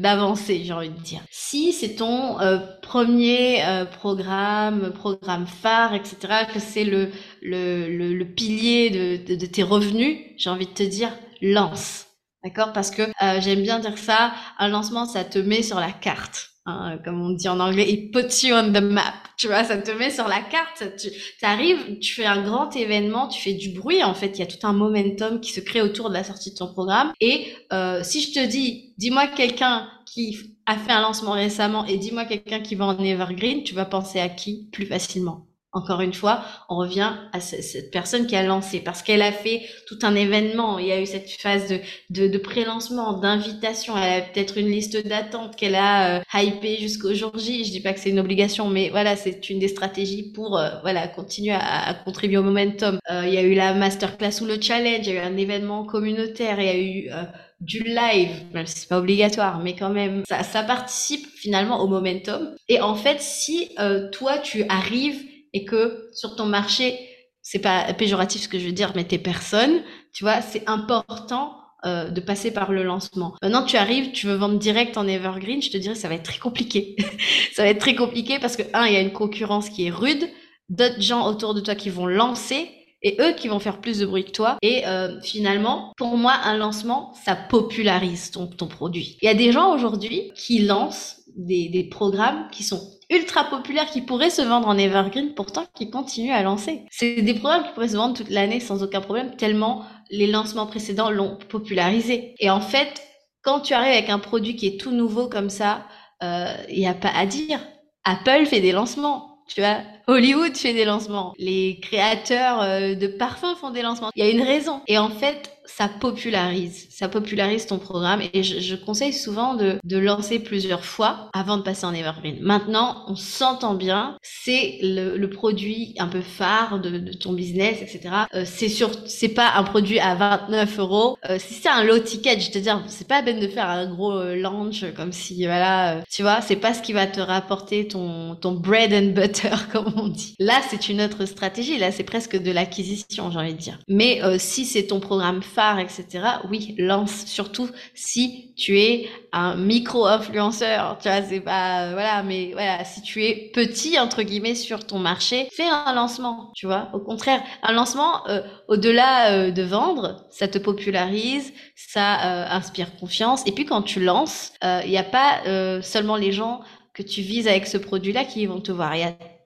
d'avancée, 0.00 0.62
j'ai 0.64 0.72
envie 0.72 0.90
de 0.90 1.00
dire. 1.00 1.20
Si 1.30 1.72
c'est 1.72 1.96
ton 1.96 2.40
euh, 2.40 2.58
premier 2.82 3.64
euh, 3.64 3.84
programme, 3.84 4.92
programme 4.92 5.46
phare, 5.46 5.94
etc., 5.94 6.16
que 6.52 6.60
c'est 6.60 6.84
le, 6.84 7.10
le, 7.42 8.14
le, 8.14 8.24
pilier 8.24 8.90
de, 8.90 9.34
de, 9.34 9.46
tes 9.46 9.62
revenus, 9.62 10.18
j'ai 10.36 10.50
envie 10.50 10.66
de 10.66 10.72
te 10.72 10.82
dire, 10.82 11.10
lance 11.40 12.06
D'accord? 12.44 12.72
Parce 12.72 12.90
que 12.92 13.02
euh, 13.02 13.40
j'aime 13.40 13.62
bien 13.62 13.80
dire 13.80 13.98
ça, 13.98 14.32
un 14.58 14.68
lancement, 14.68 15.06
ça 15.06 15.24
te 15.24 15.38
met 15.38 15.62
sur 15.62 15.80
la 15.80 15.90
carte. 15.90 16.50
Hein, 16.68 16.98
comme 17.02 17.22
on 17.22 17.30
dit 17.30 17.48
en 17.48 17.60
anglais, 17.60 17.90
it 17.90 18.12
puts 18.12 18.46
you 18.46 18.54
on 18.54 18.72
the 18.72 18.82
map. 18.82 19.14
Tu 19.38 19.46
vois, 19.46 19.64
ça 19.64 19.78
te 19.78 19.90
met 19.92 20.10
sur 20.10 20.28
la 20.28 20.42
carte. 20.42 20.84
Tu 20.98 21.10
arrives, 21.42 21.98
tu 21.98 22.12
fais 22.12 22.26
un 22.26 22.42
grand 22.42 22.76
événement, 22.76 23.28
tu 23.28 23.40
fais 23.40 23.54
du 23.54 23.70
bruit. 23.70 24.04
En 24.04 24.12
fait, 24.12 24.36
il 24.36 24.40
y 24.40 24.42
a 24.42 24.46
tout 24.46 24.66
un 24.66 24.74
momentum 24.74 25.40
qui 25.40 25.50
se 25.50 25.60
crée 25.60 25.80
autour 25.80 26.10
de 26.10 26.14
la 26.14 26.24
sortie 26.24 26.50
de 26.50 26.56
ton 26.56 26.70
programme. 26.70 27.12
Et 27.22 27.54
euh, 27.72 28.02
si 28.04 28.20
je 28.20 28.32
te 28.38 28.46
dis, 28.46 28.92
dis-moi 28.98 29.28
quelqu'un 29.28 29.88
qui 30.04 30.58
a 30.66 30.76
fait 30.76 30.92
un 30.92 31.00
lancement 31.00 31.32
récemment 31.32 31.86
et 31.86 31.96
dis-moi 31.96 32.26
quelqu'un 32.26 32.60
qui 32.60 32.74
va 32.74 32.84
en 32.86 33.02
evergreen, 33.02 33.62
tu 33.62 33.74
vas 33.74 33.86
penser 33.86 34.20
à 34.20 34.28
qui 34.28 34.68
plus 34.70 34.84
facilement? 34.84 35.47
Encore 35.78 36.00
une 36.00 36.12
fois, 36.12 36.42
on 36.68 36.76
revient 36.76 37.12
à 37.32 37.40
cette 37.40 37.90
personne 37.90 38.26
qui 38.26 38.36
a 38.36 38.42
lancé 38.42 38.80
parce 38.80 39.02
qu'elle 39.02 39.22
a 39.22 39.32
fait 39.32 39.62
tout 39.86 39.98
un 40.02 40.14
événement. 40.14 40.78
Il 40.78 40.86
y 40.86 40.92
a 40.92 41.00
eu 41.00 41.06
cette 41.06 41.30
phase 41.30 41.68
de, 41.68 41.78
de, 42.10 42.26
de 42.28 42.38
pré-lancement, 42.38 43.14
d'invitation. 43.14 43.96
Elle 43.96 44.22
a 44.22 44.24
peut-être 44.24 44.58
une 44.58 44.68
liste 44.68 45.06
d'attente 45.06 45.56
qu'elle 45.56 45.76
a 45.76 46.18
euh, 46.18 46.20
hypée 46.34 46.76
jusqu'au 46.76 47.14
jour 47.14 47.32
J. 47.38 47.64
Je 47.64 47.70
dis 47.70 47.80
pas 47.80 47.92
que 47.92 48.00
c'est 48.00 48.10
une 48.10 48.20
obligation, 48.20 48.68
mais 48.68 48.90
voilà, 48.90 49.16
c'est 49.16 49.48
une 49.50 49.60
des 49.60 49.68
stratégies 49.68 50.32
pour 50.32 50.58
euh, 50.58 50.68
voilà 50.82 51.08
continuer 51.08 51.52
à, 51.52 51.88
à, 51.88 51.94
contribuer 51.94 52.38
au 52.38 52.42
momentum. 52.42 52.98
Euh, 53.10 53.22
il 53.26 53.32
y 53.32 53.38
a 53.38 53.42
eu 53.42 53.54
la 53.54 53.72
masterclass 53.74 54.40
ou 54.42 54.46
le 54.46 54.60
challenge. 54.60 55.06
Il 55.06 55.14
y 55.14 55.16
a 55.16 55.22
eu 55.22 55.26
un 55.26 55.36
événement 55.36 55.84
communautaire. 55.84 56.60
Il 56.60 56.66
y 56.66 56.68
a 56.68 56.78
eu 56.78 57.10
euh, 57.12 57.22
du 57.60 57.82
live, 57.82 58.30
c'est 58.66 58.88
pas 58.88 58.98
obligatoire, 58.98 59.58
mais 59.58 59.74
quand 59.74 59.90
même, 59.90 60.22
ça, 60.28 60.42
ça 60.42 60.62
participe 60.62 61.26
finalement 61.36 61.80
au 61.80 61.88
momentum. 61.88 62.54
Et 62.68 62.80
en 62.80 62.94
fait, 62.94 63.20
si 63.20 63.70
euh, 63.80 64.08
toi 64.10 64.38
tu 64.38 64.64
arrives 64.68 65.20
et 65.52 65.64
que 65.64 66.08
sur 66.12 66.36
ton 66.36 66.46
marché, 66.46 66.98
c'est 67.42 67.60
pas 67.60 67.92
péjoratif 67.94 68.42
ce 68.42 68.48
que 68.48 68.58
je 68.58 68.66
veux 68.66 68.72
dire, 68.72 68.92
mais 68.94 69.04
tes 69.04 69.18
personnes, 69.18 69.82
tu 70.12 70.24
vois, 70.24 70.40
c'est 70.42 70.68
important 70.68 71.54
euh, 71.86 72.10
de 72.10 72.20
passer 72.20 72.50
par 72.50 72.72
le 72.72 72.82
lancement. 72.82 73.34
Maintenant, 73.40 73.62
tu 73.62 73.76
arrives, 73.76 74.10
tu 74.10 74.26
veux 74.26 74.34
vendre 74.34 74.58
direct 74.58 74.96
en 74.96 75.06
evergreen, 75.06 75.62
je 75.62 75.70
te 75.70 75.76
dirais 75.76 75.94
ça 75.94 76.08
va 76.08 76.16
être 76.16 76.24
très 76.24 76.38
compliqué. 76.38 76.96
ça 77.54 77.62
va 77.62 77.68
être 77.68 77.78
très 77.78 77.94
compliqué 77.94 78.38
parce 78.40 78.56
que 78.56 78.64
un, 78.74 78.86
il 78.86 78.94
y 78.94 78.96
a 78.96 79.00
une 79.00 79.12
concurrence 79.12 79.70
qui 79.70 79.86
est 79.86 79.90
rude, 79.90 80.28
d'autres 80.68 81.00
gens 81.00 81.26
autour 81.28 81.54
de 81.54 81.60
toi 81.60 81.74
qui 81.76 81.88
vont 81.88 82.06
lancer 82.06 82.68
et 83.02 83.16
eux 83.20 83.32
qui 83.32 83.46
vont 83.46 83.60
faire 83.60 83.80
plus 83.80 84.00
de 84.00 84.06
bruit 84.06 84.24
que 84.24 84.32
toi. 84.32 84.58
Et 84.60 84.86
euh, 84.86 85.20
finalement, 85.22 85.92
pour 85.96 86.16
moi, 86.16 86.34
un 86.44 86.56
lancement, 86.56 87.14
ça 87.24 87.36
popularise 87.36 88.32
ton, 88.32 88.48
ton 88.48 88.66
produit. 88.66 89.16
Il 89.22 89.26
y 89.26 89.28
a 89.28 89.34
des 89.34 89.52
gens 89.52 89.72
aujourd'hui 89.72 90.32
qui 90.34 90.58
lancent 90.58 91.22
des, 91.36 91.68
des 91.68 91.84
programmes 91.84 92.48
qui 92.50 92.64
sont 92.64 92.97
ultra 93.10 93.44
populaires 93.44 93.90
qui 93.90 94.02
pourraient 94.02 94.30
se 94.30 94.42
vendre 94.42 94.68
en 94.68 94.76
evergreen, 94.76 95.34
pourtant 95.34 95.64
qui 95.74 95.90
continuent 95.90 96.32
à 96.32 96.42
lancer. 96.42 96.84
C'est 96.90 97.22
des 97.22 97.34
programmes 97.34 97.64
qui 97.64 97.72
pourraient 97.72 97.88
se 97.88 97.96
vendre 97.96 98.16
toute 98.16 98.30
l'année 98.30 98.60
sans 98.60 98.82
aucun 98.82 99.00
problème, 99.00 99.36
tellement 99.36 99.84
les 100.10 100.26
lancements 100.26 100.66
précédents 100.66 101.10
l'ont 101.10 101.36
popularisé. 101.48 102.34
Et 102.38 102.50
en 102.50 102.60
fait, 102.60 103.02
quand 103.42 103.60
tu 103.60 103.74
arrives 103.74 103.92
avec 103.92 104.10
un 104.10 104.18
produit 104.18 104.56
qui 104.56 104.66
est 104.66 104.80
tout 104.80 104.90
nouveau 104.90 105.28
comme 105.28 105.50
ça, 105.50 105.86
il 106.20 106.26
euh, 106.26 106.54
n'y 106.70 106.86
a 106.86 106.94
pas 106.94 107.10
à 107.14 107.26
dire. 107.26 107.60
Apple 108.04 108.46
fait 108.46 108.60
des 108.60 108.72
lancements, 108.72 109.44
tu 109.48 109.60
vois. 109.60 109.78
Hollywood 110.06 110.56
fait 110.56 110.72
des 110.72 110.84
lancements. 110.84 111.34
Les 111.38 111.78
créateurs 111.80 112.62
euh, 112.62 112.94
de 112.94 113.06
parfums 113.06 113.56
font 113.60 113.70
des 113.70 113.82
lancements. 113.82 114.10
Il 114.14 114.24
y 114.24 114.26
a 114.26 114.30
une 114.30 114.42
raison. 114.42 114.80
Et 114.86 114.98
en 114.98 115.10
fait, 115.10 115.57
ça 115.68 115.88
popularise, 115.88 116.86
ça 116.90 117.08
popularise 117.08 117.66
ton 117.66 117.78
programme 117.78 118.22
et 118.32 118.42
je, 118.42 118.58
je 118.60 118.74
conseille 118.74 119.12
souvent 119.12 119.54
de, 119.54 119.78
de, 119.84 119.98
lancer 119.98 120.38
plusieurs 120.38 120.84
fois 120.84 121.28
avant 121.34 121.56
de 121.58 121.62
passer 121.62 121.84
en 121.84 121.94
evergreen. 121.94 122.38
Maintenant, 122.40 123.04
on 123.08 123.16
s'entend 123.16 123.74
bien, 123.74 124.16
c'est 124.22 124.78
le, 124.82 125.16
le, 125.16 125.30
produit 125.30 125.94
un 125.98 126.08
peu 126.08 126.22
phare 126.22 126.80
de, 126.80 126.98
de 126.98 127.12
ton 127.12 127.32
business, 127.32 127.82
etc. 127.82 128.14
Euh, 128.34 128.44
c'est 128.46 128.68
sûr, 128.68 128.90
c'est 129.06 129.28
pas 129.28 129.52
un 129.56 129.62
produit 129.62 130.00
à 130.00 130.14
29 130.14 130.78
euros. 130.78 131.18
Euh, 131.28 131.38
si 131.38 131.54
c'est 131.54 131.68
un 131.68 131.84
low 131.84 131.98
ticket, 131.98 132.40
je 132.40 132.50
te 132.50 132.58
dire, 132.58 132.82
c'est 132.88 133.06
pas 133.06 133.18
la 133.18 133.22
peine 133.22 133.40
de 133.40 133.48
faire 133.48 133.68
un 133.68 133.86
gros 133.86 134.12
euh, 134.12 134.36
launch 134.36 134.84
comme 134.96 135.12
si, 135.12 135.44
voilà, 135.44 135.96
euh, 135.96 136.00
tu 136.10 136.22
vois, 136.22 136.40
c'est 136.40 136.56
pas 136.56 136.74
ce 136.74 136.82
qui 136.82 136.92
va 136.92 137.06
te 137.06 137.20
rapporter 137.20 137.88
ton, 137.88 138.36
ton 138.36 138.52
bread 138.52 138.92
and 138.92 139.12
butter, 139.12 139.50
comme 139.72 139.92
on 139.96 140.08
dit. 140.08 140.34
Là, 140.38 140.60
c'est 140.70 140.88
une 140.88 141.00
autre 141.00 141.26
stratégie. 141.26 141.78
Là, 141.78 141.92
c'est 141.92 142.04
presque 142.04 142.36
de 142.36 142.50
l'acquisition, 142.50 143.30
j'ai 143.30 143.38
envie 143.38 143.54
de 143.54 143.58
dire. 143.58 143.78
Mais 143.88 144.22
euh, 144.22 144.36
si 144.38 144.64
c'est 144.64 144.86
ton 144.86 145.00
programme 145.00 145.42
phare 145.42 145.57
etc. 145.58 146.40
Oui, 146.50 146.74
lance 146.78 147.24
surtout 147.26 147.68
si 147.94 148.54
tu 148.56 148.78
es 148.78 149.08
un 149.32 149.56
micro-influenceur, 149.56 150.98
tu 151.00 151.08
vois, 151.08 151.22
c'est 151.22 151.40
pas, 151.40 151.92
voilà, 151.92 152.22
mais 152.22 152.52
voilà, 152.52 152.84
si 152.84 153.02
tu 153.02 153.24
es 153.24 153.50
petit, 153.52 153.98
entre 153.98 154.22
guillemets, 154.22 154.54
sur 154.54 154.86
ton 154.86 154.98
marché, 154.98 155.48
fais 155.52 155.68
un 155.68 155.92
lancement, 155.94 156.50
tu 156.54 156.66
vois. 156.66 156.88
Au 156.92 157.00
contraire, 157.00 157.42
un 157.62 157.72
lancement, 157.72 158.26
euh, 158.28 158.40
au-delà 158.68 159.32
euh, 159.32 159.50
de 159.50 159.62
vendre, 159.62 160.26
ça 160.30 160.48
te 160.48 160.58
popularise, 160.58 161.52
ça 161.74 162.44
euh, 162.44 162.46
inspire 162.50 162.96
confiance. 162.96 163.42
Et 163.46 163.52
puis 163.52 163.64
quand 163.64 163.82
tu 163.82 164.00
lances, 164.00 164.52
il 164.62 164.90
n'y 164.90 164.98
a 164.98 165.04
pas 165.04 165.40
euh, 165.46 165.82
seulement 165.82 166.16
les 166.16 166.32
gens 166.32 166.60
que 166.94 167.02
tu 167.02 167.22
vises 167.22 167.48
avec 167.48 167.66
ce 167.66 167.78
produit-là 167.78 168.24
qui 168.24 168.46
vont 168.46 168.60
te 168.60 168.72
voir. 168.72 168.94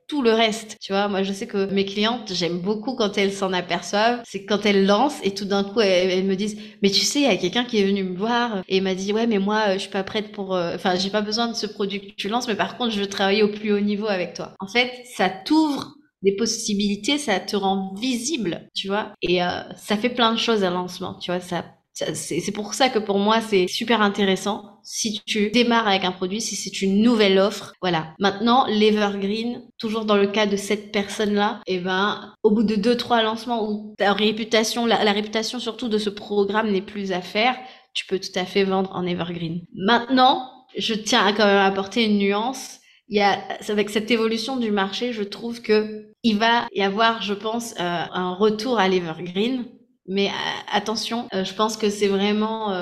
Tout 0.09 0.23
le 0.23 0.33
reste. 0.33 0.77
Tu 0.81 0.93
vois, 0.93 1.09
moi, 1.09 1.23
je 1.23 1.33
sais 1.33 1.47
que 1.47 1.67
mes 1.73 1.85
clientes, 1.85 2.33
j'aime 2.33 2.59
beaucoup 2.59 2.95
quand 2.95 3.19
elles 3.19 3.33
s'en 3.33 3.53
aperçoivent. 3.53 4.21
C'est 4.25 4.45
quand 4.45 4.67
elles 4.67 4.87
lancent 4.87 5.21
et 5.23 5.33
tout 5.35 5.45
d'un 5.45 5.65
coup, 5.65 5.81
elles, 5.81 6.25
me 6.25 6.35
disent, 6.35 6.59
mais 6.83 6.91
tu 6.91 7.01
sais, 7.01 7.21
il 7.21 7.25
y 7.25 7.29
a 7.29 7.37
quelqu'un 7.37 7.65
qui 7.65 7.79
est 7.79 7.85
venu 7.85 8.05
me 8.05 8.17
voir 8.17 8.63
et 8.69 8.81
m'a 8.81 8.95
dit, 8.95 9.13
ouais, 9.13 9.27
mais 9.27 9.39
moi, 9.39 9.75
je 9.75 9.79
suis 9.79 9.91
pas 9.91 10.05
prête 10.05 10.33
pour, 10.33 10.55
euh, 10.55 10.75
enfin, 10.75 10.97
j'ai 10.97 11.11
pas 11.11 11.23
besoin 11.23 11.49
de 11.49 11.55
ce 11.55 11.67
produit 11.67 12.01
que 12.01 12.15
tu 12.15 12.29
lances, 12.29 12.49
mais 12.49 12.57
par 12.57 12.77
contre, 12.77 12.93
je 12.93 13.01
veux 13.01 13.09
travailler 13.09 13.43
au 13.43 13.49
plus 13.49 13.73
haut 13.73 13.81
niveau 13.81 14.07
avec 14.07 14.35
toi. 14.35 14.55
En 14.61 14.69
fait, 14.69 14.91
ça 15.17 15.29
t'ouvre 15.29 15.95
des 16.23 16.37
possibilités, 16.37 17.19
ça 17.19 17.41
te 17.41 17.57
rend 17.57 17.95
visible, 17.95 18.69
tu 18.75 18.89
vois, 18.89 19.13
et 19.23 19.43
euh, 19.43 19.49
ça 19.77 19.97
fait 19.97 20.09
plein 20.09 20.33
de 20.33 20.39
choses 20.39 20.63
à 20.63 20.71
lancement, 20.71 21.15
tu 21.15 21.31
vois, 21.31 21.41
ça 21.41 21.65
c'est 21.93 22.53
pour 22.53 22.75
ça 22.75 22.89
que 22.89 22.99
pour 22.99 23.19
moi 23.19 23.41
c'est 23.41 23.67
super 23.67 24.01
intéressant 24.01 24.72
si 24.83 25.21
tu 25.27 25.51
démarres 25.51 25.89
avec 25.89 26.05
un 26.05 26.13
produit, 26.13 26.41
si 26.41 26.57
c'est 26.57 26.83
une 26.83 27.03
nouvelle 27.03 27.39
offre. 27.39 27.73
Voilà. 27.81 28.15
Maintenant, 28.19 28.67
l'Evergreen, 28.67 29.63
toujours 29.79 30.05
dans 30.05 30.17
le 30.17 30.27
cas 30.27 30.47
de 30.47 30.57
cette 30.57 30.93
personne-là, 30.93 31.61
et 31.67 31.77
eh 31.77 31.79
ben, 31.79 32.35
au 32.43 32.51
bout 32.51 32.65
de 32.65 32.75
deux, 32.75 32.97
trois 32.97 33.23
lancements 33.23 33.71
où 33.71 33.95
ta 33.99 34.13
réputation, 34.13 34.87
la, 34.87 35.13
réputation 35.13 35.59
surtout 35.59 35.89
de 35.89 35.99
ce 35.99 36.11
programme 36.11 36.71
n'est 36.71 36.83
plus 36.83 37.13
à 37.13 37.21
faire, 37.21 37.57
tu 37.95 38.07
peux 38.07 38.19
tout 38.19 38.37
à 38.37 38.45
fait 38.45 38.65
vendre 38.65 38.91
en 38.95 39.07
Evergreen. 39.07 39.63
Maintenant, 39.75 40.49
je 40.77 40.95
tiens 40.95 41.25
à 41.27 41.33
quand 41.33 41.45
même 41.45 41.59
apporter 41.59 42.05
une 42.05 42.19
nuance. 42.19 42.79
Il 43.09 43.19
y 43.19 43.21
a, 43.21 43.39
avec 43.69 43.91
cette 43.91 44.11
évolution 44.11 44.57
du 44.57 44.71
marché, 44.71 45.13
je 45.13 45.23
trouve 45.23 45.61
que 45.61 46.07
il 46.23 46.39
va 46.39 46.67
y 46.73 46.83
avoir, 46.83 47.21
je 47.21 47.35
pense, 47.35 47.73
euh, 47.73 48.05
un 48.13 48.35
retour 48.35 48.79
à 48.79 48.89
l'Evergreen. 48.89 49.67
Mais 50.07 50.29
euh, 50.29 50.31
attention, 50.73 51.29
euh, 51.35 51.45
je 51.45 51.53
pense 51.55 51.77
que 51.77 51.91
c'est 51.91 52.09
vraiment 52.09 52.73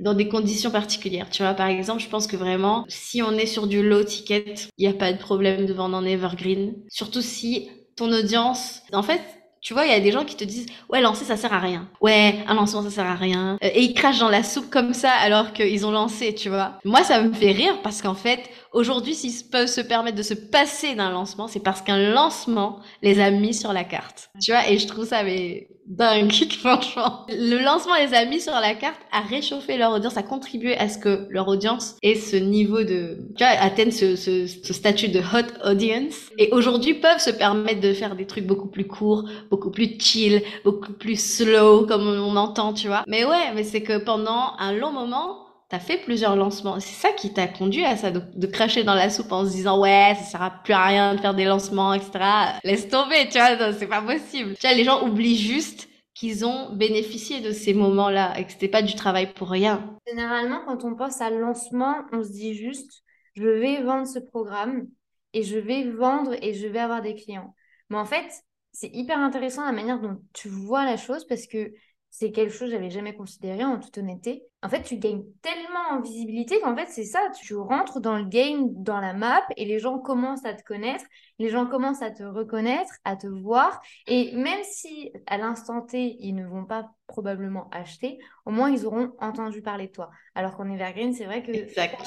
dans 0.00 0.14
des 0.14 0.28
conditions 0.28 0.70
particulières. 0.70 1.28
Tu 1.30 1.42
vois, 1.42 1.54
par 1.54 1.68
exemple, 1.68 2.02
je 2.02 2.08
pense 2.08 2.26
que 2.26 2.36
vraiment, 2.36 2.84
si 2.88 3.22
on 3.22 3.32
est 3.32 3.46
sur 3.46 3.66
du 3.66 3.82
low 3.86 4.02
ticket, 4.04 4.54
il 4.78 4.88
n'y 4.88 4.94
a 4.94 4.96
pas 4.96 5.12
de 5.12 5.18
problème 5.18 5.66
de 5.66 5.72
vendre 5.72 5.96
en 5.96 6.04
evergreen. 6.04 6.74
Surtout 6.88 7.22
si 7.22 7.68
ton 7.96 8.12
audience, 8.12 8.82
en 8.92 9.02
fait, 9.02 9.20
tu 9.60 9.74
vois, 9.74 9.86
il 9.86 9.90
y 9.90 9.94
a 9.94 10.00
des 10.00 10.12
gens 10.12 10.24
qui 10.24 10.36
te 10.36 10.44
disent 10.44 10.66
ouais 10.88 11.00
lancer 11.00 11.24
ça 11.24 11.36
sert 11.36 11.52
à 11.52 11.58
rien. 11.58 11.88
Ouais, 12.00 12.36
un 12.46 12.54
lancement 12.54 12.82
ça 12.82 12.90
sert 12.90 13.06
à 13.06 13.16
rien. 13.16 13.58
et 13.60 13.82
ils 13.82 13.92
crachent 13.92 14.20
dans 14.20 14.28
la 14.28 14.44
soupe 14.44 14.70
comme 14.70 14.94
ça 14.94 15.10
alors 15.10 15.52
qu'ils 15.52 15.84
ont 15.84 15.90
lancé, 15.90 16.34
tu 16.34 16.48
vois. 16.48 16.78
Moi 16.84 17.02
ça 17.02 17.20
me 17.20 17.32
fait 17.32 17.50
rire 17.50 17.80
parce 17.82 18.00
qu'en 18.00 18.14
fait 18.14 18.48
aujourd'hui 18.72 19.14
s'ils 19.14 19.48
peuvent 19.50 19.68
se 19.68 19.80
permettre 19.80 20.16
de 20.16 20.22
se 20.22 20.34
passer 20.34 20.94
d'un 20.94 21.10
lancement, 21.10 21.48
c'est 21.48 21.62
parce 21.62 21.82
qu'un 21.82 22.12
lancement 22.12 22.80
les 23.02 23.20
a 23.20 23.30
mis 23.30 23.54
sur 23.54 23.72
la 23.72 23.84
carte. 23.84 24.30
Tu 24.40 24.52
vois, 24.52 24.68
et 24.68 24.78
je 24.78 24.86
trouve 24.86 25.06
ça 25.06 25.22
mais 25.22 25.68
dingue, 25.88 26.32
franchement. 26.60 27.26
Le 27.28 27.62
lancement 27.64 27.94
les 27.96 28.14
a 28.14 28.24
mis 28.26 28.40
sur 28.40 28.52
la 28.52 28.74
carte, 28.74 29.00
a 29.10 29.20
réchauffé 29.20 29.76
leur 29.76 29.92
audience, 29.92 30.16
a 30.16 30.22
contribué 30.22 30.76
à 30.76 30.88
ce 30.88 30.98
que 30.98 31.26
leur 31.30 31.48
audience 31.48 31.96
ait 32.02 32.14
ce 32.14 32.36
niveau 32.36 32.82
de, 32.82 33.18
tu 33.36 33.44
vois, 33.44 33.48
atteigne 33.60 33.90
ce, 33.90 34.14
ce, 34.16 34.46
ce 34.46 34.72
statut 34.72 35.08
de 35.08 35.20
hot 35.20 35.68
audience. 35.70 36.14
Et 36.38 36.50
aujourd'hui 36.52 36.94
peuvent 36.94 37.20
se 37.20 37.30
permettre 37.30 37.80
de 37.80 37.92
faire 37.92 38.16
des 38.16 38.26
trucs 38.26 38.46
beaucoup 38.46 38.68
plus 38.68 38.86
courts, 38.86 39.24
beaucoup 39.50 39.70
plus 39.70 39.98
chill, 39.98 40.42
beaucoup 40.64 40.92
plus 40.92 41.16
slow, 41.16 41.86
comme 41.86 42.06
on 42.06 42.36
entend, 42.36 42.74
tu 42.74 42.88
vois. 42.88 43.04
Mais 43.06 43.24
ouais, 43.24 43.52
mais 43.54 43.64
c'est 43.64 43.82
que 43.82 43.98
pendant 43.98 44.52
un 44.58 44.72
long 44.72 44.92
moment, 44.92 45.47
t'as 45.68 45.78
fait 45.78 45.98
plusieurs 45.98 46.36
lancements. 46.36 46.80
C'est 46.80 46.94
ça 46.94 47.12
qui 47.12 47.32
t'a 47.32 47.46
conduit 47.46 47.84
à 47.84 47.96
ça, 47.96 48.10
de, 48.10 48.46
cracher 48.46 48.84
dans 48.84 48.94
la 48.94 49.10
soupe 49.10 49.32
en 49.32 49.44
se 49.44 49.50
disant 49.50 49.80
ouais, 49.80 50.14
ça 50.18 50.24
sert 50.24 50.42
à 50.42 50.50
plus 50.50 50.72
à 50.72 50.86
rien 50.86 51.14
de 51.14 51.20
faire 51.20 51.34
des 51.34 51.44
lancements, 51.44 51.94
etc. 51.94 52.58
Laisse 52.64 52.88
tomber, 52.88 53.28
tu 53.30 53.38
vois, 53.38 53.72
c'est 53.72 53.86
pas 53.86 54.02
possible. 54.02 54.54
Tu 54.54 54.66
vois, 54.66 54.74
les 54.74 54.84
gens 54.84 55.06
oublient 55.06 55.36
juste 55.36 55.88
qu'ils 56.14 56.44
ont 56.44 56.74
bénéficié 56.74 57.40
de 57.40 57.52
ces 57.52 57.74
moments-là 57.74 58.38
et 58.38 58.44
que 58.44 58.50
c'était 58.50 58.68
pas 58.68 58.82
du 58.82 58.94
travail 58.94 59.32
pour 59.34 59.50
rien. 59.50 59.96
Généralement, 60.06 60.62
quand 60.66 60.84
on 60.84 60.96
pense 60.96 61.20
à 61.20 61.30
lancement, 61.30 61.96
on 62.12 62.24
se 62.24 62.32
dit 62.32 62.54
juste 62.54 63.02
je 63.34 63.46
vais 63.46 63.82
vendre 63.82 64.06
ce 64.06 64.18
programme 64.18 64.88
et 65.32 65.44
je 65.44 65.58
vais 65.58 65.84
vendre 65.84 66.34
et 66.42 66.54
je 66.54 66.66
vais 66.66 66.80
avoir 66.80 67.02
des 67.02 67.14
clients. 67.14 67.54
Mais 67.88 67.98
en 67.98 68.04
fait, 68.04 68.26
c'est 68.72 68.90
hyper 68.92 69.18
intéressant 69.18 69.64
la 69.64 69.72
manière 69.72 70.00
dont 70.00 70.20
tu 70.32 70.48
vois 70.48 70.84
la 70.84 70.96
chose 70.96 71.24
parce 71.26 71.46
que 71.46 71.72
c'est 72.18 72.32
quelque 72.32 72.50
chose 72.50 72.70
que 72.70 72.74
j'avais 72.74 72.90
jamais 72.90 73.14
considéré 73.14 73.62
en 73.62 73.78
toute 73.78 73.96
honnêteté. 73.96 74.42
En 74.64 74.68
fait, 74.68 74.82
tu 74.82 74.96
gagnes 74.96 75.22
tellement 75.40 75.92
en 75.92 76.00
visibilité 76.00 76.60
qu'en 76.60 76.74
fait, 76.74 76.88
c'est 76.88 77.04
ça, 77.04 77.20
tu 77.40 77.54
rentres 77.54 78.00
dans 78.00 78.16
le 78.16 78.24
game, 78.24 78.66
dans 78.82 78.98
la 78.98 79.12
map 79.12 79.40
et 79.56 79.64
les 79.64 79.78
gens 79.78 80.00
commencent 80.00 80.44
à 80.44 80.52
te 80.52 80.64
connaître, 80.64 81.04
les 81.38 81.48
gens 81.48 81.66
commencent 81.66 82.02
à 82.02 82.10
te 82.10 82.24
reconnaître, 82.24 82.92
à 83.04 83.14
te 83.14 83.28
voir 83.28 83.80
et 84.08 84.32
même 84.34 84.64
si 84.64 85.12
à 85.28 85.38
l'instant 85.38 85.82
T, 85.82 86.16
ils 86.18 86.34
ne 86.34 86.44
vont 86.44 86.64
pas 86.64 86.90
probablement 87.06 87.68
acheter, 87.70 88.18
au 88.46 88.50
moins 88.50 88.68
ils 88.68 88.84
auront 88.84 89.12
entendu 89.20 89.62
parler 89.62 89.86
de 89.86 89.92
toi. 89.92 90.10
Alors 90.34 90.56
qu'en 90.56 90.68
Evergreen, 90.68 91.12
c'est 91.12 91.26
vrai 91.26 91.44
que 91.44 91.52
exact. 91.52 92.02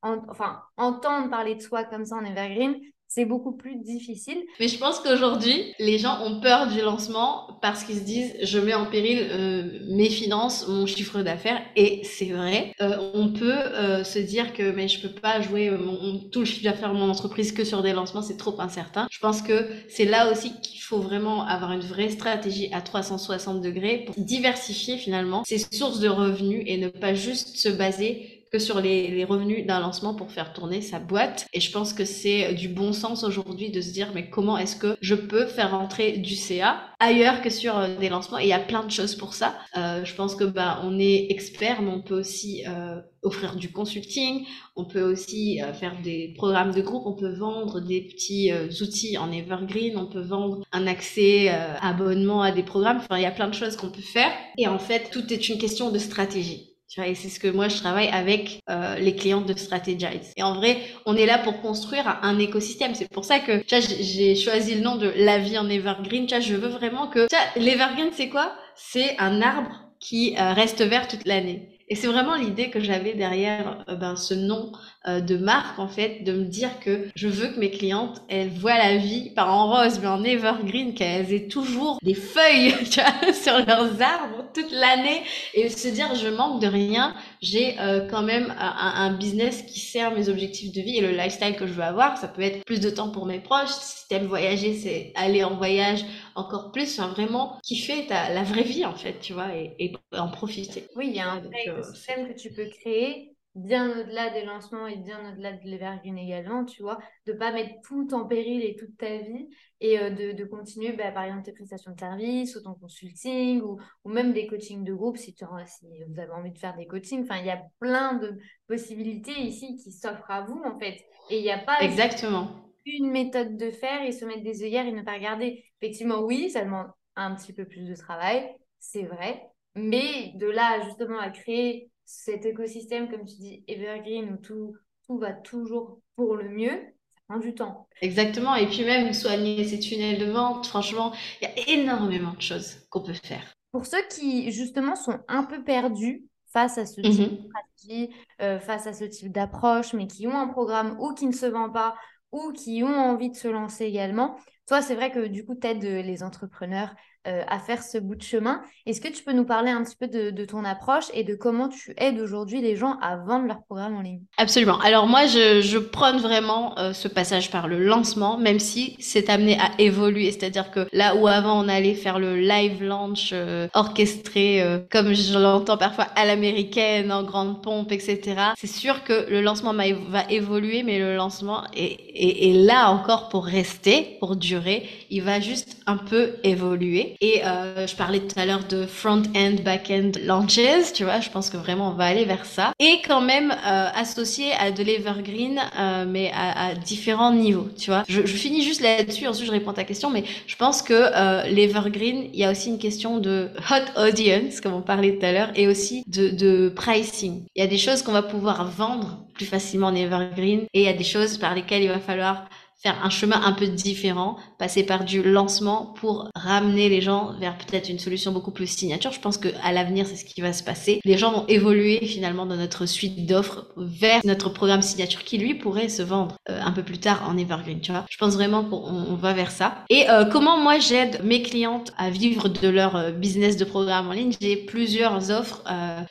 enfin, 0.00 0.62
entendre 0.78 1.28
parler 1.28 1.54
de 1.54 1.60
soi 1.60 1.84
comme 1.84 2.06
ça 2.06 2.16
en 2.16 2.24
Evergreen, 2.24 2.76
c'est 3.12 3.24
beaucoup 3.24 3.50
plus 3.50 3.74
difficile. 3.74 4.38
Mais 4.60 4.68
je 4.68 4.78
pense 4.78 5.00
qu'aujourd'hui, 5.00 5.74
les 5.80 5.98
gens 5.98 6.24
ont 6.24 6.40
peur 6.40 6.68
du 6.68 6.80
lancement 6.80 7.58
parce 7.60 7.82
qu'ils 7.82 7.96
se 7.96 8.04
disent 8.04 8.36
je 8.40 8.58
mets 8.60 8.72
en 8.72 8.86
péril 8.86 9.26
euh, 9.32 9.80
mes 9.88 10.08
finances, 10.08 10.68
mon 10.68 10.86
chiffre 10.86 11.20
d'affaires. 11.20 11.60
Et 11.74 12.02
c'est 12.04 12.26
vrai, 12.26 12.72
euh, 12.80 13.10
on 13.12 13.32
peut 13.32 13.52
euh, 13.52 14.04
se 14.04 14.20
dire 14.20 14.52
que 14.54 14.70
mais 14.70 14.86
je 14.86 15.00
peux 15.00 15.12
pas 15.12 15.40
jouer 15.40 15.70
mon, 15.70 16.20
tout 16.30 16.38
le 16.38 16.44
chiffre 16.44 16.62
d'affaires 16.62 16.92
de 16.94 16.98
mon 16.98 17.10
entreprise 17.10 17.50
que 17.50 17.64
sur 17.64 17.82
des 17.82 17.92
lancements, 17.92 18.22
c'est 18.22 18.36
trop 18.36 18.60
incertain. 18.60 19.08
Je 19.10 19.18
pense 19.18 19.42
que 19.42 19.66
c'est 19.88 20.04
là 20.04 20.30
aussi 20.30 20.52
qu'il 20.60 20.80
faut 20.80 21.00
vraiment 21.00 21.44
avoir 21.44 21.72
une 21.72 21.80
vraie 21.80 22.10
stratégie 22.10 22.68
à 22.72 22.80
360 22.80 23.60
degrés 23.60 24.04
pour 24.06 24.14
diversifier 24.18 24.96
finalement 24.98 25.42
ses 25.44 25.58
sources 25.58 25.98
de 25.98 26.08
revenus 26.08 26.62
et 26.66 26.78
ne 26.78 26.88
pas 26.88 27.14
juste 27.14 27.56
se 27.56 27.68
baser 27.70 28.39
que 28.50 28.58
sur 28.58 28.80
les, 28.80 29.24
revenus 29.24 29.66
d'un 29.66 29.80
lancement 29.80 30.14
pour 30.14 30.30
faire 30.30 30.52
tourner 30.52 30.80
sa 30.80 30.98
boîte. 30.98 31.46
Et 31.52 31.60
je 31.60 31.70
pense 31.70 31.92
que 31.92 32.04
c'est 32.04 32.54
du 32.54 32.68
bon 32.68 32.92
sens 32.92 33.22
aujourd'hui 33.22 33.70
de 33.70 33.80
se 33.80 33.92
dire 33.92 34.08
mais 34.14 34.28
comment 34.28 34.58
est-ce 34.58 34.76
que 34.76 34.96
je 35.00 35.14
peux 35.14 35.46
faire 35.46 35.70
rentrer 35.70 36.18
du 36.18 36.34
CA 36.34 36.80
ailleurs 36.98 37.42
que 37.42 37.50
sur 37.50 37.78
euh, 37.78 37.96
des 37.98 38.08
lancements? 38.08 38.38
Et 38.38 38.44
il 38.44 38.48
y 38.48 38.52
a 38.52 38.58
plein 38.58 38.82
de 38.82 38.90
choses 38.90 39.14
pour 39.14 39.34
ça. 39.34 39.54
Euh, 39.76 40.04
je 40.04 40.14
pense 40.14 40.34
que 40.34 40.44
bah 40.44 40.80
on 40.84 40.98
est 40.98 41.30
expert 41.30 41.82
mais 41.82 41.90
on 41.90 42.00
peut 42.00 42.18
aussi 42.18 42.64
euh, 42.66 43.00
offrir 43.22 43.54
du 43.54 43.70
consulting, 43.70 44.46
on 44.74 44.84
peut 44.84 45.02
aussi 45.02 45.60
faire 45.78 45.94
des 46.02 46.32
programmes 46.36 46.72
de 46.72 46.80
groupe, 46.80 47.02
on 47.04 47.14
peut 47.14 47.34
vendre 47.36 47.80
des 47.80 48.00
petits 48.00 48.50
outils 48.80 49.18
en 49.18 49.30
evergreen, 49.30 49.98
on 49.98 50.06
peut 50.06 50.22
vendre 50.22 50.64
un 50.72 50.86
accès 50.86 51.50
abonnement 51.82 52.40
à 52.40 52.50
des 52.50 52.62
programmes, 52.62 52.96
enfin 52.96 53.18
il 53.18 53.22
y 53.22 53.26
a 53.26 53.30
plein 53.30 53.48
de 53.48 53.54
choses 53.54 53.76
qu'on 53.76 53.90
peut 53.90 54.00
faire 54.00 54.32
et 54.56 54.66
en 54.68 54.78
fait 54.78 55.10
tout 55.12 55.30
est 55.32 55.50
une 55.50 55.58
question 55.58 55.90
de 55.90 55.98
stratégie. 55.98 56.69
Tu 56.90 57.00
vois, 57.00 57.08
et 57.08 57.14
c'est 57.14 57.28
ce 57.28 57.38
que 57.38 57.46
moi 57.46 57.68
je 57.68 57.76
travaille 57.76 58.08
avec 58.08 58.62
euh, 58.68 58.96
les 58.96 59.14
clientes 59.14 59.46
de 59.46 59.56
Strategize. 59.56 60.32
Et 60.36 60.42
en 60.42 60.54
vrai, 60.54 60.76
on 61.06 61.14
est 61.14 61.24
là 61.24 61.38
pour 61.38 61.60
construire 61.62 62.18
un 62.22 62.36
écosystème. 62.40 62.96
C'est 62.96 63.08
pour 63.08 63.24
ça 63.24 63.38
que 63.38 63.62
tu 63.62 63.76
vois, 63.76 63.86
j'ai 64.00 64.34
choisi 64.34 64.74
le 64.74 64.80
nom 64.80 64.96
de 64.96 65.12
la 65.16 65.38
vie 65.38 65.56
en 65.56 65.68
evergreen. 65.70 66.26
Tu 66.26 66.34
vois, 66.34 66.40
je 66.40 66.56
veux 66.56 66.68
vraiment 66.68 67.06
que 67.06 67.28
tu 67.28 67.36
vois, 67.36 67.62
l'evergreen 67.62 68.10
c'est 68.12 68.28
quoi? 68.28 68.52
C'est 68.74 69.16
un 69.18 69.40
arbre 69.40 69.84
qui 70.00 70.34
euh, 70.36 70.52
reste 70.52 70.82
vert 70.82 71.06
toute 71.06 71.26
l'année. 71.26 71.69
Et 71.92 71.96
c'est 71.96 72.06
vraiment 72.06 72.36
l'idée 72.36 72.70
que 72.70 72.78
j'avais 72.78 73.14
derrière 73.14 73.84
euh, 73.88 73.96
ben, 73.96 74.14
ce 74.14 74.32
nom 74.32 74.70
euh, 75.08 75.20
de 75.20 75.36
marque, 75.36 75.80
en 75.80 75.88
fait, 75.88 76.22
de 76.22 76.32
me 76.32 76.44
dire 76.44 76.78
que 76.78 77.08
je 77.16 77.26
veux 77.26 77.48
que 77.48 77.58
mes 77.58 77.72
clientes, 77.72 78.22
elles 78.28 78.48
voient 78.48 78.78
la 78.78 78.96
vie, 78.96 79.30
pas 79.30 79.46
en 79.46 79.68
rose, 79.68 79.98
mais 80.00 80.06
en 80.06 80.22
evergreen, 80.22 80.94
qu'elles 80.94 81.32
aient 81.32 81.48
toujours 81.48 81.98
des 82.02 82.14
feuilles 82.14 82.76
sur 83.34 83.58
leurs 83.66 84.00
arbres 84.00 84.44
toute 84.54 84.70
l'année 84.70 85.22
et 85.54 85.68
se 85.68 85.88
dire 85.88 86.14
je 86.14 86.28
manque 86.28 86.62
de 86.62 86.68
rien, 86.68 87.12
j'ai 87.40 87.78
euh, 87.80 88.06
quand 88.06 88.22
même 88.22 88.54
un, 88.58 88.92
un, 89.06 89.16
business 89.16 89.62
qui 89.62 89.80
sert 89.80 90.12
mes 90.12 90.28
objectifs 90.28 90.72
de 90.72 90.80
vie 90.82 90.98
et 90.98 91.00
le 91.00 91.10
lifestyle 91.10 91.56
que 91.56 91.66
je 91.66 91.72
veux 91.72 91.82
avoir. 91.82 92.18
Ça 92.18 92.28
peut 92.28 92.42
être 92.42 92.64
plus 92.64 92.80
de 92.80 92.90
temps 92.90 93.10
pour 93.10 93.24
mes 93.24 93.40
proches. 93.40 93.70
Si 93.70 94.06
t'aimes 94.08 94.26
voyager, 94.26 94.76
c'est 94.76 95.12
aller 95.14 95.42
en 95.42 95.56
voyage 95.56 96.04
encore 96.34 96.70
plus. 96.70 96.98
Enfin, 96.98 97.08
vraiment 97.08 97.58
kiffer 97.62 98.06
ta, 98.06 98.32
la 98.32 98.42
vraie 98.42 98.62
vie, 98.62 98.84
en 98.84 98.94
fait, 98.94 99.20
tu 99.20 99.32
vois, 99.32 99.54
et, 99.56 99.74
et 99.78 99.92
en 100.12 100.28
profiter. 100.28 100.86
Oui, 100.96 101.06
il 101.08 101.16
y 101.16 101.20
a 101.20 101.30
un 101.30 101.42
écosystème 101.66 102.28
que 102.28 102.38
tu 102.38 102.50
peux 102.50 102.66
créer 102.66 103.34
bien 103.54 103.90
au-delà 103.90 104.30
des 104.30 104.44
lancements 104.44 104.86
et 104.86 104.96
bien 104.96 105.32
au-delà 105.32 105.52
de 105.52 105.64
l'Evergreen 105.64 106.16
également, 106.16 106.64
tu 106.64 106.82
vois, 106.82 106.98
de 107.26 107.32
pas 107.32 107.52
mettre 107.52 107.74
tout 107.82 108.14
en 108.14 108.26
péril 108.26 108.62
et 108.62 108.76
toute 108.76 108.96
ta 108.96 109.18
vie 109.18 109.48
et 109.80 109.98
euh, 109.98 110.10
de, 110.10 110.32
de, 110.32 110.44
continuer, 110.44 110.92
bah, 110.92 111.10
par 111.10 111.24
exemple, 111.24 111.42
tes 111.42 111.52
prestations 111.52 111.92
de 111.92 111.98
service 111.98 112.54
ou 112.54 112.62
ton 112.62 112.74
consulting 112.74 113.60
ou, 113.62 113.80
ou 114.04 114.10
même 114.10 114.32
des 114.32 114.46
coachings 114.46 114.84
de 114.84 114.94
groupe 114.94 115.16
si, 115.16 115.34
tu, 115.34 115.44
si 115.66 115.86
vous 116.06 116.20
avez 116.20 116.32
envie 116.32 116.52
de 116.52 116.58
faire 116.58 116.76
des 116.76 116.86
coachings. 116.86 117.24
Enfin, 117.24 117.38
il 117.38 117.46
y 117.46 117.50
a 117.50 117.62
plein 117.80 118.14
de 118.14 118.38
possibilités 118.68 119.38
ici 119.40 119.76
qui 119.76 119.90
s'offrent 119.90 120.30
à 120.30 120.42
vous, 120.42 120.62
en 120.64 120.78
fait. 120.78 121.04
Et 121.30 121.38
il 121.38 121.42
n'y 121.42 121.50
a 121.50 121.58
pas 121.58 121.80
Exactement. 121.80 122.50
une 122.86 123.10
méthode 123.10 123.56
de 123.56 123.70
faire 123.70 124.02
et 124.02 124.12
se 124.12 124.24
mettre 124.24 124.42
des 124.42 124.62
œillères 124.62 124.86
et 124.86 124.92
ne 124.92 125.02
pas 125.02 125.14
regarder. 125.14 125.64
Effectivement, 125.80 126.20
oui, 126.20 126.50
ça 126.50 126.64
demande 126.64 126.88
un 127.16 127.34
petit 127.34 127.52
peu 127.52 127.64
plus 127.64 127.88
de 127.88 127.94
travail, 127.96 128.54
c'est 128.78 129.04
vrai. 129.04 129.42
Mais 129.74 130.32
de 130.34 130.46
là, 130.46 130.80
justement, 130.84 131.18
à 131.18 131.30
créer 131.30 131.89
cet 132.10 132.44
écosystème, 132.44 133.08
comme 133.08 133.24
tu 133.24 133.36
dis, 133.36 133.64
evergreen, 133.68 134.32
où 134.32 134.36
tout, 134.36 134.74
tout 135.06 135.16
va 135.16 135.32
toujours 135.32 136.00
pour 136.16 136.34
le 136.34 136.48
mieux, 136.48 136.70
ça 137.14 137.20
prend 137.28 137.38
du 137.38 137.54
temps. 137.54 137.88
Exactement. 138.02 138.56
Et 138.56 138.66
puis 138.66 138.84
même 138.84 139.12
soigner 139.12 139.64
ces 139.64 139.78
tunnels 139.78 140.18
de 140.18 140.30
vente, 140.30 140.66
franchement, 140.66 141.12
il 141.40 141.48
y 141.48 141.50
a 141.50 141.68
énormément 141.68 142.32
de 142.32 142.42
choses 142.42 142.80
qu'on 142.90 143.02
peut 143.02 143.14
faire. 143.14 143.54
Pour 143.70 143.86
ceux 143.86 144.02
qui, 144.10 144.50
justement, 144.50 144.96
sont 144.96 145.20
un 145.28 145.44
peu 145.44 145.62
perdus 145.62 146.24
face 146.46 146.78
à 146.78 146.86
ce 146.86 147.00
type 147.00 147.30
mhm. 147.30 147.36
de 147.36 147.48
stratégie, 147.48 148.10
euh, 148.42 148.58
face 148.58 148.88
à 148.88 148.92
ce 148.92 149.04
type 149.04 149.30
d'approche, 149.30 149.92
mais 149.94 150.08
qui 150.08 150.26
ont 150.26 150.36
un 150.36 150.48
programme 150.48 150.96
ou 150.98 151.14
qui 151.14 151.26
ne 151.26 151.32
se 151.32 151.46
vend 151.46 151.70
pas, 151.70 151.94
ou 152.32 152.50
qui 152.52 152.82
ont 152.82 152.88
envie 152.88 153.30
de 153.30 153.36
se 153.36 153.46
lancer 153.46 153.84
également, 153.84 154.36
toi, 154.66 154.82
c'est 154.82 154.96
vrai 154.96 155.12
que 155.12 155.28
du 155.28 155.44
coup, 155.44 155.54
tu 155.54 155.68
aides 155.68 155.82
les 155.82 156.24
entrepreneurs 156.24 156.92
euh, 157.26 157.42
à 157.48 157.58
faire 157.58 157.82
ce 157.82 157.98
bout 157.98 158.14
de 158.14 158.22
chemin. 158.22 158.62
Est-ce 158.86 158.98
que 158.98 159.08
tu 159.08 159.22
peux 159.22 159.34
nous 159.34 159.44
parler 159.44 159.70
un 159.70 159.84
petit 159.84 159.94
peu 159.94 160.08
de, 160.08 160.44
ton 160.46 160.64
approche 160.64 161.04
et 161.12 161.22
de 161.22 161.34
comment 161.34 161.68
tu 161.68 161.92
aides 161.98 162.18
aujourd'hui 162.18 162.62
les 162.62 162.76
gens 162.76 162.96
à 163.02 163.18
vendre 163.18 163.46
leur 163.46 163.62
programme 163.62 163.94
en 163.94 164.00
ligne? 164.00 164.22
Absolument. 164.38 164.78
Alors 164.80 165.06
moi, 165.06 165.26
je, 165.26 165.78
prône 165.78 166.16
vraiment 166.16 166.78
euh, 166.78 166.94
ce 166.94 167.08
passage 167.08 167.50
par 167.50 167.68
le 167.68 167.78
lancement, 167.84 168.38
même 168.38 168.58
si 168.58 168.96
c'est 169.00 169.28
amené 169.28 169.58
à 169.60 169.70
évoluer. 169.78 170.32
C'est-à-dire 170.32 170.70
que 170.70 170.86
là 170.94 171.14
où 171.14 171.26
avant 171.26 171.62
on 171.62 171.68
allait 171.68 171.92
faire 171.92 172.18
le 172.18 172.36
live 172.36 172.82
launch 172.82 173.32
euh, 173.34 173.68
orchestré, 173.74 174.64
comme 174.90 175.12
je 175.12 175.38
l'entends 175.38 175.76
parfois 175.76 176.04
à 176.16 176.24
l'américaine, 176.24 177.12
en 177.12 177.22
grande 177.22 177.62
pompe, 177.62 177.92
etc. 177.92 178.20
C'est 178.56 178.66
sûr 178.66 179.04
que 179.04 179.28
le 179.28 179.42
lancement 179.42 179.74
va 179.74 180.24
évoluer, 180.30 180.82
mais 180.84 180.98
le 180.98 181.16
lancement 181.16 181.64
est 181.74 182.54
là 182.54 182.90
encore 182.90 183.28
pour 183.28 183.44
rester, 183.44 184.16
pour 184.20 184.36
durer. 184.36 184.88
Il 185.10 185.22
va 185.22 185.38
juste 185.38 185.76
un 185.86 185.98
peu 185.98 186.36
évoluer. 186.44 187.09
Et 187.20 187.44
euh, 187.44 187.86
je 187.86 187.94
parlais 187.96 188.20
tout 188.20 188.38
à 188.38 188.46
l'heure 188.46 188.64
de 188.68 188.86
front-end, 188.86 189.56
back-end 189.64 190.12
launches, 190.24 190.92
tu 190.94 191.04
vois, 191.04 191.20
je 191.20 191.30
pense 191.30 191.50
que 191.50 191.56
vraiment 191.56 191.90
on 191.90 191.94
va 191.94 192.06
aller 192.06 192.24
vers 192.24 192.44
ça. 192.44 192.72
Et 192.78 193.00
quand 193.06 193.20
même 193.20 193.50
euh, 193.50 193.88
associé 193.94 194.52
à 194.52 194.70
de 194.70 194.82
l'evergreen, 194.82 195.60
euh, 195.78 196.04
mais 196.06 196.30
à, 196.34 196.68
à, 196.68 196.74
différents 196.74 197.32
niveaux, 197.32 197.68
tu 197.78 197.90
vois. 197.90 198.04
Je, 198.08 198.22
je 198.26 198.36
finis 198.36 198.62
juste 198.62 198.80
là-dessus, 198.80 199.26
ensuite 199.26 199.46
je 199.46 199.52
réponds 199.52 199.70
à 199.70 199.74
ta 199.74 199.84
question, 199.84 200.10
mais 200.10 200.24
je 200.46 200.56
pense 200.56 200.82
que 200.82 200.94
euh, 200.94 201.42
l'evergreen, 201.44 202.28
il 202.32 202.38
y 202.38 202.44
a 202.44 202.50
aussi 202.50 202.68
une 202.68 202.78
question 202.78 203.18
de 203.18 203.48
hot 203.70 204.00
audience, 204.00 204.60
comme 204.60 204.74
on 204.74 204.82
parlait 204.82 205.16
tout 205.18 205.24
à 205.24 205.32
l'heure, 205.32 205.50
et 205.54 205.68
aussi 205.68 206.04
de, 206.06 206.28
de 206.28 206.68
pricing. 206.68 207.44
Il 207.54 207.62
y 207.62 207.64
a 207.64 207.68
des 207.68 207.78
choses 207.78 208.02
qu'on 208.02 208.12
va 208.12 208.22
pouvoir 208.22 208.70
vendre 208.70 209.18
plus 209.34 209.46
facilement 209.46 209.88
en 209.88 209.94
evergreen, 209.94 210.66
et 210.74 210.80
il 210.80 210.84
y 210.84 210.88
a 210.88 210.92
des 210.92 211.04
choses 211.04 211.38
par 211.38 211.54
lesquelles 211.54 211.82
il 211.82 211.88
va 211.88 212.00
falloir 212.00 212.48
faire 212.82 212.96
un 213.04 213.10
chemin 213.10 213.40
un 213.44 213.52
peu 213.52 213.66
différent, 213.66 214.36
passer 214.60 214.82
par 214.84 215.04
du 215.04 215.22
lancement 215.22 215.94
pour 215.98 216.28
ramener 216.34 216.90
les 216.90 217.00
gens 217.00 217.32
vers 217.40 217.56
peut-être 217.56 217.88
une 217.88 217.98
solution 217.98 218.30
beaucoup 218.30 218.50
plus 218.50 218.66
signature. 218.66 219.10
Je 219.10 219.18
pense 219.18 219.38
que 219.38 219.48
à 219.64 219.72
l'avenir, 219.72 220.06
c'est 220.06 220.16
ce 220.16 220.24
qui 220.26 220.42
va 220.42 220.52
se 220.52 220.62
passer. 220.62 221.00
Les 221.06 221.16
gens 221.16 221.32
vont 221.32 221.46
évoluer 221.48 221.98
finalement 222.04 222.44
dans 222.44 222.56
notre 222.56 222.84
suite 222.84 223.24
d'offres 223.26 223.64
vers 223.78 224.20
notre 224.24 224.50
programme 224.50 224.82
signature 224.82 225.24
qui 225.24 225.38
lui 225.38 225.54
pourrait 225.54 225.88
se 225.88 226.02
vendre 226.02 226.36
euh, 226.50 226.60
un 226.62 226.72
peu 226.72 226.82
plus 226.82 226.98
tard 226.98 227.26
en 227.26 227.38
evergreen, 227.38 227.80
tu 227.80 227.90
vois. 227.90 228.04
Je 228.10 228.18
pense 228.18 228.34
vraiment 228.34 228.62
qu'on 228.62 229.14
va 229.14 229.32
vers 229.32 229.50
ça. 229.50 229.68
Et 229.88 230.10
euh, 230.10 230.26
comment 230.26 230.58
moi 230.58 230.78
j'aide 230.78 231.20
mes 231.24 231.40
clientes 231.40 231.94
à 231.96 232.10
vivre 232.10 232.48
de 232.48 232.68
leur 232.68 232.96
euh, 232.96 233.10
business 233.12 233.56
de 233.56 233.64
programme 233.64 234.08
en 234.08 234.12
ligne? 234.12 234.34
J'ai 234.42 234.56
plusieurs 234.56 235.30
offres 235.30 235.62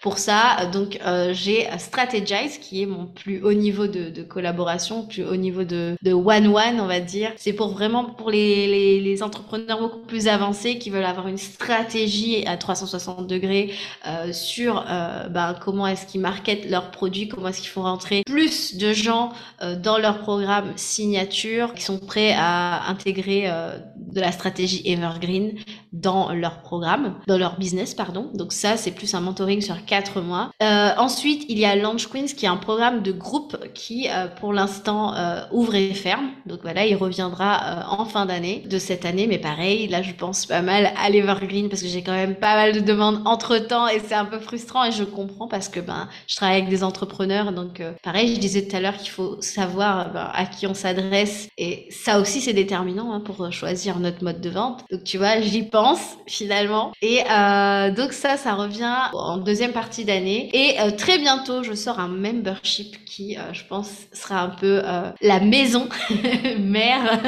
pour 0.01 0.17
ça. 0.17 0.65
Donc 0.73 0.99
j'ai 1.31 1.67
Strategize 1.77 2.57
qui 2.57 2.81
est 2.81 2.85
mon 2.87 3.05
plus 3.05 3.43
haut 3.43 3.53
niveau 3.53 3.85
de, 3.87 4.09
de 4.09 4.23
collaboration, 4.23 5.05
plus 5.05 5.23
haut 5.23 5.35
niveau 5.35 5.63
de, 5.63 5.95
de 6.01 6.13
one-one 6.13 6.79
on 6.79 6.87
va 6.87 6.99
dire. 6.99 7.31
C'est 7.37 7.53
pour 7.53 7.69
vraiment 7.69 8.05
pour 8.05 8.31
les, 8.31 8.38
les, 8.39 9.23
entrepreneurs 9.23 9.79
beaucoup 9.79 9.99
plus 9.99 10.27
avancés 10.29 10.77
qui 10.77 10.89
veulent 10.89 11.03
avoir 11.03 11.27
une 11.27 11.37
stratégie 11.37 12.45
à 12.45 12.55
360 12.55 13.27
degrés 13.27 13.73
euh, 14.07 14.31
sur 14.31 14.85
euh, 14.89 15.27
ben, 15.27 15.55
comment 15.59 15.87
est-ce 15.87 16.05
qu'ils 16.05 16.21
marketent 16.21 16.69
leurs 16.69 16.91
produits, 16.91 17.27
comment 17.27 17.49
est-ce 17.49 17.59
qu'ils 17.59 17.69
font 17.69 17.83
rentrer 17.83 18.23
plus 18.25 18.77
de 18.77 18.93
gens 18.93 19.33
euh, 19.61 19.75
dans 19.75 19.97
leur 19.97 20.19
programme 20.19 20.71
signature, 20.77 21.73
qui 21.73 21.83
sont 21.83 21.99
prêts 21.99 22.33
à 22.33 22.89
intégrer 22.89 23.49
de 23.97 24.21
la 24.21 24.31
stratégie 24.31 24.81
evergreen 24.85 25.53
dans 25.91 26.33
leur 26.33 26.61
programme, 26.61 27.15
dans 27.27 27.37
leur 27.37 27.57
business, 27.57 27.93
pardon. 27.93 28.29
Donc 28.33 28.53
ça, 28.53 28.77
c'est 28.77 28.91
plus 28.91 29.13
un 29.13 29.21
mentoring 29.21 29.61
sur 29.61 29.85
quatre 29.85 30.21
mois. 30.21 30.51
ensuite, 30.61 31.45
il 31.49 31.57
y 31.57 31.65
a 31.65 31.75
Launch 31.75 32.07
Queens, 32.07 32.27
qui 32.35 32.45
est 32.45 32.49
un 32.49 32.57
programme 32.57 33.01
de 33.01 33.11
groupe 33.11 33.57
qui, 33.73 34.07
pour 34.39 34.53
l'instant, 34.53 35.13
ouvre 35.51 35.75
et 35.75 35.93
ferme. 35.93 36.29
Donc 36.45 36.59
voilà, 36.61 36.85
il 36.85 36.95
reviendra 36.95 37.61
euh, 37.63 37.81
en 38.01 38.05
fin 38.05 38.25
d'année 38.25 38.63
de 38.67 38.79
cette 38.79 39.05
année, 39.05 39.27
mais 39.27 39.37
pareil, 39.37 39.87
là 39.87 40.01
je 40.01 40.13
pense 40.13 40.45
pas 40.45 40.61
mal 40.61 40.91
à 40.97 41.09
l'Evergreen 41.09 41.69
parce 41.69 41.81
que 41.81 41.87
j'ai 41.87 42.01
quand 42.01 42.13
même 42.13 42.35
pas 42.35 42.55
mal 42.55 42.73
de 42.73 42.79
demandes 42.79 43.21
entre 43.25 43.57
temps 43.57 43.87
et 43.87 43.99
c'est 43.99 44.15
un 44.15 44.25
peu 44.25 44.39
frustrant 44.39 44.85
et 44.85 44.91
je 44.91 45.03
comprends 45.03 45.47
parce 45.47 45.69
que 45.69 45.79
ben 45.79 46.07
je 46.27 46.35
travaille 46.35 46.57
avec 46.57 46.69
des 46.69 46.83
entrepreneurs, 46.83 47.51
donc 47.51 47.79
euh, 47.79 47.93
pareil, 48.03 48.35
je 48.35 48.39
disais 48.39 48.67
tout 48.67 48.75
à 48.75 48.79
l'heure 48.79 48.97
qu'il 48.97 49.11
faut 49.11 49.41
savoir 49.41 50.11
ben, 50.11 50.29
à 50.33 50.45
qui 50.45 50.67
on 50.67 50.73
s'adresse 50.73 51.49
et 51.57 51.87
ça 51.91 52.19
aussi 52.19 52.41
c'est 52.41 52.53
déterminant 52.53 53.13
hein, 53.13 53.19
pour 53.19 53.51
choisir 53.51 53.99
notre 53.99 54.23
mode 54.23 54.41
de 54.41 54.49
vente. 54.49 54.83
Donc 54.91 55.03
tu 55.03 55.17
vois, 55.17 55.41
j'y 55.41 55.63
pense 55.63 55.78
finalement. 56.27 56.93
Et 57.01 57.21
euh, 57.29 57.91
donc 57.91 58.13
ça, 58.13 58.37
ça 58.37 58.53
revient 58.53 58.95
en 59.13 59.37
deuxième 59.37 59.71
partie 59.71 60.05
d'année. 60.05 60.49
Et 60.53 60.95
très 60.95 61.17
bientôt 61.17 61.63
je 61.63 61.73
sors 61.73 61.99
un 61.99 62.07
membership 62.07 63.05
qui, 63.05 63.37
je 63.53 63.63
pense, 63.67 63.89
sera 64.13 64.41
un 64.41 64.49
peu 64.49 64.81
la 65.21 65.39
maison 65.39 65.87
mère, 66.59 67.19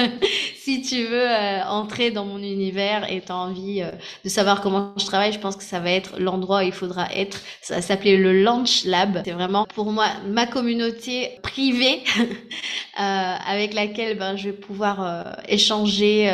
si 0.64 0.84
tu 0.84 1.05
veux 1.05 1.28
euh, 1.28 1.64
entrer 1.66 2.12
dans 2.12 2.24
mon 2.24 2.38
univers 2.38 3.12
et 3.12 3.22
tu 3.22 3.32
as 3.32 3.36
envie 3.36 3.82
euh, 3.82 3.89
de 4.24 4.30
savoir 4.30 4.62
comment 4.62 4.93
je 4.95 5.05
travaille, 5.05 5.34
je 5.34 5.39
pense 5.39 5.55
que 5.55 5.64
ça 5.64 5.80
va 5.80 5.89
être 5.89 6.20
l'endroit 6.20 6.59
où 6.59 6.62
il 6.68 6.72
faudra 6.72 7.12
être. 7.16 7.41
Ça 7.64 7.76
va 7.76 7.82
s'appeler 7.82 8.16
le 8.16 8.43
Launch 8.43 8.86
Lab. 8.86 9.24
C'est 9.26 9.32
vraiment 9.32 9.66
pour 9.74 9.91
moi 9.91 10.05
ma 10.28 10.45
communauté 10.45 11.39
privée 11.41 12.03
euh, 12.20 13.36
avec 13.47 13.74
laquelle 13.74 14.20
ben, 14.20 14.36
je 14.36 14.49
vais 14.49 14.55
pouvoir 14.55 15.36
échanger 15.47 16.32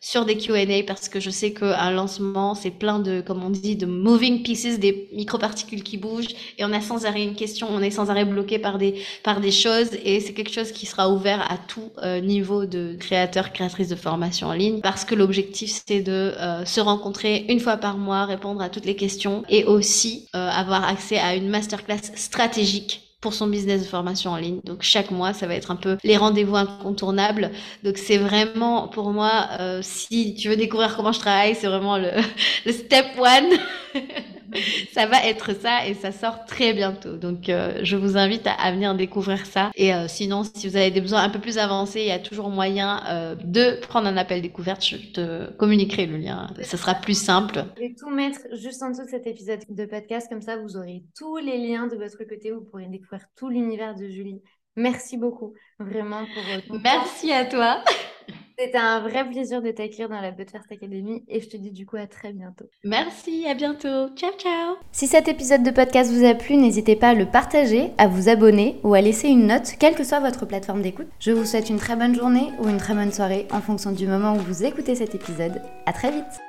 sur 0.00 0.24
des 0.24 0.38
Q&A 0.38 0.82
parce 0.86 1.10
que 1.10 1.20
je 1.20 1.28
sais 1.28 1.52
qu'un 1.52 1.90
lancement, 1.90 2.54
c'est 2.54 2.70
plein 2.70 2.98
de, 2.98 3.20
comme 3.20 3.44
on 3.44 3.50
dit, 3.50 3.76
de 3.76 3.86
moving 3.86 4.42
pieces, 4.42 4.78
des 4.78 5.08
microparticules 5.12 5.82
qui 5.82 5.98
bougent 5.98 6.34
et 6.56 6.64
on 6.64 6.72
a 6.72 6.80
sans 6.80 7.04
arrêt 7.04 7.24
une 7.24 7.34
question, 7.34 7.68
on 7.70 7.82
est 7.82 7.90
sans 7.90 8.10
arrêt 8.10 8.24
bloqué 8.24 8.58
par 8.58 8.78
des, 8.78 8.94
par 9.22 9.40
des 9.40 9.50
choses 9.50 9.90
et 10.04 10.20
c'est 10.20 10.32
quelque 10.32 10.52
chose 10.52 10.72
qui 10.72 10.86
sera 10.86 11.10
ouvert 11.10 11.40
à 11.50 11.58
tout 11.58 11.90
niveau 12.22 12.64
de 12.64 12.96
créateur, 12.98 13.52
de 13.68 13.94
formation 13.96 14.48
en 14.48 14.52
ligne, 14.52 14.80
parce 14.80 15.04
que 15.04 15.14
l'objectif 15.14 15.82
c'est 15.86 16.00
de 16.00 16.12
euh, 16.38 16.64
se 16.64 16.80
rencontrer 16.80 17.44
une 17.48 17.60
fois 17.60 17.76
par 17.76 17.98
mois, 17.98 18.24
répondre 18.24 18.62
à 18.62 18.68
toutes 18.68 18.86
les 18.86 18.96
questions 18.96 19.44
et 19.48 19.64
aussi 19.64 20.26
euh, 20.34 20.48
avoir 20.48 20.88
accès 20.88 21.18
à 21.18 21.34
une 21.34 21.48
masterclass 21.48 22.12
stratégique 22.14 23.02
pour 23.20 23.34
son 23.34 23.48
business 23.48 23.82
de 23.82 23.86
formation 23.86 24.30
en 24.30 24.36
ligne. 24.36 24.60
Donc 24.64 24.82
chaque 24.82 25.10
mois, 25.10 25.32
ça 25.32 25.46
va 25.46 25.54
être 25.54 25.70
un 25.70 25.76
peu 25.76 25.96
les 26.04 26.16
rendez-vous 26.16 26.56
incontournables. 26.56 27.50
Donc 27.82 27.98
c'est 27.98 28.18
vraiment 28.18 28.88
pour 28.88 29.10
moi, 29.10 29.48
euh, 29.58 29.80
si 29.82 30.34
tu 30.34 30.48
veux 30.48 30.56
découvrir 30.56 30.96
comment 30.96 31.12
je 31.12 31.20
travaille, 31.20 31.54
c'est 31.54 31.66
vraiment 31.66 31.98
le 31.98 32.12
step 32.72 33.06
one. 33.18 33.58
ça 34.92 35.06
va 35.06 35.24
être 35.26 35.54
ça 35.54 35.86
et 35.86 35.94
ça 35.94 36.12
sort 36.12 36.44
très 36.44 36.72
bientôt. 36.72 37.16
Donc, 37.16 37.48
euh, 37.48 37.80
je 37.82 37.96
vous 37.96 38.16
invite 38.16 38.46
à, 38.46 38.70
venir 38.72 38.94
découvrir 38.94 39.46
ça. 39.46 39.70
Et 39.74 39.94
euh, 39.94 40.08
sinon, 40.08 40.42
si 40.44 40.68
vous 40.68 40.76
avez 40.76 40.90
des 40.90 41.00
besoins 41.00 41.22
un 41.22 41.30
peu 41.30 41.40
plus 41.40 41.58
avancés, 41.58 42.00
il 42.00 42.06
y 42.06 42.12
a 42.12 42.18
toujours 42.18 42.48
moyen 42.48 43.02
euh, 43.08 43.34
de 43.34 43.80
prendre 43.80 44.06
un 44.06 44.16
appel 44.16 44.42
découverte. 44.42 44.84
Je 44.84 44.96
te 44.96 45.50
communiquerai 45.52 46.06
le 46.06 46.16
lien. 46.16 46.48
Ça 46.62 46.76
sera 46.76 46.94
plus 46.94 47.20
simple. 47.20 47.64
Je 47.76 47.82
vais 47.82 47.94
tout 47.98 48.10
mettre 48.10 48.40
juste 48.52 48.82
en 48.82 48.90
dessous 48.90 49.04
de 49.04 49.10
cet 49.10 49.26
épisode 49.26 49.60
de 49.68 49.84
podcast. 49.84 50.28
Comme 50.28 50.42
ça, 50.42 50.56
vous 50.56 50.76
aurez 50.76 51.02
tous 51.16 51.36
les 51.38 51.58
liens 51.58 51.86
de 51.86 51.96
votre 51.96 52.18
côté. 52.18 52.52
Vous 52.52 52.62
pourrez 52.62 52.86
découvrir 52.86 53.26
tout 53.36 53.48
l'univers 53.48 53.94
de 53.94 54.08
Julie. 54.08 54.42
Merci 54.76 55.16
beaucoup, 55.16 55.54
vraiment, 55.78 56.26
pour 56.68 56.78
Merci 56.80 57.32
à 57.32 57.46
toi. 57.46 57.82
C'était 58.58 58.78
un 58.78 59.00
vrai 59.00 59.28
plaisir 59.28 59.60
de 59.60 59.70
t'accueillir 59.70 60.08
dans 60.08 60.20
la 60.20 60.32
First 60.32 60.70
Academy 60.70 61.22
et 61.28 61.40
je 61.40 61.48
te 61.48 61.56
dis 61.56 61.70
du 61.70 61.84
coup 61.84 61.96
à 61.96 62.06
très 62.06 62.32
bientôt. 62.32 62.64
Merci, 62.84 63.46
à 63.46 63.54
bientôt. 63.54 64.08
Ciao, 64.16 64.32
ciao. 64.38 64.76
Si 64.92 65.06
cet 65.06 65.28
épisode 65.28 65.62
de 65.62 65.70
podcast 65.70 66.10
vous 66.10 66.24
a 66.24 66.34
plu, 66.34 66.56
n'hésitez 66.56 66.96
pas 66.96 67.10
à 67.10 67.14
le 67.14 67.26
partager, 67.26 67.90
à 67.98 68.08
vous 68.08 68.28
abonner 68.28 68.76
ou 68.82 68.94
à 68.94 69.02
laisser 69.02 69.28
une 69.28 69.46
note, 69.46 69.74
quelle 69.78 69.94
que 69.94 70.04
soit 70.04 70.20
votre 70.20 70.46
plateforme 70.46 70.80
d'écoute. 70.80 71.08
Je 71.20 71.32
vous 71.32 71.44
souhaite 71.44 71.68
une 71.68 71.78
très 71.78 71.96
bonne 71.96 72.14
journée 72.14 72.50
ou 72.58 72.68
une 72.68 72.78
très 72.78 72.94
bonne 72.94 73.12
soirée 73.12 73.46
en 73.50 73.60
fonction 73.60 73.92
du 73.92 74.06
moment 74.06 74.34
où 74.34 74.38
vous 74.38 74.64
écoutez 74.64 74.94
cet 74.94 75.14
épisode. 75.14 75.60
À 75.84 75.92
très 75.92 76.10
vite. 76.10 76.45